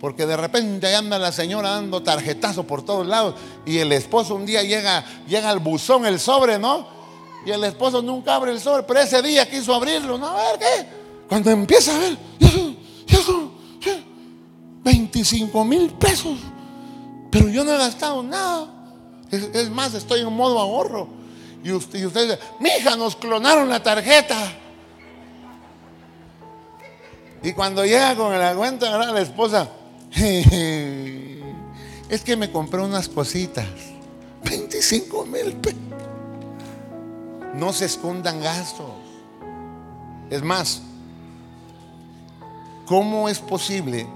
Porque 0.00 0.26
de 0.26 0.36
repente 0.36 0.94
anda 0.94 1.18
la 1.18 1.30
señora 1.30 1.70
dando 1.70 2.02
tarjetazo 2.02 2.64
por 2.64 2.84
todos 2.84 3.06
lados 3.06 3.36
y 3.64 3.78
el 3.78 3.92
esposo 3.92 4.34
un 4.34 4.44
día 4.44 4.62
llega, 4.62 5.04
llega 5.28 5.48
al 5.48 5.60
buzón 5.60 6.06
el 6.06 6.18
sobre, 6.18 6.58
¿no? 6.58 6.88
Y 7.46 7.50
el 7.50 7.62
esposo 7.64 8.02
nunca 8.02 8.34
abre 8.34 8.52
el 8.52 8.60
sobre, 8.60 8.82
pero 8.82 9.00
ese 9.00 9.22
día 9.22 9.48
quiso 9.48 9.74
abrirlo, 9.74 10.18
¿no? 10.18 10.26
A 10.26 10.34
ver 10.34 10.58
qué. 10.58 10.86
Cuando 11.28 11.50
empieza 11.50 11.94
a 11.94 11.98
ver, 11.98 12.18
25 14.84 15.64
mil 15.64 15.90
pesos. 15.90 16.38
Pero 17.30 17.48
yo 17.48 17.64
no 17.64 17.72
he 17.72 17.78
gastado 17.78 18.22
nada. 18.22 18.68
Es, 19.30 19.70
más, 19.70 19.94
estoy 19.94 20.20
en 20.20 20.32
modo 20.32 20.58
ahorro. 20.58 21.08
Y 21.64 21.70
usted, 21.72 22.00
y 22.00 22.06
usted 22.06 22.22
dice, 22.22 22.38
mi 22.58 22.70
hija, 22.70 22.96
nos 22.96 23.14
clonaron 23.16 23.68
la 23.68 23.82
tarjeta. 23.82 24.52
Y 27.42 27.52
cuando 27.52 27.84
llega 27.84 28.14
con 28.16 28.36
la 28.36 28.54
cuenta, 28.54 29.12
la 29.12 29.20
esposa, 29.20 29.68
es 32.08 32.22
que 32.24 32.36
me 32.36 32.50
compré 32.50 32.80
unas 32.80 33.08
cositas. 33.08 33.66
25 34.44 35.26
mil 35.26 35.52
pesos. 35.54 35.78
No 37.54 37.72
se 37.72 37.84
escondan 37.86 38.40
gastos. 38.40 38.90
Es 40.30 40.42
más, 40.42 40.82
¿cómo 42.86 43.28
es 43.28 43.38
posible 43.38 44.06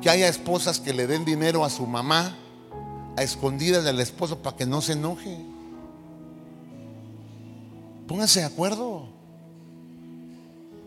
que 0.00 0.10
haya 0.10 0.28
esposas 0.28 0.80
que 0.80 0.92
le 0.92 1.06
den 1.06 1.24
dinero 1.24 1.64
a 1.64 1.70
su 1.70 1.86
mamá 1.86 2.36
a 3.16 3.22
escondidas 3.22 3.84
del 3.84 4.00
esposo 4.00 4.38
para 4.38 4.56
que 4.56 4.66
no 4.66 4.80
se 4.82 4.92
enoje? 4.92 5.51
Pónganse 8.12 8.40
de 8.40 8.46
acuerdo. 8.46 9.08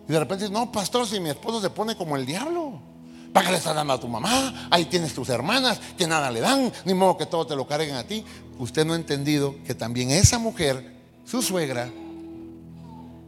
Y 0.08 0.14
de 0.14 0.20
repente, 0.20 0.48
no, 0.48 0.72
pastor, 0.72 1.08
si 1.08 1.20
mi 1.20 1.30
esposo 1.30 1.60
se 1.60 1.72
pone 1.72 1.96
como 1.96 2.16
el 2.18 2.24
diablo. 2.24 2.80
¿Para 3.34 3.48
qué 3.48 3.54
le 3.54 3.58
estás 3.58 3.74
dando 3.74 3.94
a 3.94 4.00
tu 4.00 4.08
mamá? 4.08 4.68
Ahí 4.70 4.86
tienes 4.86 5.16
tus 5.16 5.30
hermanas 5.30 5.82
que 5.98 6.06
nada 6.06 6.30
le 6.30 6.40
dan, 6.40 6.72
ni 6.86 6.94
modo 6.94 7.18
que 7.18 7.26
todo 7.26 7.48
te 7.48 7.56
lo 7.56 7.66
carguen 7.66 7.96
a 7.96 8.04
ti. 8.04 8.24
Usted 8.60 8.86
no 8.86 8.94
ha 8.94 8.96
entendido 8.96 9.56
que 9.66 9.74
también 9.74 10.12
esa 10.12 10.38
mujer, 10.38 10.98
su 11.26 11.42
suegra, 11.42 11.90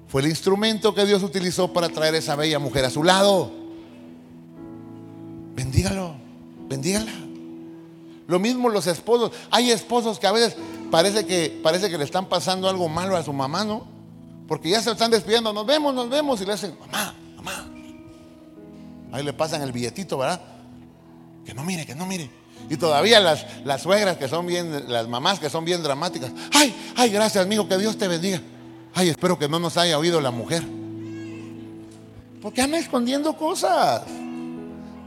fue 0.08 0.22
el 0.22 0.28
instrumento 0.28 0.94
que 0.94 1.04
Dios 1.04 1.24
utilizó 1.24 1.74
para 1.74 1.90
traer 1.90 2.14
esa 2.14 2.36
bella 2.36 2.60
mujer 2.60 2.86
a 2.86 2.92
su 2.92 3.04
lado. 3.04 3.52
Bendígalo, 5.56 6.14
bendígala. 6.70 7.14
Lo 8.28 8.38
mismo 8.38 8.70
los 8.70 8.86
esposos. 8.86 9.32
Hay 9.50 9.72
esposos 9.72 10.20
que 10.20 10.28
a 10.28 10.32
veces 10.32 10.56
parece 10.92 11.26
que, 11.26 11.60
parece 11.64 11.90
que 11.90 11.98
le 11.98 12.04
están 12.04 12.28
pasando 12.28 12.70
algo 12.70 12.88
malo 12.90 13.16
a 13.16 13.24
su 13.24 13.34
mamá, 13.34 13.64
¿no? 13.64 13.88
Porque 14.48 14.70
ya 14.70 14.82
se 14.82 14.92
están 14.92 15.12
despidiendo, 15.12 15.52
nos 15.54 15.66
vemos, 15.66 15.94
nos 15.94 16.10
vemos, 16.10 16.42
y 16.42 16.46
le 16.46 16.54
hacen, 16.54 16.78
mamá, 16.80 17.16
mamá. 17.36 17.68
Ahí 19.12 19.24
le 19.24 19.34
pasan 19.34 19.62
el 19.62 19.72
billetito, 19.72 20.18
¿verdad? 20.18 20.42
Que 21.46 21.54
no 21.54 21.64
mire, 21.64 21.86
que 21.86 21.96
no 21.96 22.06
mire. 22.06 22.30
Y 22.70 22.78
todavía 22.78 23.20
las, 23.20 23.46
las 23.66 23.82
suegras 23.82 24.18
que 24.18 24.28
son 24.28 24.46
bien, 24.46 24.86
las 24.88 25.08
mamás 25.08 25.40
que 25.40 25.50
son 25.50 25.64
bien 25.64 25.84
dramáticas. 25.84 26.32
Ay, 26.54 26.76
ay, 26.96 27.10
gracias, 27.10 27.44
amigo, 27.44 27.68
que 27.68 27.78
Dios 27.78 27.98
te 27.98 28.08
bendiga. 28.08 28.42
Ay, 28.94 29.10
espero 29.10 29.38
que 29.38 29.48
no 29.48 29.60
nos 29.60 29.78
haya 29.78 29.98
oído 29.98 30.20
la 30.20 30.32
mujer. 30.32 30.64
Porque 32.42 32.62
anda 32.62 32.78
escondiendo 32.78 33.36
cosas. 33.36 34.04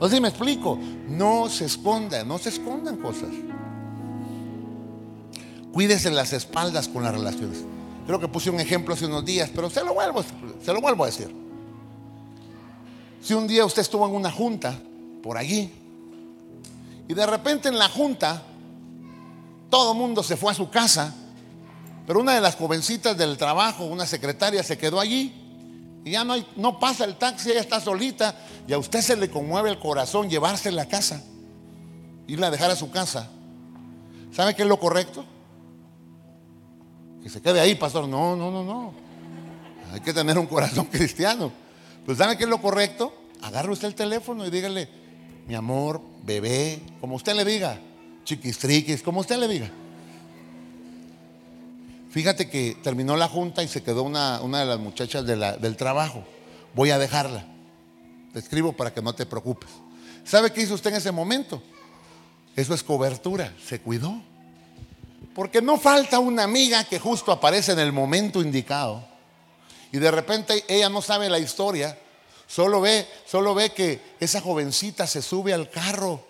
No 0.01 0.09
sé 0.09 0.17
si 0.17 0.21
me 0.21 0.29
explico. 0.29 0.79
No 1.09 1.49
se 1.49 1.67
escondan, 1.67 2.27
no 2.27 2.39
se 2.39 2.51
escondan 2.51 2.97
cosas. 2.97 3.29
Cuídese 5.73 6.11
las 6.11 6.33
espaldas 6.33 6.89
con 6.89 7.03
las 7.03 7.13
relaciones. 7.13 7.59
Creo 8.07 8.19
que 8.19 8.29
puse 8.29 8.51
un 8.51 8.61
ejemplo 8.61 8.95
hace 8.95 9.07
unos 9.07 9.25
días, 9.25 9.51
pero 9.55 9.71
se 9.71 9.85
lo 9.85 9.95
vuelvo, 9.95 10.25
se 10.65 10.73
lo 10.73 10.81
vuelvo 10.81 11.05
a 11.05 11.07
decir. 11.07 11.35
Si 13.23 13.35
un 13.35 13.47
día 13.47 13.65
usted 13.65 13.83
estuvo 13.83 14.07
en 14.07 14.15
una 14.15 14.31
junta 14.31 14.79
por 15.23 15.37
allí 15.37 15.71
y 17.07 17.15
de 17.15 17.27
repente 17.27 17.69
en 17.69 17.79
la 17.79 17.89
junta 17.89 18.43
todo 19.69 19.93
el 19.93 19.99
mundo 19.99 20.23
se 20.23 20.37
fue 20.37 20.51
a 20.51 20.55
su 20.55 20.71
casa, 20.71 21.15
pero 22.07 22.19
una 22.19 22.35
de 22.35 22.41
las 22.41 22.57
jovencitas 22.57 23.17
del 23.17 23.37
trabajo, 23.37 23.85
una 23.85 24.07
secretaria, 24.07 24.63
se 24.65 24.77
quedó 24.77 24.99
allí 24.99 25.33
y 26.05 26.13
ya 26.13 26.25
no, 26.25 26.81
pasa 26.81 27.05
el 27.05 27.17
taxi, 27.17 27.51
ella 27.51 27.61
está 27.61 27.81
solita 27.81 28.35
y 28.67 28.73
a 28.73 28.79
usted 28.79 29.01
se 29.01 29.17
le 29.17 29.31
conmueve 29.31 29.71
el 29.71 29.79
corazón 29.79 30.29
llevarse 30.29 30.71
a 30.71 30.73
la 30.73 30.89
casa, 30.89 31.23
irla 32.27 32.49
a 32.49 32.51
dejar 32.51 32.71
a 32.71 32.77
su 32.77 32.91
casa. 32.91 33.29
¿Sabe 34.33 34.57
qué 34.57 34.63
es 34.63 34.69
lo 34.69 34.81
correcto? 34.81 35.25
Que 37.23 37.29
se 37.29 37.41
quede 37.41 37.61
ahí, 37.61 37.75
pastor. 37.75 38.09
No, 38.09 38.37
no, 38.37 38.51
no, 38.51 38.65
no. 38.65 38.93
Hay 39.93 40.01
que 40.01 40.13
tener 40.13 40.39
un 40.39 40.47
corazón 40.47 40.87
cristiano. 40.91 41.53
Pues 42.05 42.19
¿sabe 42.19 42.37
qué 42.37 42.45
es 42.45 42.51
lo 42.51 42.61
correcto? 42.61 43.15
Agarre 43.43 43.73
usted 43.73 43.89
el 43.89 43.95
teléfono 43.95 44.47
y 44.47 44.51
dígale, 44.51 44.89
mi 45.47 45.55
amor, 45.55 46.01
bebé, 46.23 46.81
como 47.01 47.17
usted 47.17 47.35
le 47.35 47.45
diga, 47.45 47.79
chiquistriquis, 48.25 49.03
como 49.03 49.21
usted 49.21 49.39
le 49.39 49.49
diga. 49.49 49.71
Fíjate 52.11 52.51
que 52.51 52.77
terminó 52.83 53.17
la 53.17 53.29
junta 53.29 53.63
y 53.63 53.69
se 53.69 53.83
quedó 53.83 54.03
una, 54.03 54.41
una 54.43 54.61
de 54.61 54.67
las 54.67 54.79
muchachas 54.79 55.25
del 55.25 55.77
trabajo. 55.77 56.25
Voy 56.75 56.91
a 56.91 56.99
dejarla. 56.99 57.47
Te 58.33 58.39
escribo 58.39 58.73
para 58.73 58.93
que 58.93 59.01
no 59.01 59.15
te 59.15 59.27
preocupes. 59.27 59.71
¿Sabe 60.25 60.53
qué 60.53 60.63
hizo 60.63 60.75
usted 60.75 60.91
en 60.91 60.97
ese 60.97 61.13
momento? 61.13 61.63
Eso 62.57 62.75
es 62.75 62.83
cobertura. 62.83 63.55
Se 63.65 63.81
cuidó. 63.81 64.21
Porque 65.35 65.63
no 65.63 65.79
falta 65.79 66.19
una 66.19 66.45
amiga 66.45 66.85
que 66.85 66.99
justo 66.99 67.33
aparece 67.33 67.73
en 67.73 67.79
el 67.79 67.93
momento 67.93 68.43
indicado 68.43 69.05
y 69.93 69.99
de 69.99 70.11
repente 70.11 70.65
ella 70.69 70.89
no 70.89 71.03
sabe 71.03 71.29
la 71.29 71.39
historia, 71.39 71.99
solo 72.47 72.81
ve, 72.81 73.07
solo 73.27 73.55
ve 73.55 73.71
que 73.71 74.01
esa 74.21 74.41
jovencita 74.41 75.07
se 75.07 75.23
sube 75.23 75.53
al 75.53 75.69
carro 75.69 76.25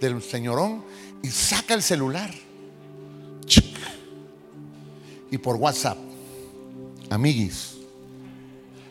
del 0.00 0.22
señorón 0.22 0.84
y 1.22 1.28
saca 1.28 1.74
el 1.74 1.82
celular. 1.82 2.30
Y 5.32 5.38
por 5.38 5.56
WhatsApp, 5.56 5.98
amiguis, 7.08 7.76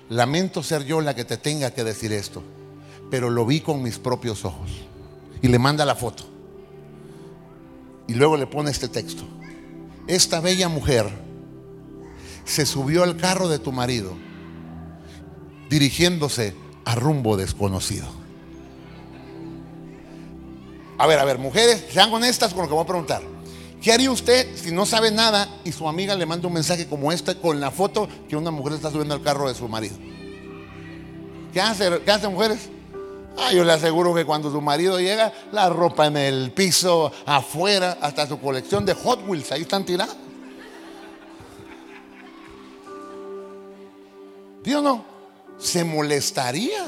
lamento 0.09 0.63
ser 0.63 0.85
yo 0.85 1.01
la 1.01 1.13
que 1.13 1.25
te 1.25 1.37
tenga 1.37 1.71
que 1.71 1.83
decir 1.83 2.13
esto, 2.13 2.41
pero 3.11 3.29
lo 3.29 3.45
vi 3.45 3.59
con 3.59 3.81
mis 3.81 3.97
propios 3.97 4.45
ojos. 4.45 4.69
Y 5.41 5.47
le 5.47 5.59
manda 5.59 5.85
la 5.85 5.95
foto. 5.95 6.38
Y 8.09 8.15
luego 8.15 8.37
le 8.37 8.47
pone 8.47 8.71
este 8.71 8.87
texto. 8.87 9.23
Esta 10.07 10.39
bella 10.39 10.67
mujer 10.67 11.07
se 12.43 12.65
subió 12.65 13.03
al 13.03 13.17
carro 13.17 13.47
de 13.47 13.59
tu 13.59 13.71
marido 13.71 14.17
dirigiéndose 15.69 16.55
a 16.85 16.95
rumbo 16.95 17.37
desconocido. 17.37 18.07
A 20.97 21.05
ver, 21.05 21.19
a 21.19 21.23
ver, 21.23 21.37
mujeres, 21.37 21.85
sean 21.91 22.11
honestas 22.11 22.51
con 22.51 22.63
lo 22.63 22.67
que 22.67 22.73
voy 22.73 22.83
a 22.83 22.87
preguntar. 22.87 23.21
¿Qué 23.79 23.93
haría 23.93 24.09
usted 24.09 24.57
si 24.57 24.71
no 24.71 24.87
sabe 24.87 25.11
nada 25.11 25.47
y 25.63 25.71
su 25.71 25.87
amiga 25.87 26.15
le 26.15 26.25
manda 26.25 26.47
un 26.47 26.55
mensaje 26.55 26.87
como 26.87 27.11
este 27.11 27.35
con 27.35 27.59
la 27.59 27.69
foto 27.69 28.09
que 28.27 28.35
una 28.35 28.49
mujer 28.49 28.73
está 28.73 28.89
subiendo 28.89 29.13
al 29.13 29.21
carro 29.21 29.47
de 29.47 29.53
su 29.53 29.67
marido? 29.67 29.95
¿Qué 31.53 31.61
hace, 31.61 32.01
qué 32.03 32.11
hace 32.11 32.27
mujeres? 32.27 32.69
Ah, 33.41 33.53
yo 33.53 33.63
le 33.63 33.71
aseguro 33.71 34.13
que 34.13 34.25
cuando 34.25 34.51
su 34.51 34.59
marido 34.59 34.99
llega, 34.99 35.31
la 35.51 35.69
ropa 35.69 36.07
en 36.07 36.17
el 36.17 36.51
piso, 36.51 37.11
afuera, 37.25 37.97
hasta 38.01 38.27
su 38.27 38.39
colección 38.39 38.85
de 38.85 38.93
Hot 38.93 39.27
Wheels, 39.27 39.51
ahí 39.51 39.61
están 39.61 39.85
tiradas. 39.85 40.15
¿Sí 44.63 44.73
o 44.73 44.81
no? 44.81 45.05
Se 45.57 45.85
molestaría. 45.85 46.85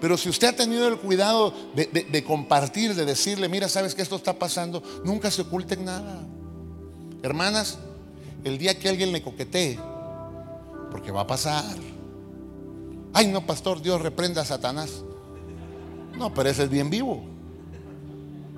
Pero 0.00 0.18
si 0.18 0.28
usted 0.28 0.48
ha 0.48 0.52
tenido 0.56 0.86
el 0.88 0.98
cuidado 0.98 1.54
de, 1.74 1.86
de, 1.86 2.24
compartir, 2.24 2.94
de 2.94 3.06
decirle, 3.06 3.48
mira, 3.48 3.68
sabes 3.68 3.94
que 3.94 4.02
esto 4.02 4.16
está 4.16 4.38
pasando, 4.38 4.82
nunca 5.04 5.30
se 5.30 5.42
oculten 5.42 5.86
nada. 5.86 6.20
Hermanas, 7.22 7.78
el 8.44 8.58
día 8.58 8.78
que 8.78 8.90
alguien 8.90 9.12
le 9.12 9.22
coquetee, 9.22 9.78
porque 10.90 11.10
va 11.10 11.22
a 11.22 11.26
pasar. 11.26 11.76
Ay, 13.14 13.28
no, 13.28 13.46
pastor, 13.46 13.80
Dios 13.80 14.02
reprenda 14.02 14.42
a 14.42 14.44
Satanás. 14.44 15.02
No, 16.16 16.32
pero 16.32 16.48
ese 16.48 16.64
es 16.64 16.70
bien 16.70 16.90
vivo. 16.90 17.22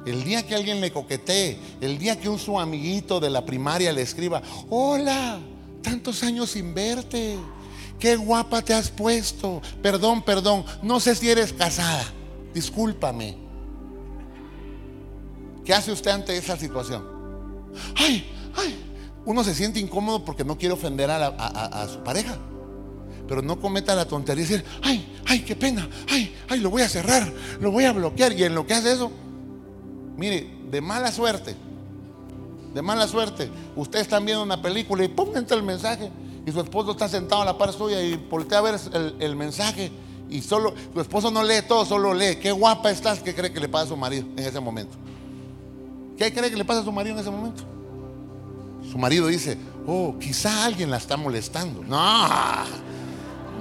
El 0.04 0.22
día 0.22 0.46
que 0.46 0.54
alguien 0.54 0.80
le 0.80 0.92
coquetee, 0.92 1.59
el 1.80 1.98
día 1.98 2.18
que 2.18 2.28
un 2.28 2.38
su 2.38 2.61
amiguito 2.61 3.18
de 3.18 3.28
la 3.28 3.44
primaria 3.44 3.92
le 3.92 4.02
escriba, 4.02 4.40
hola, 4.70 5.40
tantos 5.82 6.22
años 6.22 6.50
sin 6.50 6.74
verte, 6.74 7.36
qué 7.98 8.14
guapa 8.14 8.62
te 8.62 8.72
has 8.72 8.88
puesto, 8.88 9.61
perdón, 9.82 10.22
perdón, 10.22 10.64
no 10.82 11.00
sé 11.00 11.16
si 11.16 11.28
eres 11.28 11.52
casada, 11.52 12.04
discúlpame. 12.54 13.36
¿Qué 15.64 15.74
hace 15.74 15.90
usted 15.90 16.12
ante 16.12 16.36
esa 16.36 16.57
situación? 16.57 17.04
Ay, 17.96 18.30
ay, 18.57 18.76
uno 19.24 19.42
se 19.42 19.54
siente 19.54 19.80
incómodo 19.80 20.24
porque 20.24 20.44
no 20.44 20.57
quiere 20.57 20.74
ofender 20.74 21.11
a, 21.11 21.26
a 21.26 21.88
su 21.88 21.98
pareja. 22.04 22.38
Pero 23.29 23.43
no 23.43 23.61
cometa 23.61 23.95
la 23.95 24.07
tontería 24.07 24.45
de 24.45 24.51
decir, 24.51 24.64
ay, 24.83 25.18
ay, 25.27 25.41
qué 25.41 25.57
pena, 25.57 25.89
ay, 26.09 26.35
ay, 26.49 26.61
lo 26.61 26.70
voy 26.70 26.83
a 26.83 26.89
cerrar, 26.89 27.33
lo 27.61 27.70
voy 27.70 27.85
a 27.85 27.93
bloquear. 27.93 28.33
Y 28.33 28.45
en 28.45 28.55
lo 28.55 28.66
que 28.66 28.74
hace 28.74 28.93
eso, 28.93 29.11
mire, 30.16 30.51
de 30.70 30.81
mala 30.81 31.11
suerte, 31.11 31.57
de 32.74 32.83
mala 32.83 33.09
suerte, 33.09 33.51
ustedes 33.74 34.03
están 34.03 34.24
viendo 34.24 34.43
una 34.43 34.61
película 34.61 35.05
y 35.05 35.09
pum, 35.09 35.37
entra 35.37 35.57
el 35.57 35.62
mensaje. 35.62 36.11
Y 36.47 36.53
su 36.53 36.61
esposo 36.61 36.93
está 36.93 37.09
sentado 37.09 37.43
a 37.43 37.45
la 37.45 37.59
par 37.59 37.72
suya 37.72 38.01
y 38.01 38.14
voltea 38.14 38.59
a 38.59 38.61
ver 38.62 38.79
el, 39.18 39.35
mensaje. 39.35 39.91
Y 40.31 40.43
solo, 40.43 40.74
su 40.95 41.01
esposo 41.01 41.31
no 41.33 41.43
lee 41.43 41.62
todo, 41.66 41.85
solo 41.85 42.14
lee. 42.14 42.37
Qué 42.37 42.53
guapa 42.53 42.91
estás, 42.91 43.18
¿qué 43.20 43.35
cree 43.35 43.53
que 43.53 43.59
le 43.59 43.68
pasa 43.68 43.87
a 43.87 43.89
su 43.89 43.97
marido 43.97 44.27
en 44.37 44.45
ese 44.45 44.61
momento? 44.61 44.97
¿Qué 46.16 46.33
cree 46.33 46.49
que 46.51 46.57
le 46.57 46.64
pasa 46.64 46.81
a 46.81 46.85
su 46.85 46.93
marido 46.93 47.16
en 47.16 47.20
ese 47.20 47.31
momento? 47.31 47.64
Su 48.89 48.97
marido 48.97 49.27
dice, 49.27 49.59
oh, 49.89 50.14
quizá 50.20 50.64
alguien 50.64 50.89
la 50.89 50.99
está 50.99 51.16
molestando. 51.16 51.83
No, 51.83 51.97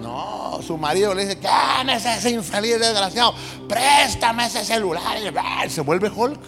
no, 0.02 0.60
su 0.62 0.78
marido 0.78 1.14
le 1.14 1.24
dice, 1.24 1.40
¿qué 1.40 1.48
es 1.94 2.06
ese 2.06 2.32
infeliz 2.32 2.80
desgraciado? 2.80 3.34
Préstame 3.68 4.46
ese 4.46 4.64
celular. 4.64 5.18
Y 5.66 5.70
se 5.70 5.82
vuelve 5.82 6.10
Hulk. 6.10 6.40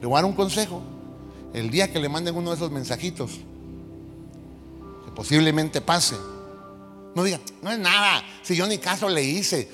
Le 0.00 0.06
voy 0.06 0.14
a 0.14 0.22
dar 0.22 0.24
un 0.24 0.34
consejo. 0.34 0.82
El 1.52 1.70
día 1.70 1.92
que 1.92 1.98
le 1.98 2.08
manden 2.08 2.36
uno 2.36 2.50
de 2.50 2.56
esos 2.56 2.70
mensajitos, 2.70 3.32
que 5.04 5.10
posiblemente 5.14 5.80
pase, 5.80 6.16
no 7.14 7.24
diga, 7.24 7.40
no 7.62 7.72
es 7.72 7.78
nada, 7.78 8.22
si 8.42 8.54
yo 8.54 8.66
ni 8.66 8.78
caso 8.78 9.08
le 9.08 9.22
hice, 9.22 9.68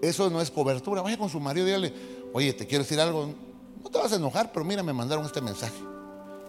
eso 0.00 0.30
no 0.30 0.40
es 0.40 0.50
cobertura. 0.50 1.02
Vaya 1.02 1.18
con 1.18 1.28
su 1.28 1.40
marido 1.40 1.66
y 1.66 1.70
dígale, 1.70 1.94
oye, 2.32 2.52
te 2.52 2.66
quiero 2.66 2.84
decir 2.84 3.00
algo, 3.00 3.34
no 3.82 3.90
te 3.90 3.98
vas 3.98 4.12
a 4.12 4.16
enojar, 4.16 4.52
pero 4.52 4.64
mira, 4.64 4.82
me 4.82 4.92
mandaron 4.92 5.24
este 5.26 5.40
mensaje. 5.40 5.74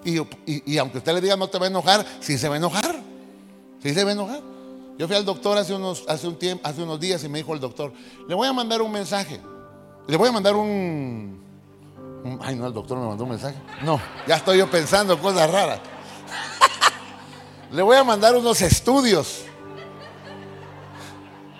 Y, 0.03 0.77
aunque 0.77 0.99
usted 0.99 1.13
le 1.13 1.21
diga 1.21 1.35
no 1.35 1.49
te 1.49 1.57
va 1.57 1.65
a 1.65 1.69
enojar, 1.69 2.05
sí 2.21 2.37
se 2.37 2.47
va 2.47 2.55
a 2.55 2.57
enojar. 2.57 2.99
Sí 3.81 3.93
se 3.93 4.03
va 4.03 4.11
a 4.11 4.13
enojar. 4.13 4.41
Yo 4.99 5.07
fui 5.07 5.15
al 5.15 5.23
doctor 5.23 5.57
hace 5.57 5.73
unos, 5.73 6.03
hace 6.09 6.27
un 6.27 6.35
tiempo, 6.35 6.67
hace 6.67 6.83
unos 6.83 6.99
días 6.99 7.23
y 7.23 7.29
me 7.29 7.37
dijo 7.37 7.53
el 7.53 7.61
doctor, 7.61 7.93
le 8.27 8.35
voy 8.35 8.49
a 8.49 8.51
mandar 8.51 8.81
un 8.81 8.91
mensaje. 8.91 9.39
Le 10.05 10.17
voy 10.17 10.27
a 10.27 10.31
mandar 10.33 10.57
un, 10.57 11.41
ay 12.41 12.57
no, 12.57 12.67
el 12.67 12.73
doctor 12.73 12.97
me 12.97 13.07
mandó 13.07 13.23
un 13.23 13.29
mensaje. 13.29 13.55
No, 13.81 13.97
ya 14.27 14.35
estoy 14.35 14.57
yo 14.57 14.69
pensando 14.69 15.17
cosas 15.17 15.49
raras. 15.49 15.79
le 17.71 17.81
voy 17.81 17.95
a 17.95 18.03
mandar 18.03 18.35
unos 18.35 18.61
estudios. 18.61 19.43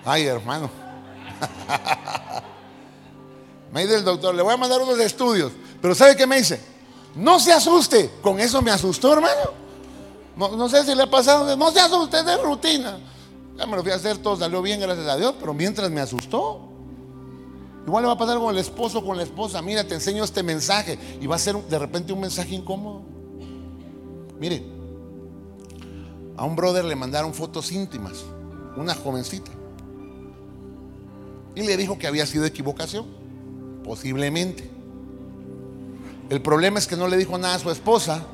Ay, 0.04 0.26
hermano. 0.26 0.68
me 3.72 3.84
dice 3.84 3.94
el 3.94 4.04
doctor, 4.04 4.34
le 4.34 4.42
voy 4.42 4.52
a 4.52 4.58
mandar 4.58 4.82
unos 4.82 4.98
estudios. 4.98 5.50
Pero 5.80 5.94
¿sabe 5.94 6.14
qué 6.14 6.26
me 6.26 6.36
dice? 6.36 6.62
No 7.14 7.40
se 7.40 7.54
asuste. 7.54 8.10
Con 8.20 8.38
eso 8.38 8.60
me 8.60 8.70
asustó, 8.70 9.14
hermano. 9.14 9.54
No, 10.36 10.68
sé 10.68 10.84
si 10.84 10.94
le 10.94 11.04
ha 11.04 11.10
pasado. 11.10 11.56
No 11.56 11.70
se 11.70 11.80
asuste, 11.80 12.22
de 12.22 12.36
rutina. 12.36 12.98
Me 13.66 13.76
lo 13.76 13.82
fui 13.82 13.92
a 13.92 13.96
hacer, 13.96 14.18
todo 14.18 14.36
salió 14.36 14.62
bien, 14.62 14.80
gracias 14.80 15.06
a 15.06 15.16
Dios. 15.16 15.34
Pero 15.38 15.54
mientras 15.54 15.90
me 15.90 16.00
asustó. 16.00 16.68
Igual 17.86 18.02
le 18.02 18.08
va 18.08 18.14
a 18.14 18.18
pasar 18.18 18.38
con 18.38 18.54
el 18.54 18.60
esposo, 18.60 19.04
con 19.04 19.16
la 19.16 19.22
esposa. 19.22 19.62
Mira, 19.62 19.84
te 19.84 19.94
enseño 19.94 20.24
este 20.24 20.42
mensaje. 20.42 20.98
Y 21.20 21.26
va 21.26 21.36
a 21.36 21.38
ser 21.38 21.56
de 21.56 21.78
repente 21.78 22.12
un 22.12 22.20
mensaje 22.20 22.54
incómodo. 22.54 23.02
Mire, 24.38 24.64
a 26.36 26.44
un 26.44 26.56
brother 26.56 26.84
le 26.84 26.96
mandaron 26.96 27.34
fotos 27.34 27.72
íntimas. 27.72 28.24
Una 28.76 28.94
jovencita. 28.94 29.50
Y 31.54 31.62
le 31.62 31.76
dijo 31.76 31.98
que 31.98 32.06
había 32.06 32.26
sido 32.26 32.44
equivocación. 32.44 33.06
Posiblemente. 33.84 34.70
El 36.28 36.40
problema 36.40 36.78
es 36.78 36.86
que 36.86 36.96
no 36.96 37.08
le 37.08 37.16
dijo 37.16 37.36
nada 37.38 37.56
a 37.56 37.58
su 37.58 37.70
esposa. 37.70 38.24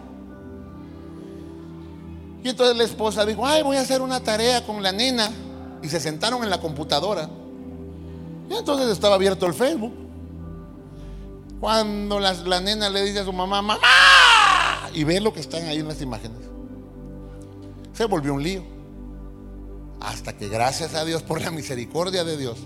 Y 2.46 2.50
entonces 2.50 2.76
la 2.76 2.84
esposa 2.84 3.26
dijo, 3.26 3.44
ay, 3.44 3.64
voy 3.64 3.76
a 3.76 3.80
hacer 3.80 4.00
una 4.00 4.22
tarea 4.22 4.64
con 4.64 4.80
la 4.80 4.92
nena. 4.92 5.28
Y 5.82 5.88
se 5.88 5.98
sentaron 5.98 6.44
en 6.44 6.50
la 6.50 6.60
computadora. 6.60 7.28
Y 8.48 8.54
entonces 8.54 8.88
estaba 8.88 9.16
abierto 9.16 9.46
el 9.46 9.52
Facebook. 9.52 9.92
Cuando 11.58 12.20
la, 12.20 12.34
la 12.34 12.60
nena 12.60 12.88
le 12.88 13.02
dice 13.02 13.18
a 13.18 13.24
su 13.24 13.32
mamá, 13.32 13.62
mamá, 13.62 13.80
y 14.94 15.02
ve 15.02 15.18
lo 15.18 15.32
que 15.32 15.40
están 15.40 15.64
ahí 15.64 15.78
en 15.78 15.88
las 15.88 16.00
imágenes. 16.00 16.38
Se 17.92 18.04
volvió 18.04 18.32
un 18.32 18.44
lío. 18.44 18.62
Hasta 20.00 20.36
que 20.36 20.48
gracias 20.48 20.94
a 20.94 21.04
Dios, 21.04 21.24
por 21.24 21.42
la 21.42 21.50
misericordia 21.50 22.22
de 22.22 22.36
Dios, 22.36 22.58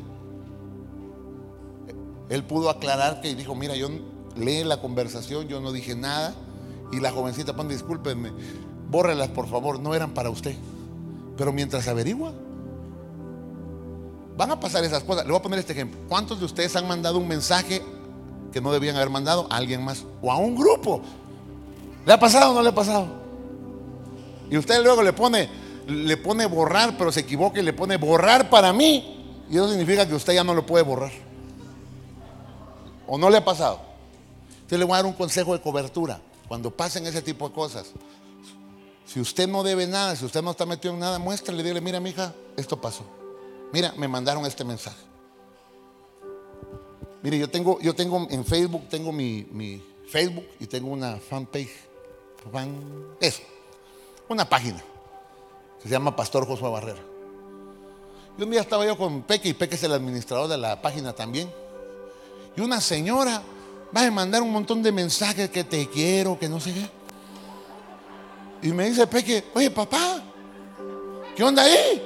él 2.29 2.45
pudo 2.45 2.69
aclarar 2.69 3.23
que 3.23 3.35
dijo, 3.35 3.55
mira, 3.55 3.75
yo 3.77 3.89
lee 4.37 4.63
la 4.63 4.79
conversación, 4.83 5.49
yo 5.49 5.59
no 5.63 5.73
dije 5.73 5.95
nada. 5.95 6.35
Y 6.93 7.01
la 7.01 7.13
jovencita 7.13 7.57
pone, 7.57 7.73
discúlpenme, 7.73 8.33
bórrelas 8.91 9.29
por 9.29 9.49
favor, 9.49 9.79
no 9.79 9.95
eran 9.95 10.11
para 10.11 10.31
usted. 10.31 10.57
Pero 11.37 11.53
mientras 11.53 11.87
averigua, 11.89 12.33
van 14.37 14.51
a 14.51 14.61
pasar 14.61 14.85
esas 14.85 15.05
cosas. 15.05 15.25
Le 15.25 15.31
voy 15.31 15.39
a 15.39 15.43
poner 15.43 15.59
este 15.59 15.73
ejemplo. 15.73 16.01
¿Cuántos 16.09 16.39
de 16.39 16.47
ustedes 16.47 16.75
han 16.77 16.89
mandado 16.89 17.19
un 17.19 17.29
mensaje 17.29 17.83
que 18.53 18.61
no 18.61 18.73
debían 18.73 18.97
haber 18.97 19.11
mandado 19.11 19.47
a 19.51 19.57
alguien 19.57 19.85
más? 19.85 20.05
O 20.23 20.33
a 20.33 20.37
un 20.37 20.55
grupo. 20.57 21.03
¿Le 22.07 22.13
ha 22.13 22.19
pasado 22.19 22.53
o 22.53 22.55
no 22.55 22.63
le 22.63 22.71
ha 22.71 22.75
pasado? 22.75 23.07
Y 24.51 24.57
usted 24.57 24.83
luego 24.83 25.03
le 25.03 25.13
pone, 25.13 25.49
le 25.87 26.17
pone 26.17 26.47
borrar, 26.47 26.97
pero 26.99 27.13
se 27.13 27.21
equivoca 27.21 27.61
y 27.61 27.63
le 27.63 27.73
pone 27.73 27.97
borrar 27.97 28.51
para 28.51 28.73
mí. 28.73 29.45
Y 29.51 29.57
eso 29.57 29.69
significa 29.69 30.07
que 30.07 30.15
usted 30.15 30.35
ya 30.35 30.45
no 30.45 30.55
lo 30.55 30.67
puede 30.67 30.85
borrar. 30.85 31.13
¿O 33.07 33.19
no 33.19 33.29
le 33.31 33.39
ha 33.39 33.45
pasado? 33.45 33.81
Yo 34.69 34.79
le 34.79 34.85
voy 34.85 34.95
a 34.95 34.97
dar 34.99 35.07
un 35.07 35.13
consejo 35.13 35.53
de 35.53 35.61
cobertura. 35.61 36.21
Cuando 36.49 36.71
pasen 36.71 37.07
ese 37.07 37.23
tipo 37.23 37.49
de 37.49 37.55
cosas, 37.55 37.93
si 39.13 39.19
usted 39.19 39.49
no 39.49 39.65
debe 39.65 39.89
nada, 39.89 40.15
si 40.15 40.25
usted 40.25 40.41
no 40.41 40.53
está 40.53 40.65
metido 40.65 40.95
en 40.95 41.01
nada, 41.01 41.19
muéstrale, 41.19 41.65
dile, 41.65 41.81
mira, 41.81 41.99
mija, 41.99 42.33
esto 42.57 42.81
pasó. 42.81 43.03
Mira, 43.73 43.93
me 43.97 44.07
mandaron 44.07 44.47
este 44.47 44.63
mensaje. 44.63 45.01
Mire, 47.21 47.37
yo 47.37 47.51
tengo, 47.51 47.81
yo 47.81 47.93
tengo 47.93 48.29
en 48.31 48.45
Facebook, 48.45 48.89
tengo 48.89 49.11
mi, 49.11 49.83
Facebook 50.09 50.47
y 50.61 50.67
tengo 50.67 50.91
una 50.91 51.17
fanpage. 51.17 51.91
Fan, 52.53 52.73
eso, 53.21 53.43
una 54.29 54.49
página 54.49 54.81
se 55.83 55.89
llama 55.89 56.15
Pastor 56.15 56.47
Josué 56.47 56.71
Barrera. 56.71 57.03
Y 58.39 58.43
un 58.45 58.51
día 58.51 58.61
estaba 58.61 58.87
yo 58.87 58.97
con 58.97 59.23
Peque 59.23 59.49
y 59.49 59.55
Peque 59.55 59.75
es 59.75 59.83
el 59.83 59.93
administrador 59.93 60.49
de 60.49 60.57
la 60.57 60.81
página 60.81 61.13
también. 61.13 61.51
Y 62.57 62.61
una 62.61 62.81
señora 62.81 63.43
vas 63.91 64.05
a 64.05 64.11
mandar 64.13 64.41
un 64.41 64.53
montón 64.53 64.85
de 64.85 64.93
mensajes 64.93 65.51
que 65.51 65.65
te 65.65 65.89
quiero, 65.89 66.39
que 66.39 66.49
no 66.49 66.61
sé 66.61 66.73
qué. 66.73 67.00
Y 68.63 68.73
me 68.73 68.89
dice 68.89 69.07
Peque, 69.07 69.45
oye 69.55 69.71
papá, 69.71 70.23
¿qué 71.35 71.43
onda 71.43 71.63
ahí? 71.63 72.03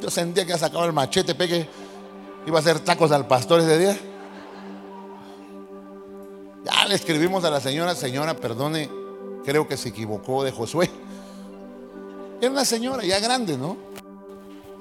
Yo 0.00 0.10
sentía 0.10 0.44
que 0.44 0.52
ha 0.52 0.58
sacado 0.58 0.84
el 0.84 0.92
machete, 0.92 1.34
Peque. 1.34 1.68
Iba 2.46 2.58
a 2.58 2.60
hacer 2.60 2.80
tacos 2.80 3.10
al 3.12 3.26
pastor 3.26 3.60
ese 3.60 3.78
día. 3.78 3.98
Ya 6.64 6.86
le 6.86 6.94
escribimos 6.94 7.44
a 7.44 7.50
la 7.50 7.60
señora, 7.60 7.94
señora, 7.94 8.34
perdone, 8.34 8.90
creo 9.44 9.68
que 9.68 9.76
se 9.76 9.90
equivocó 9.90 10.42
de 10.42 10.50
Josué. 10.50 10.90
Era 12.40 12.50
una 12.50 12.64
señora 12.64 13.04
ya 13.04 13.20
grande, 13.20 13.56
¿no? 13.56 13.76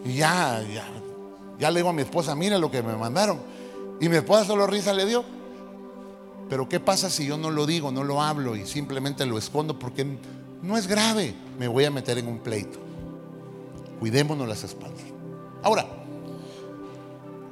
Y 0.04 0.16
ya, 0.16 0.62
ya, 0.62 0.86
ya 1.60 1.72
le 1.72 1.80
digo 1.80 1.90
a 1.90 1.94
mi 1.94 2.02
esposa, 2.02 2.36
mira 2.36 2.58
lo 2.58 2.70
que 2.70 2.82
me 2.84 2.96
mandaron. 2.96 3.40
Y 4.00 4.10
mi 4.10 4.18
esposa 4.18 4.46
solo 4.46 4.68
risa 4.68 4.94
le 4.94 5.06
dio. 5.06 5.35
Pero 6.50 6.70
¿qué 6.70 6.80
pasa 6.80 7.10
si 7.10 7.26
yo 7.26 7.38
no 7.38 7.50
lo 7.50 7.66
digo, 7.66 7.92
no 7.92 8.04
lo 8.04 8.22
hablo 8.22 8.56
y 8.56 8.66
simplemente 8.66 9.26
lo 9.26 9.38
escondo 9.38 9.80
porque 9.80 10.06
no 10.62 10.78
es 10.78 10.88
grave? 10.88 11.34
Me 11.58 11.68
voy 11.68 11.86
a 11.86 11.92
meter 11.92 12.18
en 12.18 12.28
un 12.28 12.40
pleito. 12.40 12.80
Cuidémonos 14.00 14.48
las 14.48 14.64
espaldas. 14.64 15.04
Ahora, 15.64 15.88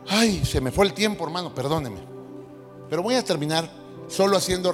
ay, 0.08 0.46
se 0.46 0.62
me 0.62 0.72
fue 0.72 0.86
el 0.86 0.94
tiempo, 0.94 1.24
hermano, 1.24 1.54
perdóneme. 1.56 2.02
Pero 2.90 3.02
voy 3.02 3.16
a 3.16 3.24
terminar 3.24 3.72
solo 4.08 4.38
haciendo 4.38 4.72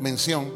mención 0.00 0.50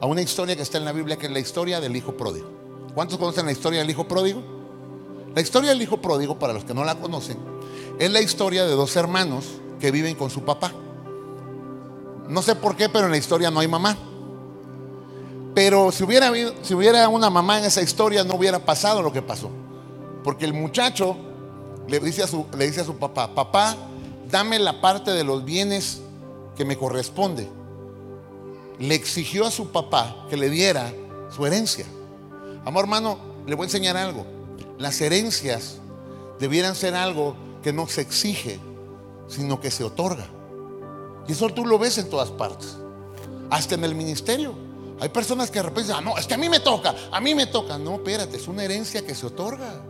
a 0.00 0.06
una 0.06 0.20
historia 0.20 0.54
que 0.54 0.62
está 0.62 0.78
en 0.78 0.84
la 0.84 0.92
Biblia, 0.92 1.16
que 1.16 1.26
es 1.26 1.32
la 1.32 1.40
historia 1.40 1.80
del 1.80 1.96
hijo 1.96 2.16
pródigo. 2.16 2.48
¿Cuántos 2.94 3.18
conocen 3.18 3.46
la 3.46 3.52
historia 3.52 3.80
del 3.80 3.90
hijo 3.90 4.06
pródigo? 4.06 4.42
La 5.34 5.40
historia 5.40 5.70
del 5.70 5.80
hijo 5.80 6.02
pródigo, 6.02 6.38
para 6.38 6.52
los 6.52 6.64
que 6.64 6.74
no 6.74 6.84
la 6.84 6.98
conocen, 6.98 7.38
es 7.98 8.10
la 8.10 8.20
historia 8.20 8.64
de 8.66 8.72
dos 8.72 8.96
hermanos 8.96 9.46
que 9.80 9.90
viven 9.90 10.14
con 10.16 10.30
su 10.30 10.42
papá. 10.42 10.72
No 12.28 12.42
sé 12.42 12.54
por 12.54 12.76
qué, 12.76 12.88
pero 12.88 13.06
en 13.06 13.12
la 13.12 13.16
historia 13.16 13.50
no 13.50 13.60
hay 13.60 13.68
mamá. 13.68 13.96
Pero 15.54 15.90
si 15.90 16.04
hubiera, 16.04 16.30
si 16.62 16.74
hubiera 16.74 17.08
una 17.08 17.30
mamá 17.30 17.58
en 17.58 17.64
esa 17.64 17.82
historia, 17.82 18.22
no 18.22 18.34
hubiera 18.34 18.58
pasado 18.58 19.02
lo 19.02 19.12
que 19.12 19.22
pasó. 19.22 19.50
Porque 20.22 20.44
el 20.44 20.52
muchacho 20.52 21.16
le 21.88 21.98
dice, 22.00 22.22
a 22.22 22.26
su, 22.26 22.46
le 22.56 22.66
dice 22.66 22.82
a 22.82 22.84
su 22.84 22.96
papá, 22.96 23.34
papá, 23.34 23.76
dame 24.30 24.58
la 24.58 24.80
parte 24.80 25.10
de 25.10 25.24
los 25.24 25.44
bienes 25.44 26.00
que 26.54 26.64
me 26.64 26.76
corresponde. 26.76 27.48
Le 28.78 28.94
exigió 28.94 29.46
a 29.46 29.50
su 29.50 29.70
papá 29.72 30.26
que 30.28 30.36
le 30.36 30.50
diera 30.50 30.92
su 31.34 31.46
herencia. 31.46 31.86
Amor 32.64 32.84
hermano, 32.84 33.18
le 33.46 33.54
voy 33.54 33.64
a 33.64 33.66
enseñar 33.66 33.96
algo. 33.96 34.26
Las 34.78 35.00
herencias 35.00 35.78
debieran 36.38 36.74
ser 36.74 36.94
algo 36.94 37.34
que 37.62 37.72
no 37.72 37.88
se 37.88 38.02
exige, 38.02 38.60
sino 39.26 39.60
que 39.60 39.70
se 39.70 39.82
otorga. 39.82 40.26
Y 41.28 41.32
eso 41.32 41.48
tú 41.50 41.66
lo 41.66 41.78
ves 41.78 41.98
en 41.98 42.08
todas 42.08 42.30
partes, 42.30 42.76
hasta 43.50 43.74
en 43.74 43.84
el 43.84 43.94
ministerio. 43.94 44.54
Hay 45.00 45.10
personas 45.10 45.50
que 45.50 45.58
de 45.58 45.64
repente 45.64 45.88
dicen, 45.92 45.96
ah, 45.98 46.00
no, 46.00 46.18
es 46.18 46.26
que 46.26 46.34
a 46.34 46.38
mí 46.38 46.48
me 46.48 46.60
toca, 46.60 46.94
a 47.12 47.20
mí 47.20 47.34
me 47.34 47.46
toca. 47.46 47.78
No, 47.78 47.96
espérate, 47.96 48.36
es 48.36 48.48
una 48.48 48.64
herencia 48.64 49.06
que 49.06 49.14
se 49.14 49.26
otorga. 49.26 49.84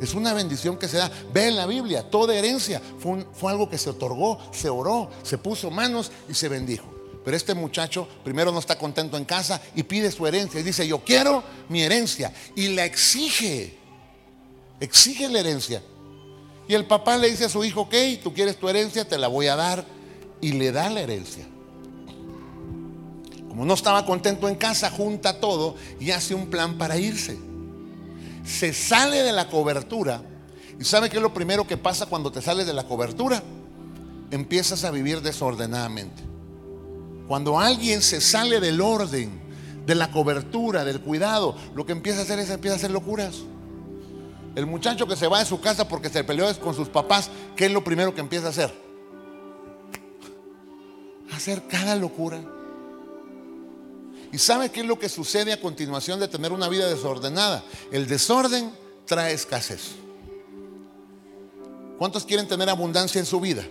Es 0.00 0.14
una 0.14 0.32
bendición 0.32 0.76
que 0.76 0.88
se 0.88 0.96
da. 0.96 1.10
Ve 1.32 1.48
en 1.48 1.56
la 1.56 1.66
Biblia, 1.66 2.08
toda 2.08 2.34
herencia 2.34 2.80
fue, 2.98 3.26
fue 3.32 3.50
algo 3.52 3.68
que 3.68 3.78
se 3.78 3.90
otorgó, 3.90 4.38
se 4.52 4.68
oró, 4.68 5.10
se 5.22 5.38
puso 5.38 5.70
manos 5.70 6.10
y 6.28 6.34
se 6.34 6.48
bendijo. 6.48 6.86
Pero 7.24 7.36
este 7.36 7.52
muchacho 7.54 8.08
primero 8.24 8.52
no 8.52 8.58
está 8.58 8.78
contento 8.78 9.16
en 9.16 9.24
casa 9.24 9.60
y 9.74 9.82
pide 9.82 10.10
su 10.10 10.26
herencia. 10.26 10.60
Y 10.60 10.62
dice, 10.62 10.86
yo 10.86 11.04
quiero 11.04 11.42
mi 11.68 11.82
herencia. 11.82 12.32
Y 12.54 12.68
la 12.68 12.84
exige. 12.84 13.76
Exige 14.80 15.28
la 15.28 15.40
herencia. 15.40 15.82
Y 16.68 16.74
el 16.74 16.86
papá 16.86 17.16
le 17.16 17.30
dice 17.30 17.46
a 17.46 17.48
su 17.48 17.64
hijo, 17.64 17.82
ok, 17.82 17.94
tú 18.22 18.32
quieres 18.32 18.58
tu 18.58 18.68
herencia, 18.68 19.06
te 19.06 19.18
la 19.18 19.28
voy 19.28 19.48
a 19.48 19.56
dar. 19.56 19.84
Y 20.40 20.52
le 20.52 20.72
da 20.72 20.88
la 20.90 21.00
herencia. 21.00 21.46
Como 23.48 23.64
no 23.64 23.74
estaba 23.74 24.06
contento 24.06 24.48
en 24.48 24.54
casa, 24.54 24.90
junta 24.90 25.40
todo 25.40 25.74
y 25.98 26.10
hace 26.10 26.34
un 26.34 26.46
plan 26.46 26.78
para 26.78 26.96
irse. 26.96 27.38
Se 28.44 28.72
sale 28.72 29.22
de 29.22 29.32
la 29.32 29.48
cobertura. 29.48 30.22
¿Y 30.78 30.84
sabe 30.84 31.10
qué 31.10 31.16
es 31.16 31.22
lo 31.22 31.34
primero 31.34 31.66
que 31.66 31.76
pasa 31.76 32.06
cuando 32.06 32.30
te 32.30 32.40
sales 32.40 32.66
de 32.66 32.72
la 32.72 32.86
cobertura? 32.86 33.42
Empiezas 34.30 34.84
a 34.84 34.90
vivir 34.90 35.22
desordenadamente. 35.22 36.22
Cuando 37.26 37.58
alguien 37.58 38.00
se 38.00 38.20
sale 38.20 38.60
del 38.60 38.80
orden, 38.80 39.40
de 39.86 39.94
la 39.94 40.10
cobertura, 40.10 40.84
del 40.84 41.00
cuidado, 41.00 41.56
lo 41.74 41.84
que 41.84 41.92
empieza 41.92 42.20
a 42.20 42.22
hacer 42.22 42.38
es 42.38 42.50
empieza 42.50 42.74
a 42.74 42.78
hacer 42.78 42.90
locuras. 42.90 43.36
El 44.54 44.66
muchacho 44.66 45.06
que 45.06 45.16
se 45.16 45.26
va 45.26 45.40
de 45.40 45.46
su 45.46 45.60
casa 45.60 45.88
porque 45.88 46.08
se 46.10 46.24
peleó 46.24 46.46
con 46.60 46.74
sus 46.74 46.88
papás, 46.88 47.30
¿qué 47.56 47.66
es 47.66 47.72
lo 47.72 47.82
primero 47.84 48.14
que 48.14 48.20
empieza 48.20 48.46
a 48.46 48.50
hacer? 48.50 48.87
Hacer 51.32 51.62
cada 51.68 51.94
locura. 51.96 52.42
¿Y 54.32 54.38
sabe 54.38 54.70
qué 54.70 54.80
es 54.80 54.86
lo 54.86 54.98
que 54.98 55.08
sucede 55.08 55.52
a 55.52 55.60
continuación 55.60 56.20
de 56.20 56.28
tener 56.28 56.52
una 56.52 56.68
vida 56.68 56.86
desordenada? 56.88 57.64
El 57.90 58.06
desorden 58.06 58.70
trae 59.06 59.32
escasez. 59.32 59.92
¿Cuántos 61.98 62.24
quieren 62.24 62.46
tener 62.46 62.68
abundancia 62.68 63.18
en 63.18 63.26
su 63.26 63.40
vida? 63.40 63.64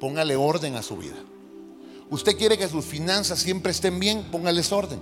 Póngale 0.00 0.36
orden 0.36 0.76
a 0.76 0.82
su 0.82 0.96
vida. 0.96 1.16
Usted 2.10 2.36
quiere 2.36 2.56
que 2.56 2.68
sus 2.68 2.84
finanzas 2.84 3.40
siempre 3.40 3.72
estén 3.72 3.98
bien, 3.98 4.22
póngales 4.30 4.70
orden. 4.72 5.00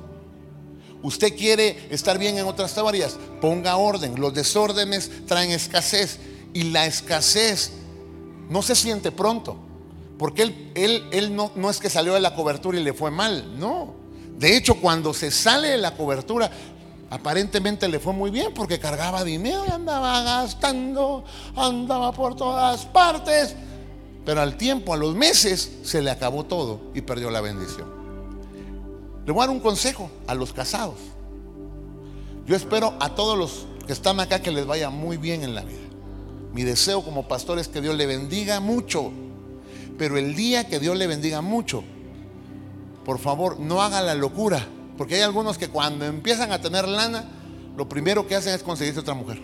Usted 1.02 1.36
quiere 1.36 1.88
estar 1.90 2.18
bien 2.18 2.38
en 2.38 2.46
otras 2.46 2.78
áreas, 2.78 3.16
ponga 3.40 3.76
orden. 3.76 4.18
Los 4.20 4.32
desórdenes 4.34 5.10
traen 5.26 5.50
escasez 5.50 6.18
y 6.54 6.64
la 6.70 6.86
escasez 6.86 7.72
no 8.48 8.62
se 8.62 8.74
siente 8.74 9.10
pronto. 9.10 9.56
Porque 10.22 10.42
él, 10.42 10.70
él, 10.76 11.04
él 11.10 11.34
no, 11.34 11.50
no 11.56 11.68
es 11.68 11.80
que 11.80 11.90
salió 11.90 12.14
de 12.14 12.20
la 12.20 12.36
cobertura 12.36 12.78
y 12.78 12.84
le 12.84 12.92
fue 12.92 13.10
mal, 13.10 13.58
no. 13.58 13.92
De 14.38 14.56
hecho, 14.56 14.76
cuando 14.76 15.12
se 15.12 15.32
sale 15.32 15.70
de 15.70 15.78
la 15.78 15.96
cobertura, 15.96 16.48
aparentemente 17.10 17.88
le 17.88 17.98
fue 17.98 18.12
muy 18.12 18.30
bien 18.30 18.54
porque 18.54 18.78
cargaba 18.78 19.24
dinero 19.24 19.64
y 19.66 19.72
andaba 19.72 20.22
gastando, 20.22 21.24
andaba 21.56 22.12
por 22.12 22.36
todas 22.36 22.86
partes. 22.86 23.56
Pero 24.24 24.40
al 24.40 24.56
tiempo, 24.56 24.94
a 24.94 24.96
los 24.96 25.16
meses, 25.16 25.78
se 25.82 26.00
le 26.00 26.12
acabó 26.12 26.44
todo 26.44 26.82
y 26.94 27.00
perdió 27.00 27.28
la 27.28 27.40
bendición. 27.40 27.88
Le 29.26 29.32
voy 29.32 29.42
a 29.42 29.46
dar 29.48 29.56
un 29.56 29.60
consejo 29.60 30.08
a 30.28 30.36
los 30.36 30.52
casados. 30.52 31.00
Yo 32.46 32.54
espero 32.54 32.94
a 33.00 33.16
todos 33.16 33.36
los 33.36 33.66
que 33.88 33.92
están 33.92 34.20
acá 34.20 34.40
que 34.40 34.52
les 34.52 34.66
vaya 34.66 34.88
muy 34.88 35.16
bien 35.16 35.42
en 35.42 35.56
la 35.56 35.62
vida. 35.62 35.80
Mi 36.52 36.62
deseo 36.62 37.02
como 37.02 37.26
pastor 37.26 37.58
es 37.58 37.66
que 37.66 37.80
Dios 37.80 37.96
le 37.96 38.06
bendiga 38.06 38.60
mucho. 38.60 39.10
Pero 40.02 40.18
el 40.18 40.34
día 40.34 40.66
que 40.66 40.80
Dios 40.80 40.96
le 40.96 41.06
bendiga 41.06 41.42
mucho, 41.42 41.84
por 43.04 43.20
favor, 43.20 43.60
no 43.60 43.82
haga 43.82 44.02
la 44.02 44.16
locura. 44.16 44.66
Porque 44.98 45.14
hay 45.14 45.20
algunos 45.20 45.58
que 45.58 45.68
cuando 45.68 46.04
empiezan 46.04 46.50
a 46.50 46.60
tener 46.60 46.88
lana, 46.88 47.24
lo 47.76 47.88
primero 47.88 48.26
que 48.26 48.34
hacen 48.34 48.52
es 48.52 48.64
conseguirse 48.64 48.98
otra 48.98 49.14
mujer. 49.14 49.40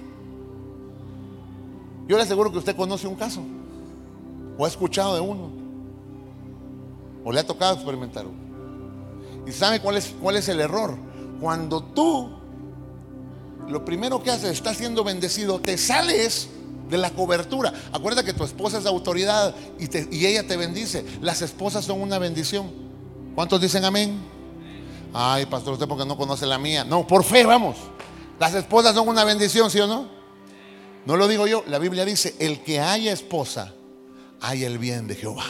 Yo 2.08 2.16
le 2.16 2.24
aseguro 2.24 2.50
que 2.50 2.58
usted 2.58 2.74
conoce 2.74 3.06
un 3.06 3.14
caso. 3.14 3.40
O 4.58 4.64
ha 4.64 4.68
escuchado 4.68 5.14
de 5.14 5.20
uno. 5.20 5.52
O 7.24 7.30
le 7.30 7.38
ha 7.38 7.46
tocado 7.46 7.74
experimentar 7.74 8.26
uno. 8.26 9.46
¿Y 9.46 9.52
sabe 9.52 9.78
cuál 9.78 9.96
es, 9.96 10.12
cuál 10.20 10.34
es 10.34 10.48
el 10.48 10.60
error? 10.60 10.98
Cuando 11.40 11.84
tú, 11.84 12.30
lo 13.68 13.84
primero 13.84 14.24
que 14.24 14.32
haces, 14.32 14.50
está 14.50 14.74
siendo 14.74 15.04
bendecido, 15.04 15.60
te 15.60 15.78
sales 15.78 16.48
de 16.88 16.98
la 16.98 17.10
cobertura. 17.10 17.72
Acuerda 17.92 18.22
que 18.22 18.32
tu 18.32 18.44
esposa 18.44 18.78
es 18.78 18.86
autoridad 18.86 19.54
y, 19.78 20.16
y 20.16 20.26
ella 20.26 20.46
te 20.46 20.56
bendice. 20.56 21.04
Las 21.20 21.42
esposas 21.42 21.84
son 21.84 22.00
una 22.00 22.18
bendición. 22.18 22.70
¿Cuántos 23.34 23.60
dicen 23.60 23.84
amén? 23.84 24.18
Ay, 25.12 25.46
pastor, 25.46 25.74
usted 25.74 25.88
porque 25.88 26.04
no 26.04 26.16
conoce 26.16 26.46
la 26.46 26.58
mía. 26.58 26.84
No, 26.84 27.06
por 27.06 27.24
fe, 27.24 27.44
vamos. 27.44 27.76
Las 28.38 28.54
esposas 28.54 28.94
son 28.94 29.08
una 29.08 29.24
bendición, 29.24 29.70
¿sí 29.70 29.80
o 29.80 29.86
no? 29.86 30.08
No 31.04 31.16
lo 31.16 31.26
digo 31.26 31.46
yo, 31.46 31.64
la 31.66 31.78
Biblia 31.78 32.04
dice, 32.04 32.36
el 32.38 32.62
que 32.62 32.80
haya 32.80 33.12
esposa, 33.12 33.72
hay 34.40 34.64
el 34.64 34.78
bien 34.78 35.06
de 35.06 35.14
Jehová. 35.14 35.46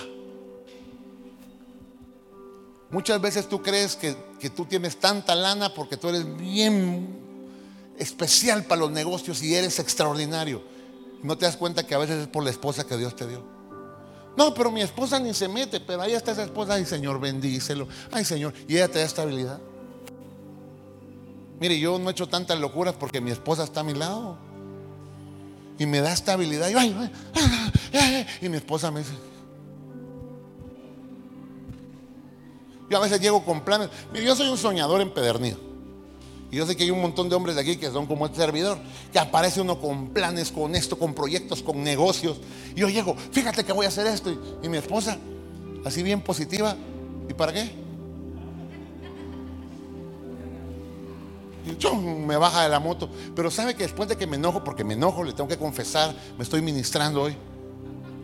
Muchas 2.90 3.20
veces 3.20 3.48
tú 3.48 3.60
crees 3.62 3.96
que, 3.96 4.16
que, 4.40 4.48
tú 4.48 4.64
tienes 4.64 4.98
tanta 4.98 5.34
lana 5.34 5.74
porque 5.74 5.96
tú 5.96 6.08
eres 6.08 6.36
bien 6.38 7.18
especial 7.98 8.64
para 8.64 8.82
los 8.82 8.90
negocios 8.92 9.42
y 9.42 9.54
eres 9.54 9.78
extraordinario. 9.78 10.62
No 11.22 11.36
te 11.36 11.46
das 11.46 11.56
cuenta 11.56 11.86
que 11.86 11.94
a 11.94 11.98
veces 11.98 12.22
es 12.22 12.28
por 12.28 12.44
la 12.44 12.50
esposa 12.50 12.86
que 12.86 12.96
Dios 12.96 13.14
te 13.16 13.26
dio. 13.26 13.42
No, 14.36 14.54
pero 14.54 14.70
mi 14.70 14.82
esposa 14.82 15.18
ni 15.18 15.34
se 15.34 15.48
mete, 15.48 15.80
pero 15.80 16.02
ahí 16.02 16.12
está 16.12 16.30
esa 16.30 16.44
esposa. 16.44 16.74
Ay, 16.74 16.84
Señor, 16.84 17.18
bendícelo. 17.18 17.88
Ay, 18.12 18.24
Señor. 18.24 18.54
Y 18.68 18.76
ella 18.76 18.86
te 18.88 19.00
da 19.00 19.04
estabilidad. 19.04 19.58
Mire, 21.58 21.78
yo 21.80 21.98
no 21.98 22.08
he 22.08 22.12
hecho 22.12 22.28
tantas 22.28 22.58
locuras 22.60 22.94
porque 22.94 23.20
mi 23.20 23.32
esposa 23.32 23.64
está 23.64 23.80
a 23.80 23.84
mi 23.84 23.94
lado. 23.94 24.38
Y 25.76 25.86
me 25.86 26.00
da 26.00 26.12
estabilidad. 26.12 26.68
Y, 28.40 28.48
mi 28.48 28.56
esposa 28.56 28.92
me 28.92 29.00
dice. 29.00 29.12
Yo 32.88 32.98
a 32.98 33.00
veces 33.00 33.20
llego 33.20 33.44
con 33.44 33.64
planes. 33.64 33.88
Mire, 34.12 34.24
yo 34.24 34.36
soy 34.36 34.48
un 34.48 34.56
soñador 34.56 35.00
empedernido. 35.00 35.67
Y 36.50 36.56
yo 36.56 36.66
sé 36.66 36.76
que 36.76 36.84
hay 36.84 36.90
un 36.90 37.02
montón 37.02 37.28
de 37.28 37.34
hombres 37.34 37.56
de 37.56 37.62
aquí 37.62 37.76
que 37.76 37.90
son 37.90 38.06
como 38.06 38.24
este 38.24 38.38
servidor, 38.38 38.78
que 39.12 39.18
aparece 39.18 39.60
uno 39.60 39.78
con 39.78 40.08
planes, 40.08 40.50
con 40.50 40.74
esto, 40.74 40.98
con 40.98 41.12
proyectos, 41.12 41.62
con 41.62 41.82
negocios. 41.82 42.38
Y 42.74 42.80
yo 42.80 42.88
llego, 42.88 43.14
fíjate 43.32 43.64
que 43.64 43.72
voy 43.72 43.84
a 43.84 43.88
hacer 43.88 44.06
esto. 44.06 44.30
Y, 44.62 44.68
mi 44.68 44.78
esposa, 44.78 45.18
así 45.84 46.02
bien 46.02 46.22
positiva, 46.22 46.74
¿y 47.28 47.34
para 47.34 47.52
qué? 47.52 47.70
Y 51.66 51.76
¡chum! 51.76 52.24
me 52.24 52.38
baja 52.38 52.62
de 52.62 52.70
la 52.70 52.80
moto. 52.80 53.10
Pero 53.36 53.50
sabe 53.50 53.74
que 53.74 53.82
después 53.82 54.08
de 54.08 54.16
que 54.16 54.26
me 54.26 54.36
enojo, 54.36 54.64
porque 54.64 54.84
me 54.84 54.94
enojo, 54.94 55.24
le 55.24 55.34
tengo 55.34 55.48
que 55.48 55.58
confesar, 55.58 56.14
me 56.38 56.44
estoy 56.44 56.62
ministrando 56.62 57.24
hoy. 57.24 57.36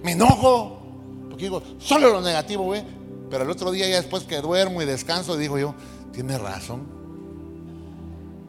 Me 0.03 0.13
enojo. 0.13 0.81
Porque 1.29 1.45
digo, 1.45 1.63
solo 1.79 2.09
lo 2.09 2.23
negativo, 2.23 2.65
güey. 2.65 2.83
Pero 3.29 3.45
el 3.45 3.51
otro 3.51 3.71
día, 3.71 3.87
ya 3.87 3.97
después 3.97 4.23
que 4.23 4.41
duermo 4.41 4.81
y 4.81 4.87
descanso, 4.87 5.37
digo 5.37 5.59
yo, 5.59 5.75
tiene 6.13 6.39
razón. 6.39 6.94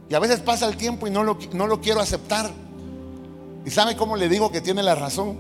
Y 0.10 0.14
a 0.14 0.20
veces 0.20 0.40
pasa 0.40 0.68
el 0.68 0.78
tiempo 0.78 1.08
y 1.08 1.12
no 1.12 1.24
lo, 1.24 1.38
no 1.54 1.68
lo 1.68 1.82
quiero 1.82 2.00
aceptar. 2.00 2.52
¿Y 3.66 3.72
sabe 3.72 3.96
cómo 3.96 4.16
le 4.16 4.30
digo 4.30 4.52
que 4.52 4.62
tiene 4.62 4.84
la 4.84 4.94
razón? 4.94 5.38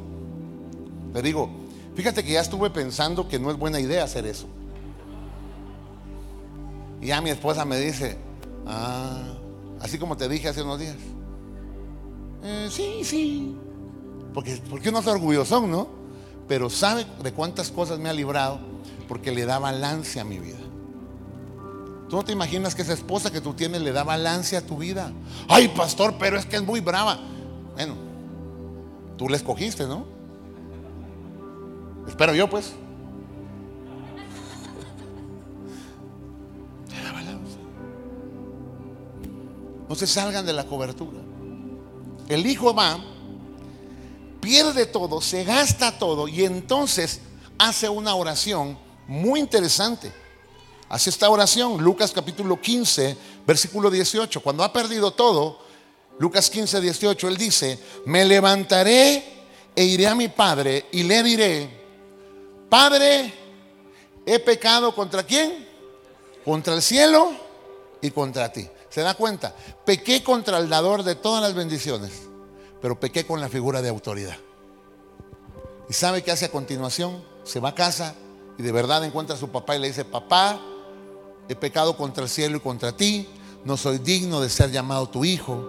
Le 1.13 1.21
digo, 1.21 1.49
fíjate 1.95 2.23
que 2.23 2.33
ya 2.33 2.41
estuve 2.41 2.69
pensando 2.71 3.27
que 3.27 3.39
no 3.39 3.51
es 3.51 3.57
buena 3.57 3.79
idea 3.79 4.03
hacer 4.03 4.25
eso. 4.25 4.47
Y 7.01 7.07
ya 7.07 7.21
mi 7.21 7.29
esposa 7.29 7.65
me 7.65 7.79
dice, 7.79 8.17
ah, 8.65 9.21
así 9.79 9.99
como 9.99 10.17
te 10.17 10.27
dije 10.27 10.49
hace 10.49 10.63
unos 10.63 10.79
días. 10.79 10.95
Eh, 12.43 12.67
sí, 12.71 13.01
sí. 13.03 13.55
Porque, 14.33 14.59
porque 14.69 14.89
uno 14.89 14.99
es 14.99 15.07
orgulloso, 15.07 15.65
¿no? 15.67 15.87
Pero 16.47 16.69
sabe 16.69 17.05
de 17.23 17.31
cuántas 17.31 17.71
cosas 17.71 17.99
me 17.99 18.09
ha 18.09 18.13
librado 18.13 18.59
porque 19.07 19.31
le 19.31 19.45
da 19.45 19.59
balance 19.59 20.19
a 20.19 20.23
mi 20.23 20.39
vida. 20.39 20.57
Tú 22.09 22.17
no 22.17 22.23
te 22.23 22.31
imaginas 22.31 22.75
que 22.75 22.83
esa 22.83 22.93
esposa 22.93 23.31
que 23.31 23.41
tú 23.41 23.53
tienes 23.53 23.81
le 23.81 23.91
da 23.91 24.03
balance 24.03 24.55
a 24.55 24.65
tu 24.65 24.77
vida. 24.77 25.11
Ay, 25.47 25.69
pastor, 25.69 26.15
pero 26.19 26.37
es 26.37 26.45
que 26.45 26.57
es 26.57 26.63
muy 26.63 26.79
brava. 26.79 27.19
Bueno, 27.73 27.95
tú 29.17 29.27
la 29.27 29.37
escogiste, 29.37 29.85
¿no? 29.87 30.05
Espero 32.07 32.35
yo, 32.35 32.49
pues. 32.49 32.73
No 39.87 39.95
se 39.95 40.07
salgan 40.07 40.45
de 40.45 40.53
la 40.53 40.65
cobertura. 40.65 41.19
El 42.27 42.45
hijo 42.45 42.73
va, 42.73 42.99
pierde 44.41 44.87
todo, 44.87 45.21
se 45.21 45.43
gasta 45.43 45.97
todo 45.97 46.27
y 46.27 46.43
entonces 46.43 47.21
hace 47.59 47.87
una 47.87 48.15
oración 48.15 48.77
muy 49.07 49.39
interesante. 49.39 50.11
Hace 50.89 51.09
esta 51.09 51.29
oración, 51.29 51.81
Lucas 51.83 52.11
capítulo 52.11 52.61
15, 52.61 53.17
versículo 53.45 53.89
18. 53.89 54.41
Cuando 54.41 54.63
ha 54.63 54.71
perdido 54.71 55.11
todo, 55.11 55.59
Lucas 56.19 56.49
15, 56.49 56.79
18, 56.79 57.27
él 57.27 57.37
dice, 57.37 57.79
me 58.05 58.23
levantaré 58.23 59.45
e 59.75 59.83
iré 59.83 60.07
a 60.07 60.15
mi 60.15 60.27
padre 60.27 60.85
y 60.91 61.03
le 61.03 61.23
diré, 61.23 61.85
Padre, 62.69 63.33
he 64.25 64.39
pecado 64.39 64.93
contra 64.93 65.23
quién? 65.23 65.67
Contra 66.43 66.73
el 66.73 66.81
cielo 66.81 67.31
y 68.01 68.11
contra 68.11 68.51
ti. 68.51 68.67
¿Se 68.89 69.01
da 69.01 69.13
cuenta? 69.13 69.55
Pequé 69.85 70.23
contra 70.23 70.57
el 70.57 70.69
dador 70.69 71.03
de 71.03 71.15
todas 71.15 71.41
las 71.41 71.53
bendiciones, 71.53 72.11
pero 72.81 72.99
pequé 72.99 73.25
con 73.25 73.39
la 73.39 73.49
figura 73.49 73.81
de 73.81 73.89
autoridad. 73.89 74.37
¿Y 75.89 75.93
sabe 75.93 76.23
qué 76.23 76.31
hace 76.31 76.45
a 76.45 76.51
continuación? 76.51 77.23
Se 77.43 77.59
va 77.59 77.69
a 77.69 77.75
casa 77.75 78.15
y 78.57 78.63
de 78.63 78.71
verdad 78.71 79.03
encuentra 79.03 79.35
a 79.35 79.39
su 79.39 79.49
papá 79.49 79.75
y 79.75 79.79
le 79.79 79.87
dice, 79.87 80.05
papá, 80.05 80.59
he 81.47 81.55
pecado 81.55 81.95
contra 81.95 82.23
el 82.23 82.29
cielo 82.29 82.57
y 82.57 82.59
contra 82.59 82.91
ti, 82.91 83.27
no 83.63 83.77
soy 83.77 83.97
digno 83.97 84.41
de 84.41 84.49
ser 84.49 84.71
llamado 84.71 85.09
tu 85.09 85.25
hijo, 85.25 85.63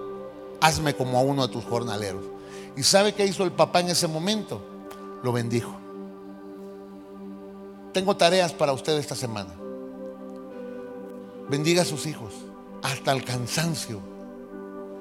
hazme 0.60 0.94
como 0.94 1.18
a 1.18 1.22
uno 1.22 1.46
de 1.46 1.52
tus 1.52 1.64
jornaleros. 1.64 2.24
¿Y 2.76 2.82
sabe 2.82 3.14
qué 3.14 3.26
hizo 3.26 3.44
el 3.44 3.52
papá 3.52 3.80
en 3.80 3.88
ese 3.88 4.06
momento? 4.06 4.60
Lo 5.22 5.32
bendijo. 5.32 5.74
Tengo 7.92 8.16
tareas 8.16 8.52
para 8.52 8.72
usted 8.72 8.98
esta 8.98 9.14
semana. 9.14 9.54
Bendiga 11.48 11.82
a 11.82 11.86
sus 11.86 12.06
hijos 12.06 12.34
hasta 12.82 13.12
el 13.12 13.24
cansancio. 13.24 14.00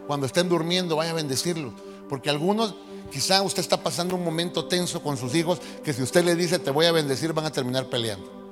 Cuando 0.07 0.25
estén 0.25 0.47
durmiendo, 0.47 0.95
vaya 0.95 1.11
a 1.11 1.15
bendecirlos. 1.15 1.73
Porque 2.07 2.29
algunos, 2.29 2.75
quizá 3.11 3.41
usted 3.41 3.61
está 3.61 3.81
pasando 3.81 4.15
un 4.15 4.23
momento 4.23 4.65
tenso 4.65 5.01
con 5.01 5.17
sus 5.17 5.35
hijos, 5.35 5.59
que 5.83 5.91
si 5.91 6.03
usted 6.03 6.23
le 6.23 6.35
dice 6.35 6.59
te 6.59 6.71
voy 6.71 6.85
a 6.85 6.91
bendecir, 6.91 7.33
van 7.33 7.45
a 7.45 7.51
terminar 7.51 7.87
peleando. 7.87 8.44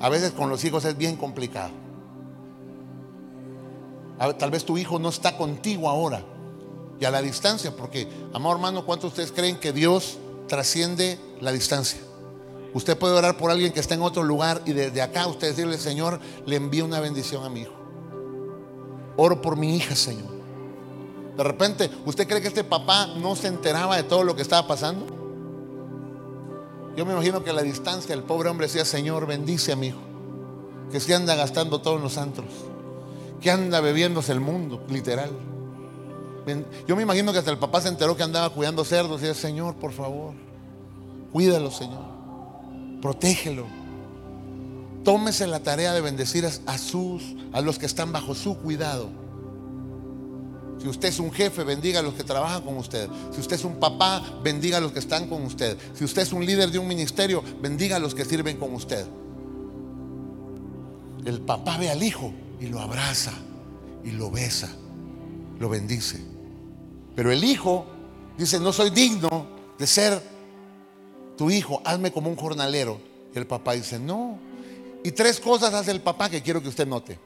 A 0.00 0.08
veces 0.08 0.32
con 0.32 0.48
los 0.48 0.64
hijos 0.64 0.84
es 0.84 0.96
bien 0.96 1.16
complicado. 1.16 1.70
Tal 4.38 4.50
vez 4.50 4.64
tu 4.64 4.78
hijo 4.78 4.98
no 4.98 5.08
está 5.08 5.36
contigo 5.36 5.88
ahora 5.88 6.22
y 7.00 7.04
a 7.04 7.10
la 7.10 7.22
distancia, 7.22 7.74
porque, 7.76 8.08
amor 8.32 8.56
hermano, 8.56 8.84
¿cuántos 8.84 9.14
de 9.14 9.22
ustedes 9.22 9.32
creen 9.32 9.58
que 9.58 9.72
Dios 9.72 10.18
trasciende 10.48 11.18
la 11.40 11.52
distancia? 11.52 12.00
Usted 12.74 12.98
puede 12.98 13.14
orar 13.14 13.36
por 13.36 13.50
alguien 13.50 13.72
que 13.72 13.80
está 13.80 13.94
en 13.94 14.02
otro 14.02 14.22
lugar 14.22 14.60
y 14.66 14.72
desde 14.72 15.00
acá 15.02 15.26
usted 15.26 15.48
decirle, 15.48 15.78
Señor, 15.78 16.20
le 16.46 16.56
envío 16.56 16.84
una 16.84 17.00
bendición 17.00 17.44
a 17.44 17.48
mi 17.48 17.62
hijo. 17.62 17.72
Oro 19.16 19.40
por 19.40 19.56
mi 19.56 19.76
hija, 19.76 19.94
Señor. 19.96 20.38
De 21.36 21.44
repente, 21.44 21.90
¿usted 22.04 22.26
cree 22.26 22.42
que 22.42 22.48
este 22.48 22.64
papá 22.64 23.06
no 23.06 23.36
se 23.36 23.46
enteraba 23.46 23.96
de 23.96 24.02
todo 24.02 24.24
lo 24.24 24.34
que 24.34 24.42
estaba 24.42 24.66
pasando? 24.66 25.17
Yo 26.98 27.06
me 27.06 27.14
imagino 27.14 27.42
que 27.42 27.50
a 27.50 27.54
la 27.54 27.62
distancia 27.62 28.14
el 28.14 28.24
pobre 28.24 28.50
hombre 28.50 28.66
decía, 28.66 28.84
Señor, 28.84 29.26
bendice 29.26 29.72
a 29.72 29.76
mi 29.76 29.86
hijo, 29.86 30.00
que 30.92 31.00
se 31.00 31.14
anda 31.14 31.34
gastando 31.34 31.80
todos 31.80 32.00
los 32.00 32.18
antros, 32.18 32.48
que 33.40 33.50
anda 33.50 33.80
bebiéndose 33.80 34.32
el 34.32 34.40
mundo, 34.40 34.84
literal. 34.90 35.30
Yo 36.86 36.96
me 36.96 37.02
imagino 37.02 37.32
que 37.32 37.38
hasta 37.38 37.50
el 37.50 37.58
papá 37.58 37.80
se 37.80 37.88
enteró 37.88 38.16
que 38.16 38.22
andaba 38.22 38.50
cuidando 38.50 38.84
cerdos 38.84 39.22
y 39.22 39.26
decía, 39.26 39.40
Señor, 39.40 39.76
por 39.76 39.92
favor, 39.92 40.34
cuídalo, 41.32 41.70
Señor 41.70 42.18
protégelo. 43.00 43.66
Tómese 45.04 45.46
la 45.46 45.60
tarea 45.60 45.92
de 45.92 46.00
bendecir 46.00 46.44
a 46.44 46.78
sus, 46.78 47.22
a 47.52 47.60
los 47.60 47.78
que 47.78 47.86
están 47.86 48.12
bajo 48.12 48.34
su 48.34 48.58
cuidado. 48.58 49.08
Si 50.80 50.86
usted 50.86 51.08
es 51.08 51.18
un 51.18 51.32
jefe, 51.32 51.64
bendiga 51.64 52.00
a 52.00 52.02
los 52.02 52.14
que 52.14 52.24
trabajan 52.24 52.62
con 52.62 52.76
usted. 52.76 53.08
Si 53.32 53.40
usted 53.40 53.56
es 53.56 53.64
un 53.64 53.80
papá, 53.80 54.22
bendiga 54.42 54.78
a 54.78 54.80
los 54.80 54.92
que 54.92 55.00
están 55.00 55.28
con 55.28 55.42
usted. 55.44 55.76
Si 55.94 56.04
usted 56.04 56.22
es 56.22 56.32
un 56.32 56.46
líder 56.46 56.70
de 56.70 56.78
un 56.78 56.86
ministerio, 56.86 57.42
bendiga 57.60 57.96
a 57.96 57.98
los 57.98 58.14
que 58.14 58.24
sirven 58.24 58.56
con 58.58 58.74
usted. 58.74 59.06
El 61.24 61.40
papá 61.40 61.78
ve 61.78 61.90
al 61.90 62.02
hijo 62.02 62.32
y 62.60 62.66
lo 62.66 62.80
abraza 62.80 63.32
y 64.04 64.12
lo 64.12 64.30
besa, 64.30 64.70
lo 65.58 65.68
bendice. 65.68 66.20
Pero 67.16 67.32
el 67.32 67.42
hijo 67.42 67.84
dice, 68.38 68.60
no 68.60 68.72
soy 68.72 68.90
digno 68.90 69.46
de 69.78 69.86
ser 69.86 70.22
tu 71.36 71.50
hijo, 71.50 71.82
hazme 71.84 72.12
como 72.12 72.30
un 72.30 72.36
jornalero. 72.36 73.00
Y 73.34 73.38
el 73.38 73.46
papá 73.46 73.72
dice, 73.72 73.98
no. 73.98 74.38
Y 75.02 75.10
tres 75.10 75.40
cosas 75.40 75.74
hace 75.74 75.90
el 75.90 76.00
papá 76.00 76.30
que 76.30 76.42
quiero 76.42 76.62
que 76.62 76.68
usted 76.68 76.86
note. 76.86 77.18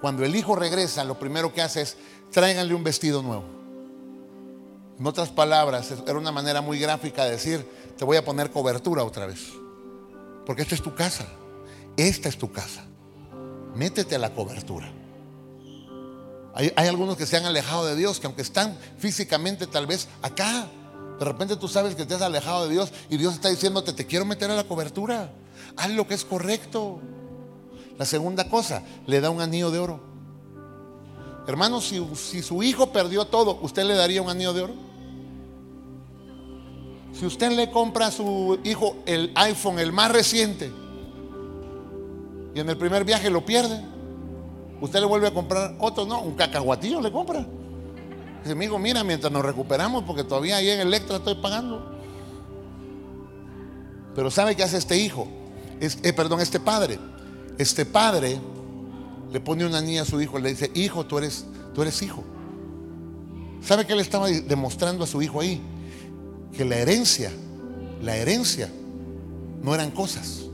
Cuando 0.00 0.24
el 0.24 0.34
hijo 0.36 0.54
regresa, 0.54 1.04
lo 1.04 1.18
primero 1.18 1.52
que 1.52 1.62
hace 1.62 1.82
es, 1.82 1.96
tráiganle 2.30 2.74
un 2.74 2.84
vestido 2.84 3.22
nuevo. 3.22 3.44
En 4.98 5.06
otras 5.06 5.28
palabras, 5.30 5.92
era 6.06 6.18
una 6.18 6.32
manera 6.32 6.60
muy 6.60 6.78
gráfica 6.78 7.24
de 7.24 7.32
decir, 7.32 7.66
te 7.96 8.04
voy 8.04 8.16
a 8.16 8.24
poner 8.24 8.50
cobertura 8.50 9.04
otra 9.04 9.26
vez. 9.26 9.52
Porque 10.46 10.62
esta 10.62 10.74
es 10.74 10.82
tu 10.82 10.94
casa. 10.94 11.26
Esta 11.96 12.28
es 12.28 12.38
tu 12.38 12.50
casa. 12.52 12.84
Métete 13.74 14.16
a 14.16 14.18
la 14.18 14.34
cobertura. 14.34 14.90
Hay, 16.54 16.72
hay, 16.74 16.88
algunos 16.88 17.16
que 17.16 17.26
se 17.26 17.36
han 17.36 17.44
alejado 17.44 17.86
de 17.86 17.94
Dios, 17.94 18.18
que 18.18 18.26
aunque 18.26 18.42
están 18.42 18.76
físicamente 18.98 19.66
tal 19.66 19.86
vez 19.86 20.08
acá, 20.22 20.68
de 21.18 21.24
repente 21.24 21.56
tú 21.56 21.68
sabes 21.68 21.94
que 21.94 22.06
te 22.06 22.14
has 22.14 22.22
alejado 22.22 22.66
de 22.66 22.72
Dios 22.72 22.92
y 23.10 23.16
Dios 23.16 23.34
está 23.34 23.48
diciéndote, 23.48 23.92
te 23.92 24.06
quiero 24.06 24.24
meter 24.24 24.50
a 24.50 24.56
la 24.56 24.64
cobertura. 24.64 25.30
Haz 25.76 25.90
lo 25.90 26.06
que 26.06 26.14
es 26.14 26.24
correcto. 26.24 27.00
La 27.98 28.04
segunda 28.04 28.48
cosa, 28.48 28.82
le 29.06 29.20
da 29.20 29.28
un 29.28 29.40
anillo 29.40 29.70
de 29.70 29.78
oro. 29.80 30.00
Hermano, 31.48 31.80
si, 31.80 32.02
si 32.14 32.42
su 32.42 32.62
hijo 32.62 32.92
perdió 32.92 33.24
todo, 33.24 33.58
¿usted 33.60 33.84
le 33.84 33.94
daría 33.94 34.22
un 34.22 34.30
anillo 34.30 34.52
de 34.52 34.62
oro? 34.62 34.74
Si 37.12 37.26
usted 37.26 37.50
le 37.50 37.70
compra 37.70 38.06
a 38.06 38.10
su 38.12 38.60
hijo 38.62 38.98
el 39.04 39.32
iPhone, 39.34 39.80
el 39.80 39.92
más 39.92 40.12
reciente, 40.12 40.70
y 42.54 42.60
en 42.60 42.68
el 42.68 42.76
primer 42.76 43.04
viaje 43.04 43.30
lo 43.30 43.44
pierde, 43.44 43.82
usted 44.80 45.00
le 45.00 45.06
vuelve 45.06 45.26
a 45.26 45.34
comprar 45.34 45.74
otro, 45.80 46.06
no, 46.06 46.22
un 46.22 46.34
cacahuatillo 46.34 47.00
le 47.00 47.10
compra. 47.10 47.44
Dice, 48.42 48.52
amigo, 48.52 48.78
mira, 48.78 49.02
mientras 49.02 49.32
nos 49.32 49.44
recuperamos, 49.44 50.04
porque 50.04 50.22
todavía 50.22 50.56
ahí 50.56 50.70
en 50.70 50.80
Electra 50.80 51.16
estoy 51.16 51.34
pagando. 51.34 51.98
Pero 54.14 54.30
¿sabe 54.30 54.54
qué 54.54 54.62
hace 54.62 54.76
este 54.76 54.96
hijo? 54.96 55.26
Eh, 55.80 56.12
perdón, 56.12 56.40
este 56.40 56.60
padre. 56.60 56.98
Este 57.58 57.84
padre 57.84 58.40
le 59.32 59.40
pone 59.40 59.66
una 59.66 59.80
niña 59.80 60.02
a 60.02 60.04
su 60.04 60.20
hijo 60.20 60.38
y 60.38 60.42
le 60.42 60.50
dice, 60.50 60.70
hijo, 60.74 61.04
tú 61.04 61.18
eres, 61.18 61.44
tú 61.74 61.82
eres 61.82 62.00
hijo. 62.02 62.24
¿Sabe 63.62 63.86
qué 63.86 63.94
le 63.94 64.02
estaba 64.02 64.28
demostrando 64.28 65.04
a 65.04 65.06
su 65.06 65.20
hijo 65.20 65.40
ahí? 65.40 65.60
Que 66.56 66.64
la 66.64 66.76
herencia, 66.76 67.32
la 68.00 68.16
herencia 68.16 68.70
no 69.62 69.74
eran 69.74 69.90
cosas. 69.90 70.44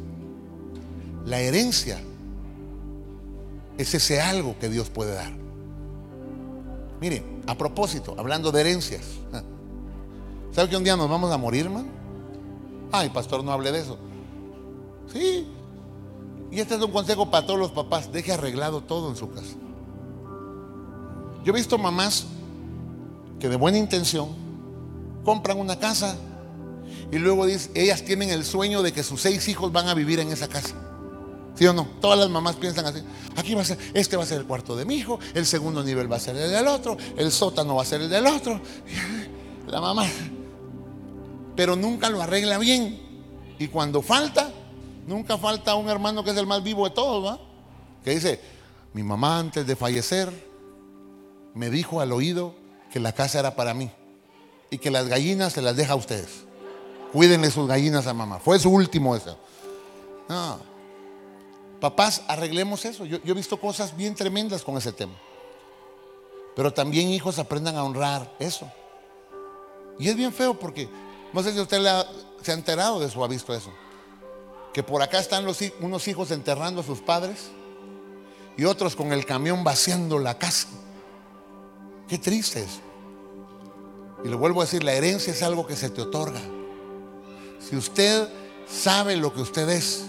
La 1.26 1.40
herencia 1.40 2.00
es 3.78 3.94
ese 3.94 4.20
algo 4.20 4.57
que 4.59 4.68
Dios 4.68 4.88
puede 4.88 5.14
dar. 5.14 5.32
Mire, 7.00 7.22
a 7.46 7.57
propósito, 7.57 8.14
hablando 8.18 8.50
de 8.50 8.62
herencias. 8.62 9.02
¿Sabe 10.52 10.70
que 10.70 10.76
un 10.76 10.84
día 10.84 10.96
nos 10.96 11.11
vamos 11.11 11.30
a 11.32 11.36
morir, 11.36 11.68
man? 11.68 11.86
Ay, 12.92 13.11
pastor, 13.11 13.44
no 13.44 13.52
hable 13.52 13.72
de 13.72 13.80
eso. 13.80 13.98
Sí. 15.12 15.46
Y 16.55 16.61
este 16.61 16.76
es 16.76 16.80
un 16.80 16.92
consejo 16.92 17.30
para 17.30 17.44
todos 17.44 17.59
los 17.59 17.72
papás. 17.72 18.12
Deje 18.12 18.32
arreglado 18.32 18.80
todo 18.80 19.11
en 19.11 19.16
su 19.16 19.28
casa. 19.28 19.57
Yo 21.44 21.52
he 21.52 21.57
visto 21.57 21.76
mamás 21.78 22.26
que 23.40 23.48
de 23.48 23.57
buena 23.57 23.76
intención 23.76 24.28
compran 25.24 25.59
una 25.59 25.76
casa 25.80 26.16
y 27.11 27.18
luego 27.18 27.46
dicen, 27.46 27.72
ellas 27.74 28.05
tienen 28.05 28.30
el 28.30 28.44
sueño 28.44 28.82
de 28.82 28.92
que 28.92 29.02
sus 29.02 29.20
seis 29.20 29.48
hijos 29.48 29.72
van 29.72 29.88
a 29.88 29.94
vivir 29.94 30.20
en 30.20 30.30
esa 30.30 30.46
casa. 30.46 30.76
¿Sí 31.57 31.66
o 31.66 31.72
no? 31.72 31.88
Todas 32.00 32.20
las 32.20 32.30
mamás 32.30 32.55
piensan 32.55 32.86
así. 32.86 33.00
Aquí 33.34 33.55
va 33.55 33.62
a 33.62 33.64
ser, 33.64 33.78
este 33.92 34.16
va 34.16 34.22
a 34.22 34.26
ser 34.26 34.38
el 34.38 34.46
cuarto 34.46 34.76
de 34.76 34.84
mi 34.84 34.94
hijo, 34.94 35.18
el 35.34 35.46
segundo 35.46 35.82
nivel 35.82 36.11
va 36.11 36.16
a 36.16 36.20
ser 36.20 36.36
el 36.36 36.52
del 36.52 36.68
otro, 36.68 36.96
el 37.16 37.32
sótano 37.32 37.74
va 37.74 37.82
a 37.82 37.84
ser 37.84 38.00
el 38.00 38.09
del 38.09 38.26
otro. 38.26 38.61
La 39.66 39.80
mamá. 39.80 40.07
Pero 41.57 41.74
nunca 41.74 42.11
lo 42.11 42.22
arregla 42.22 42.59
bien. 42.59 43.00
Y 43.59 43.68
cuando 43.68 44.02
falta, 44.02 44.52
nunca 45.07 45.38
falta 45.38 45.74
un 45.74 45.88
hermano 45.88 46.24
que 46.24 46.30
es 46.30 46.36
el 46.36 46.46
más 46.46 46.62
vivo 46.62 46.88
de 46.88 46.94
todos, 46.94 47.24
¿va? 47.24 47.38
Que 48.05 48.11
dice, 48.11 48.40
mi 48.92 49.02
mamá 49.02 49.38
antes 49.38 49.66
de 49.66 49.76
fallecer 49.76 50.32
me 51.55 51.70
dijo 51.70 52.00
al 52.00 52.12
oído 52.12 52.55
que 52.92 53.00
la 53.00 53.12
casa 53.12 53.38
era 53.38 53.57
para 53.57 53.74
mí 53.74 53.90
y 54.70 54.78
que 54.78 54.90
las 54.90 55.09
gallinas 55.09 55.52
se 55.52 55.62
las 55.62 55.76
deja 55.76 55.92
a 55.94 55.96
ustedes. 55.96 56.44
Cuídenle 57.12 57.50
sus 57.50 57.68
gallinas 57.68 58.07
a 58.07 58.14
mamá. 58.14 58.40
Fue 58.40 58.59
su 58.59 58.70
último 58.70 59.14
eso. 59.14 59.38
No. 60.28 60.59
Papás, 61.80 62.22
arreglemos 62.26 62.84
eso. 62.84 63.05
Yo, 63.05 63.18
he 63.24 63.34
visto 63.34 63.61
cosas 63.61 63.96
bien 63.96 64.14
tremendas 64.14 64.62
con 64.62 64.76
ese 64.76 64.92
tema. 64.92 65.14
Pero 66.57 66.72
también 66.72 67.09
hijos 67.11 67.38
aprendan 67.38 67.76
a 67.76 67.84
honrar 67.84 68.34
eso. 68.38 68.70
Y 69.98 70.09
es 70.09 70.16
bien 70.16 70.32
feo 70.32 70.59
porque, 70.59 70.88
no 71.32 71.42
sé 71.42 71.52
si 71.52 71.61
usted 71.61 71.82
se 72.42 72.50
ha 72.50 72.55
enterado 72.55 72.98
de 72.98 73.07
eso 73.07 73.20
o 73.20 73.24
ha 73.24 73.28
visto 73.28 73.55
eso. 73.55 73.70
Que 74.75 74.83
por 74.83 75.01
acá 75.01 75.20
están 75.20 75.47
unos 75.81 76.09
hijos 76.09 76.31
enterrando 76.33 76.83
a 76.83 76.85
sus 76.85 77.01
padres 77.01 77.53
y 78.57 78.64
otros 78.64 78.95
con 78.97 79.12
el 79.12 79.25
camión 79.25 79.64
vaciando 79.64 80.18
la 80.18 80.37
casa. 80.37 80.68
Qué 82.09 82.18
triste 82.18 82.61
es. 82.61 82.81
Y 84.25 84.29
le 84.29 84.35
vuelvo 84.37 84.61
a 84.61 84.64
decir, 84.64 84.83
la 84.83 84.93
herencia 84.93 85.33
es 85.33 85.43
algo 85.43 85.66
que 85.66 85.77
se 85.77 85.91
te 85.91 86.03
otorga. 86.03 86.41
Si 87.61 87.77
usted 87.77 88.29
sabe 88.68 89.16
lo 89.16 89.33
que 89.33 89.43
usted 89.43 89.68
es, 89.68 90.07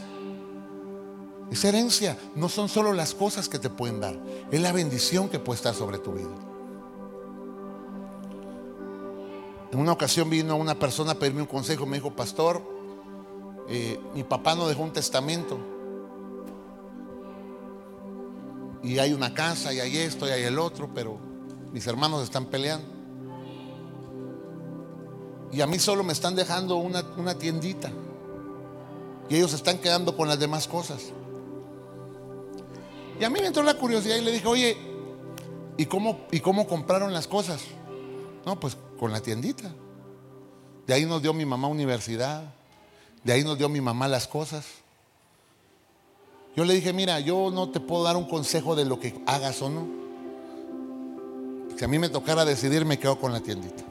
esa 1.51 1.69
herencia 1.69 2.17
no 2.33 2.49
son 2.49 2.67
solo 2.67 2.91
las 2.91 3.13
cosas 3.13 3.47
que 3.47 3.59
te 3.59 3.69
pueden 3.69 3.99
dar, 3.99 4.17
es 4.51 4.61
la 4.61 4.71
bendición 4.71 5.29
que 5.29 5.37
puede 5.37 5.57
estar 5.57 5.75
sobre 5.75 5.99
tu 5.99 6.13
vida. 6.13 6.35
En 9.71 9.79
una 9.79 9.91
ocasión 9.91 10.29
vino 10.29 10.55
una 10.55 10.79
persona 10.79 11.11
a 11.11 11.15
pedirme 11.15 11.41
un 11.41 11.47
consejo, 11.47 11.85
me 11.85 11.97
dijo, 11.97 12.15
pastor, 12.15 12.74
eh, 13.69 13.99
mi 14.13 14.23
papá 14.23 14.55
no 14.55 14.67
dejó 14.67 14.83
un 14.83 14.93
testamento. 14.93 15.57
y 18.85 18.99
hay 18.99 19.13
una 19.13 19.33
casa 19.33 19.73
y 19.73 19.79
hay 19.79 19.97
esto 19.97 20.27
y 20.27 20.31
hay 20.31 20.43
el 20.43 20.59
otro, 20.59 20.89
pero 20.93 21.17
mis 21.71 21.85
hermanos 21.87 22.23
están 22.23 22.45
peleando. 22.45 22.87
Y 25.51 25.61
a 25.61 25.67
mí 25.67 25.79
solo 25.79 26.03
me 26.03 26.13
están 26.13 26.35
dejando 26.35 26.75
una, 26.75 27.37
tiendita. 27.37 27.89
Y 29.27 29.37
ellos 29.37 29.53
están 29.53 29.79
quedando 29.79 30.15
con 30.15 30.27
las 30.27 30.37
demás 30.37 30.67
cosas. 30.67 31.13
Y 33.19 33.23
a 33.23 33.29
mí 33.29 33.39
me 33.39 33.47
entró 33.47 33.63
la 33.63 33.73
curiosidad 33.75 34.17
y 34.17 34.21
le 34.21 34.31
dije, 34.31 34.47
oye, 34.47 34.77
¿y 35.77 35.85
cómo, 35.87 36.27
¿y 36.31 36.39
cómo 36.39 36.67
compraron 36.67 37.11
las 37.11 37.27
cosas? 37.27 37.61
No, 38.45 38.59
pues 38.59 38.77
con 38.99 39.11
la 39.11 39.21
tiendita. 39.21 39.73
De 40.85 40.93
ahí 40.93 41.05
nos 41.05 41.23
dio 41.23 41.33
mi 41.33 41.45
mamá 41.45 41.67
universidad. 41.69 42.53
De 43.25 43.33
ahí 43.33 43.43
nos 43.43 43.57
dio 43.57 43.67
mi 43.67 43.81
mamá 43.81 44.07
las 44.07 44.27
cosas. 44.27 44.65
Yo 46.55 46.63
le 46.63 46.75
dije, 46.75 46.93
mira, 46.93 47.19
yo 47.19 47.49
no 47.51 47.69
te 47.69 47.79
puedo 47.79 48.03
dar 48.03 48.15
un 48.15 48.25
consejo 48.25 48.75
de 48.75 48.85
lo 48.85 48.99
que 48.99 49.19
hagas 49.25 49.61
o 49.63 49.69
no. 49.69 49.87
Si 51.75 51.83
a 51.83 51.87
mí 51.87 51.97
me 51.97 52.07
tocara 52.07 52.45
decidir, 52.45 52.85
me 52.85 52.99
quedo 52.99 53.19
con 53.19 53.33
la 53.33 53.41
tiendita. 53.41 53.83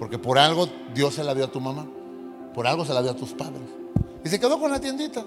Porque 0.00 0.18
por 0.18 0.36
algo 0.36 0.68
Dios 0.92 1.14
se 1.14 1.22
la 1.22 1.32
dio 1.32 1.44
a 1.44 1.52
tu 1.52 1.60
mamá. 1.60 1.86
Por 2.52 2.66
algo 2.66 2.84
se 2.84 2.92
la 2.92 3.02
dio 3.02 3.12
a 3.12 3.16
tus 3.16 3.34
padres. 3.34 3.62
Y 4.24 4.28
se 4.28 4.40
quedó 4.40 4.58
con 4.58 4.72
la 4.72 4.80
tiendita. 4.80 5.24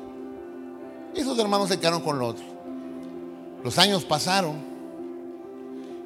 Y 1.16 1.22
sus 1.22 1.40
hermanos 1.40 1.70
se 1.70 1.80
quedaron 1.80 2.02
con 2.02 2.20
lo 2.20 2.28
otro. 2.28 2.46
Los 3.64 3.80
años 3.80 4.04
pasaron. 4.04 4.62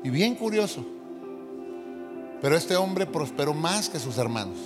Y 0.03 0.11
bien 0.11 0.35
curioso. 0.35 0.85
Pero 2.43 2.55
este 2.55 2.75
hombre 2.75 3.07
prosperó 3.07 3.55
más 3.55 3.89
que 3.89 3.99
sus 3.99 4.19
hermanos. 4.19 4.57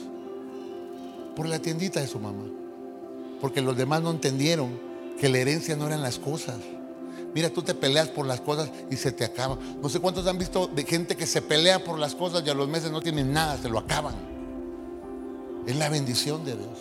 Por 1.35 1.47
la 1.47 1.59
tiendita 1.59 1.99
de 1.99 2.07
su 2.07 2.19
mamá. 2.19 2.45
Porque 3.41 3.61
los 3.61 3.75
demás 3.75 4.01
no 4.01 4.11
entendieron 4.11 4.79
que 5.19 5.29
la 5.29 5.39
herencia 5.39 5.75
no 5.75 5.87
eran 5.87 6.01
las 6.01 6.19
cosas. 6.19 6.57
Mira, 7.33 7.49
tú 7.49 7.61
te 7.61 7.73
peleas 7.73 8.09
por 8.09 8.25
las 8.25 8.41
cosas 8.41 8.69
y 8.91 8.95
se 8.95 9.11
te 9.11 9.25
acaba. 9.25 9.57
No 9.81 9.89
sé 9.89 9.99
cuántos 9.99 10.27
han 10.27 10.37
visto 10.37 10.67
de 10.67 10.83
gente 10.83 11.15
que 11.15 11.25
se 11.25 11.41
pelea 11.41 11.83
por 11.83 11.97
las 11.97 12.13
cosas 12.13 12.43
y 12.45 12.49
a 12.49 12.53
los 12.53 12.67
meses 12.67 12.91
no 12.91 13.01
tienen 13.01 13.33
nada, 13.33 13.57
se 13.57 13.69
lo 13.69 13.79
acaban. 13.79 14.15
Es 15.65 15.75
la 15.75 15.89
bendición 15.89 16.45
de 16.45 16.55
Dios. 16.55 16.79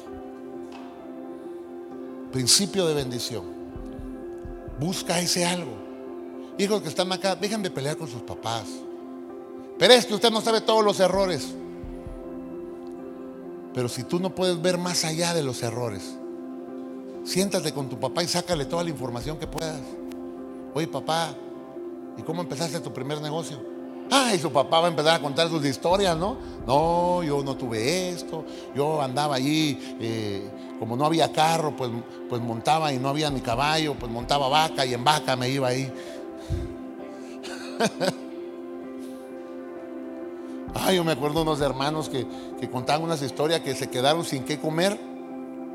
Principio 2.32 2.86
de 2.86 2.94
bendición. 2.94 3.44
Busca 4.78 5.20
ese 5.20 5.46
algo. 5.46 5.72
Hijos 6.58 6.82
que 6.82 6.88
están 6.88 7.10
acá, 7.12 7.34
dejen 7.34 7.62
de 7.62 7.70
pelear 7.70 7.96
con 7.96 8.08
sus 8.08 8.22
papás. 8.22 8.64
Pero 9.78 9.94
es 9.94 10.04
que 10.04 10.14
usted 10.14 10.30
no 10.30 10.40
sabe 10.40 10.60
todos 10.60 10.84
los 10.84 11.00
errores. 11.00 11.54
Pero 13.74 13.88
si 13.88 14.04
tú 14.04 14.20
no 14.20 14.34
puedes 14.34 14.60
ver 14.60 14.78
más 14.78 15.04
allá 15.04 15.34
de 15.34 15.42
los 15.42 15.62
errores, 15.62 16.16
siéntate 17.24 17.72
con 17.72 17.88
tu 17.88 17.98
papá 17.98 18.22
y 18.22 18.28
sácale 18.28 18.66
toda 18.66 18.84
la 18.84 18.90
información 18.90 19.38
que 19.38 19.46
puedas. 19.46 19.80
Oye, 20.74 20.86
papá, 20.86 21.34
¿y 22.18 22.22
cómo 22.22 22.42
empezaste 22.42 22.80
tu 22.80 22.92
primer 22.92 23.20
negocio? 23.20 23.58
Ah, 24.10 24.34
y 24.34 24.38
su 24.38 24.52
papá 24.52 24.80
va 24.80 24.88
a 24.88 24.90
empezar 24.90 25.16
a 25.16 25.22
contar 25.22 25.48
sus 25.48 25.64
historias, 25.64 26.16
¿no? 26.16 26.36
No, 26.66 27.22
yo 27.22 27.42
no 27.42 27.56
tuve 27.56 28.10
esto, 28.10 28.44
yo 28.74 29.00
andaba 29.00 29.36
allí, 29.36 29.78
eh, 30.00 30.50
como 30.78 30.96
no 30.96 31.06
había 31.06 31.32
carro, 31.32 31.74
pues, 31.74 31.90
pues 32.28 32.42
montaba 32.42 32.92
y 32.92 32.98
no 32.98 33.08
había 33.08 33.30
ni 33.30 33.40
caballo, 33.40 33.94
pues 33.94 34.12
montaba 34.12 34.48
vaca 34.48 34.84
y 34.84 34.92
en 34.92 35.02
vaca 35.02 35.34
me 35.34 35.48
iba 35.48 35.68
ahí. 35.68 35.90
Ay, 40.74 40.96
yo 40.96 41.04
me 41.04 41.12
acuerdo 41.12 41.42
unos 41.42 41.60
hermanos 41.60 42.08
que, 42.08 42.26
que 42.58 42.70
contaban 42.70 43.02
unas 43.02 43.22
historias 43.22 43.60
que 43.60 43.74
se 43.74 43.90
quedaron 43.90 44.24
sin 44.24 44.44
qué 44.44 44.58
comer 44.58 44.98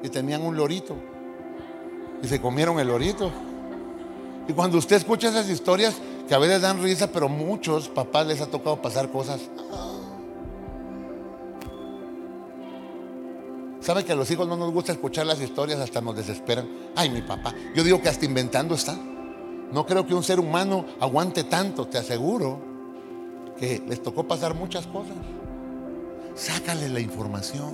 y 0.04 0.10
tenían 0.10 0.42
un 0.44 0.56
lorito. 0.58 0.96
Y 2.24 2.28
se 2.28 2.42
comieron 2.42 2.80
el 2.80 2.88
lorito. 2.88 3.32
Y 4.48 4.54
cuando 4.54 4.78
usted 4.78 4.96
escucha 4.96 5.30
esas 5.30 5.50
historias, 5.50 5.96
que 6.28 6.34
a 6.34 6.40
veces 6.40 6.62
dan 6.62 6.82
risa, 6.82 7.12
pero 7.12 7.30
muchos 7.30 7.90
papás 7.90 8.26
les 8.28 8.42
ha 8.42 8.48
tocado 8.48 8.82
pasar 8.82 9.10
cosas. 9.12 9.42
¿Sabe 13.80 14.04
que 14.04 14.12
a 14.12 14.16
los 14.16 14.30
hijos 14.32 14.48
no 14.48 14.58
nos 14.58 14.74
gusta 14.74 14.92
escuchar 14.92 15.26
las 15.26 15.40
historias, 15.40 15.80
hasta 15.80 16.02
nos 16.02 16.16
desesperan? 16.16 16.68
Ay, 16.96 17.10
mi 17.10 17.22
papá. 17.22 17.54
Yo 17.74 17.84
digo 17.84 18.02
que 18.02 18.10
hasta 18.10 18.26
inventando 18.26 18.76
está. 18.76 18.98
No 19.72 19.86
creo 19.86 20.06
que 20.06 20.14
un 20.14 20.24
ser 20.24 20.40
humano 20.40 20.86
aguante 21.00 21.44
tanto, 21.44 21.88
te 21.88 21.98
aseguro 21.98 22.67
que 23.60 23.84
les 23.88 24.02
tocó 24.02 24.28
pasar 24.28 24.54
muchas 24.54 24.88
cosas. 24.88 25.18
Sácale 26.36 26.90
la 26.90 27.00
información. 27.00 27.74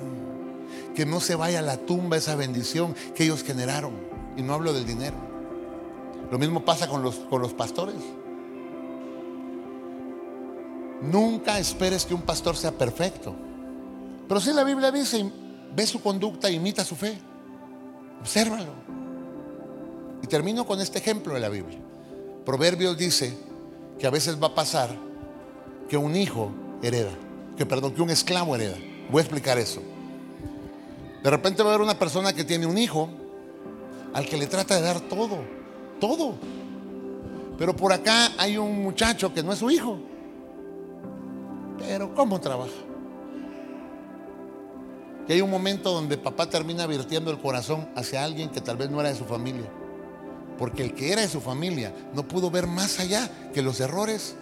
Que 0.95 1.05
no 1.05 1.19
se 1.19 1.36
vaya 1.36 1.59
a 1.59 1.63
la 1.63 1.77
tumba 1.77 2.17
esa 2.17 2.36
bendición 2.36 2.95
que 3.15 3.25
ellos 3.25 3.43
generaron. 3.43 3.93
Y 4.38 4.41
no 4.41 4.53
hablo 4.53 4.73
del 4.73 4.86
dinero. 4.86 5.15
Lo 6.31 6.39
mismo 6.39 6.63
pasa 6.63 6.88
con 6.88 7.03
los, 7.03 7.15
con 7.15 7.41
los 7.41 7.53
pastores. 7.53 7.95
Nunca 11.01 11.59
esperes 11.59 12.05
que 12.05 12.13
un 12.13 12.21
pastor 12.21 12.55
sea 12.55 12.71
perfecto. 12.71 13.36
Pero 14.27 14.39
si 14.39 14.53
la 14.53 14.63
Biblia 14.63 14.91
dice, 14.91 15.29
ve 15.75 15.86
su 15.86 16.01
conducta, 16.01 16.49
imita 16.49 16.86
su 16.86 16.95
fe. 16.95 17.17
Obsérvalo. 18.21 18.71
Y 20.21 20.27
termino 20.27 20.65
con 20.65 20.79
este 20.79 20.99
ejemplo 20.99 21.34
de 21.34 21.41
la 21.41 21.49
Biblia. 21.49 21.79
Proverbios 22.45 22.97
dice 22.97 23.38
que 23.99 24.07
a 24.07 24.09
veces 24.09 24.41
va 24.41 24.47
a 24.47 24.55
pasar 24.55 24.95
que 25.89 25.97
un 25.97 26.15
hijo 26.15 26.51
hereda, 26.81 27.11
que 27.57 27.65
perdón, 27.65 27.93
que 27.93 28.01
un 28.01 28.09
esclavo 28.09 28.55
hereda. 28.55 28.77
Voy 29.11 29.19
a 29.19 29.21
explicar 29.23 29.57
eso. 29.57 29.81
De 31.23 31.29
repente 31.29 31.63
va 31.63 31.69
a 31.69 31.73
haber 31.73 31.84
una 31.84 31.97
persona 31.97 32.34
que 32.34 32.43
tiene 32.43 32.65
un 32.65 32.77
hijo 32.77 33.09
al 34.13 34.25
que 34.25 34.38
le 34.38 34.47
trata 34.47 34.75
de 34.75 34.81
dar 34.81 34.99
todo, 35.01 35.39
todo. 35.99 36.36
Pero 37.57 37.75
por 37.75 37.93
acá 37.93 38.31
hay 38.38 38.57
un 38.57 38.84
muchacho 38.84 39.34
que 39.34 39.43
no 39.43 39.53
es 39.53 39.59
su 39.59 39.71
hijo. 39.71 39.99
Pero 41.79 42.13
¿cómo 42.13 42.39
trabaja? 42.39 42.71
Que 45.25 45.34
hay 45.34 45.41
un 45.41 45.49
momento 45.49 45.91
donde 45.91 46.17
papá 46.17 46.49
termina 46.49 46.86
virtiendo 46.88 47.31
el 47.31 47.39
corazón 47.39 47.88
hacia 47.95 48.23
alguien 48.23 48.49
que 48.49 48.61
tal 48.61 48.77
vez 48.77 48.89
no 48.89 48.99
era 48.99 49.09
de 49.09 49.15
su 49.15 49.25
familia. 49.25 49.69
Porque 50.57 50.84
el 50.84 50.93
que 50.93 51.11
era 51.11 51.21
de 51.21 51.29
su 51.29 51.41
familia 51.41 51.93
no 52.13 52.27
pudo 52.27 52.51
ver 52.51 52.67
más 52.67 52.99
allá 52.99 53.29
que 53.53 53.61
los 53.61 53.79
errores. 53.79 54.36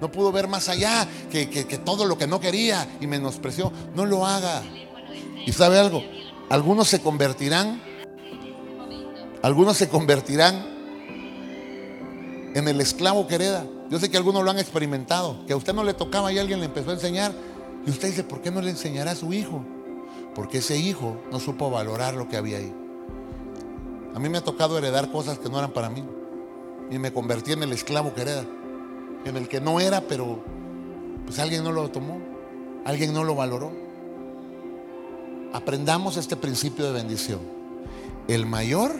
No 0.00 0.10
pudo 0.10 0.32
ver 0.32 0.48
más 0.48 0.68
allá 0.68 1.06
que, 1.30 1.48
que 1.48 1.78
todo 1.78 2.04
lo 2.04 2.18
que 2.18 2.26
no 2.26 2.40
quería 2.40 2.86
y 3.00 3.06
menospreció. 3.06 3.72
No 3.94 4.04
lo 4.06 4.26
haga. 4.26 4.62
¿Y 5.46 5.52
sabe 5.52 5.78
algo? 5.78 6.02
Algunos 6.50 6.88
se 6.88 7.00
convertirán. 7.00 7.80
Algunos 9.42 9.76
se 9.76 9.88
convertirán 9.88 10.76
en 12.54 12.68
el 12.68 12.80
esclavo 12.80 13.26
que 13.26 13.34
hereda. 13.34 13.66
Yo 13.90 14.00
sé 14.00 14.10
que 14.10 14.16
algunos 14.16 14.42
lo 14.42 14.50
han 14.50 14.58
experimentado, 14.58 15.44
que 15.46 15.52
a 15.52 15.56
usted 15.56 15.74
no 15.74 15.84
le 15.84 15.94
tocaba 15.94 16.32
y 16.32 16.38
alguien 16.38 16.58
le 16.58 16.66
empezó 16.66 16.90
a 16.90 16.94
enseñar. 16.94 17.32
Y 17.86 17.90
usted 17.90 18.08
dice, 18.08 18.24
¿por 18.24 18.40
qué 18.40 18.50
no 18.50 18.60
le 18.60 18.70
enseñará 18.70 19.12
a 19.12 19.14
su 19.14 19.32
hijo? 19.32 19.64
Porque 20.34 20.58
ese 20.58 20.76
hijo 20.76 21.20
no 21.30 21.38
supo 21.38 21.70
valorar 21.70 22.14
lo 22.14 22.28
que 22.28 22.36
había 22.36 22.58
ahí. 22.58 22.74
A 24.14 24.18
mí 24.18 24.28
me 24.28 24.38
ha 24.38 24.44
tocado 24.44 24.78
heredar 24.78 25.12
cosas 25.12 25.38
que 25.38 25.48
no 25.48 25.58
eran 25.58 25.72
para 25.72 25.90
mí. 25.90 26.02
Y 26.90 26.98
me 26.98 27.12
convertí 27.12 27.52
en 27.52 27.62
el 27.62 27.72
esclavo 27.72 28.14
que 28.14 28.22
hereda. 28.22 28.44
En 29.24 29.36
el 29.36 29.48
que 29.48 29.60
no 29.60 29.80
era, 29.80 30.02
pero 30.02 30.42
pues 31.24 31.38
alguien 31.38 31.64
no 31.64 31.72
lo 31.72 31.90
tomó. 31.90 32.20
Alguien 32.84 33.12
no 33.12 33.24
lo 33.24 33.34
valoró. 33.34 33.72
Aprendamos 35.52 36.16
este 36.16 36.36
principio 36.36 36.86
de 36.86 36.92
bendición. 36.92 37.40
El 38.28 38.46
mayor 38.46 38.92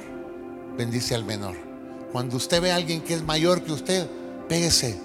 bendice 0.76 1.14
al 1.14 1.24
menor. 1.24 1.54
Cuando 2.12 2.36
usted 2.36 2.60
ve 2.60 2.72
a 2.72 2.76
alguien 2.76 3.02
que 3.02 3.14
es 3.14 3.22
mayor 3.22 3.62
que 3.62 3.72
usted, 3.72 4.08
pégese, 4.48 4.98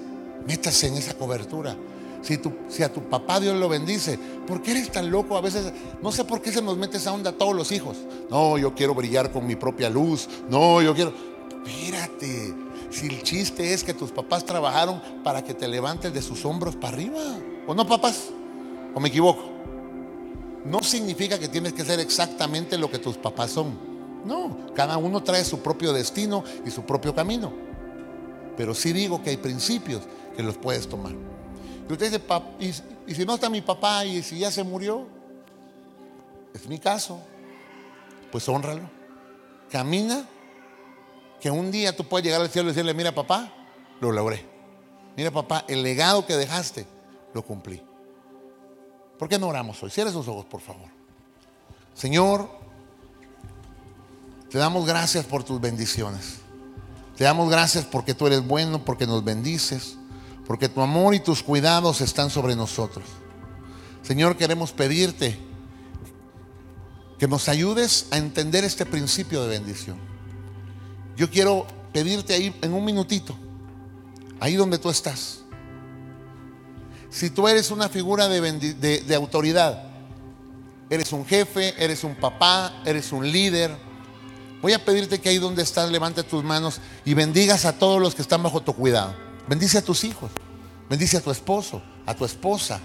métase 0.47 0.87
en 0.87 0.95
esa 0.95 1.13
cobertura. 1.13 1.75
Si, 2.21 2.39
si, 2.69 2.83
a 2.83 2.93
tu 2.93 3.01
papá 3.09 3.39
Dios 3.39 3.59
lo 3.59 3.67
bendice, 3.67 4.19
¿por 4.47 4.61
qué 4.61 4.71
eres 4.71 4.91
tan 4.91 5.09
loco? 5.09 5.35
A 5.35 5.41
veces, 5.41 5.73
no 6.01 6.11
sé 6.11 6.23
por 6.23 6.41
qué 6.41 6.51
se 6.51 6.61
nos 6.61 6.77
mete 6.77 6.97
esa 6.97 7.11
onda 7.11 7.31
a 7.31 7.33
todos 7.33 7.55
los 7.55 7.71
hijos. 7.71 7.97
No, 8.29 8.57
yo 8.57 8.75
quiero 8.75 8.93
brillar 8.93 9.31
con 9.31 9.47
mi 9.47 9.55
propia 9.55 9.89
luz. 9.89 10.29
No, 10.49 10.81
yo 10.81 10.93
quiero. 10.93 11.13
Espérate, 11.65 12.53
si 12.91 13.07
el 13.07 13.23
chiste 13.23 13.73
es 13.73 13.83
que 13.83 13.93
tus 13.93 14.11
papás 14.11 14.45
trabajaron 14.45 15.01
para 15.23 15.43
que 15.43 15.53
te 15.53 15.67
levantes 15.67 16.13
de 16.13 16.21
sus 16.21 16.45
hombros 16.45 16.75
para 16.75 16.93
arriba. 16.93 17.21
¿O 17.65 17.73
no, 17.73 17.87
papás? 17.87 18.29
¿O 18.93 18.99
me 18.99 19.09
equivoco? 19.09 19.43
No 20.65 20.83
significa 20.83 21.39
que 21.39 21.47
tienes 21.47 21.73
que 21.73 21.83
ser 21.83 21.99
exactamente 21.99 22.77
lo 22.77 22.91
que 22.91 22.99
tus 22.99 23.17
papás 23.17 23.51
son. 23.51 23.91
No, 24.25 24.73
cada 24.75 24.97
uno 24.97 25.23
trae 25.23 25.43
su 25.43 25.59
propio 25.59 25.93
destino 25.93 26.43
y 26.65 26.69
su 26.69 26.83
propio 26.83 27.15
camino. 27.15 27.51
Pero 28.55 28.75
sí 28.75 28.93
digo 28.93 29.23
que 29.23 29.31
hay 29.31 29.37
principios 29.37 30.03
que 30.35 30.43
los 30.43 30.57
puedes 30.57 30.87
tomar. 30.87 31.13
Y 31.89 31.93
usted 31.93 32.11
dice, 32.11 32.21
¿y, 33.07 33.13
si 33.13 33.25
no 33.25 33.35
está 33.35 33.49
mi 33.49 33.61
papá 33.61 34.05
y 34.05 34.21
si 34.21 34.39
ya 34.39 34.51
se 34.51 34.63
murió? 34.63 35.07
Es 36.53 36.67
mi 36.67 36.77
caso. 36.77 37.19
Pues 38.31 38.47
honralo. 38.47 38.89
Camina. 39.69 40.27
Que 41.41 41.49
un 41.49 41.71
día 41.71 41.95
tú 41.95 42.07
puedes 42.07 42.23
llegar 42.23 42.39
al 42.39 42.49
cielo 42.49 42.69
y 42.69 42.73
decirle, 42.73 42.93
mira 42.93 43.13
papá, 43.13 43.51
lo 43.99 44.11
logré. 44.11 44.45
Mira 45.17 45.31
papá, 45.31 45.65
el 45.67 45.81
legado 45.81 46.25
que 46.25 46.37
dejaste, 46.37 46.85
lo 47.33 47.43
cumplí. 47.43 47.81
¿Por 49.17 49.27
qué 49.27 49.37
no 49.37 49.47
oramos 49.47 49.81
hoy? 49.83 49.89
Cierra 49.89 50.11
sus 50.11 50.27
ojos, 50.27 50.45
por 50.45 50.61
favor. 50.61 50.87
Señor, 51.93 52.49
te 54.49 54.57
damos 54.57 54.85
gracias 54.85 55.25
por 55.25 55.43
tus 55.43 55.59
bendiciones. 55.59 56.37
Te 57.17 57.23
damos 57.23 57.49
gracias 57.49 57.85
porque 57.85 58.13
tú 58.13 58.27
eres 58.27 58.45
bueno, 58.45 58.85
porque 58.85 59.07
nos 59.07 59.23
bendices, 59.23 59.97
porque 60.45 60.69
tu 60.69 60.81
amor 60.81 61.15
y 61.15 61.19
tus 61.19 61.43
cuidados 61.43 62.01
están 62.01 62.29
sobre 62.29 62.55
nosotros. 62.55 63.05
Señor, 64.03 64.37
queremos 64.37 64.71
pedirte 64.71 65.37
que 67.17 67.27
nos 67.27 67.49
ayudes 67.49 68.07
a 68.11 68.17
entender 68.17 68.63
este 68.63 68.85
principio 68.85 69.43
de 69.43 69.49
bendición. 69.49 70.10
Yo 71.15 71.29
quiero 71.29 71.65
pedirte 71.91 72.33
ahí 72.33 72.55
en 72.61 72.73
un 72.73 72.83
minutito, 72.85 73.35
ahí 74.39 74.55
donde 74.55 74.77
tú 74.77 74.89
estás. 74.89 75.39
Si 77.09 77.29
tú 77.29 77.47
eres 77.47 77.71
una 77.71 77.89
figura 77.89 78.29
de, 78.29 79.15
autoridad, 79.15 79.83
eres 80.89 81.11
un 81.11 81.25
jefe, 81.25 81.75
eres 81.83 82.03
un 82.05 82.15
papá, 82.15 82.81
eres 82.85 83.11
un 83.11 83.29
líder, 83.29 83.75
voy 84.61 84.71
a 84.71 84.83
pedirte 84.83 85.19
que 85.19 85.27
ahí 85.27 85.37
donde 85.37 85.61
estás 85.61 85.91
levante 85.91 86.23
tus 86.23 86.43
manos 86.43 86.79
y 87.03 87.13
bendigas 87.13 87.65
a 87.65 87.77
todos 87.77 88.01
los 88.01 88.15
que 88.15 88.21
están 88.21 88.41
bajo 88.41 88.61
tu 88.61 88.73
cuidado. 88.73 89.13
Bendice 89.47 89.79
a 89.79 89.81
tus 89.81 90.05
hijos, 90.05 90.31
bendice 90.89 91.17
a 91.17 91.21
tu 91.21 91.31
esposo, 91.31 91.81
a 92.05 92.15
tu 92.15 92.23
esposa, 92.23 92.79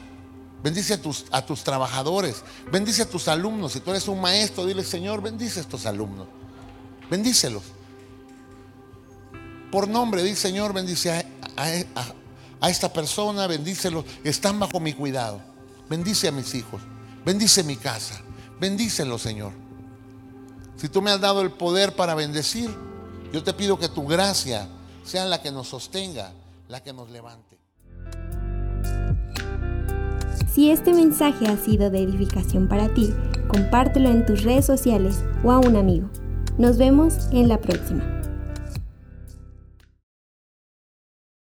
bendice 0.64 0.95
a 0.95 1.01
tus, 1.01 1.27
a 1.31 1.47
tus 1.47 1.62
trabajadores, 1.62 2.43
bendice 2.72 3.03
a 3.03 3.09
tus 3.09 3.29
alumnos. 3.29 3.74
Si 3.74 3.81
tú 3.81 3.91
eres 3.91 4.09
un 4.09 4.20
maestro, 4.20 4.66
dile, 4.66 4.83
Señor, 4.83 5.22
bendice 5.22 5.61
a 5.61 5.62
estos 5.62 5.87
alumnos, 5.87 6.27
bendícelos. 7.09 7.62
Por 9.77 9.89
nombre, 9.89 10.22
di 10.22 10.35
Señor, 10.35 10.72
bendice 10.72 11.12
a, 11.55 12.70
esta 12.70 12.91
persona, 12.91 13.47
bendícelos, 13.47 14.07
están 14.24 14.59
bajo 14.59 14.81
mi 14.81 14.95
cuidado. 14.95 15.39
Bendice 15.91 16.29
a 16.29 16.33
mis 16.33 16.55
hijos, 16.55 16.81
bendice 17.27 17.62
mi 17.62 17.77
casa, 17.77 18.18
bendícelos, 18.59 19.20
Señor. 19.20 19.53
Si 20.77 20.89
tú 20.89 21.03
me 21.03 21.11
has 21.11 21.20
dado 21.20 21.43
el 21.43 21.51
poder 21.51 21.95
para 21.95 22.14
bendecir, 22.14 22.70
yo 23.35 23.45
te 23.45 23.53
pido 23.53 23.79
que 23.79 23.91
tu 23.91 24.07
gracia 24.07 24.66
sea 25.05 25.27
la 25.27 25.43
que 25.43 25.53
nos 25.53 25.68
sostenga, 25.68 26.33
la 26.68 26.83
que 26.83 26.95
nos 26.95 27.11
levante. 27.11 27.59
Si 30.55 30.70
este 30.70 30.95
mensaje 30.95 31.49
ha 31.49 31.59
sido 31.59 31.91
de 31.91 32.03
edificación 32.03 32.66
para 32.66 32.95
ti, 32.95 33.12
compártelo 33.47 34.09
en 34.09 34.24
tus 34.24 34.43
redes 34.43 34.64
sociales 34.64 35.22
o 35.45 35.53
a 35.53 35.59
un 35.59 35.77
amigo. 35.77 36.09
Nos 36.57 36.79
vemos 36.79 37.29
en 37.31 37.49
la 37.49 37.61
próxima. 37.61 38.16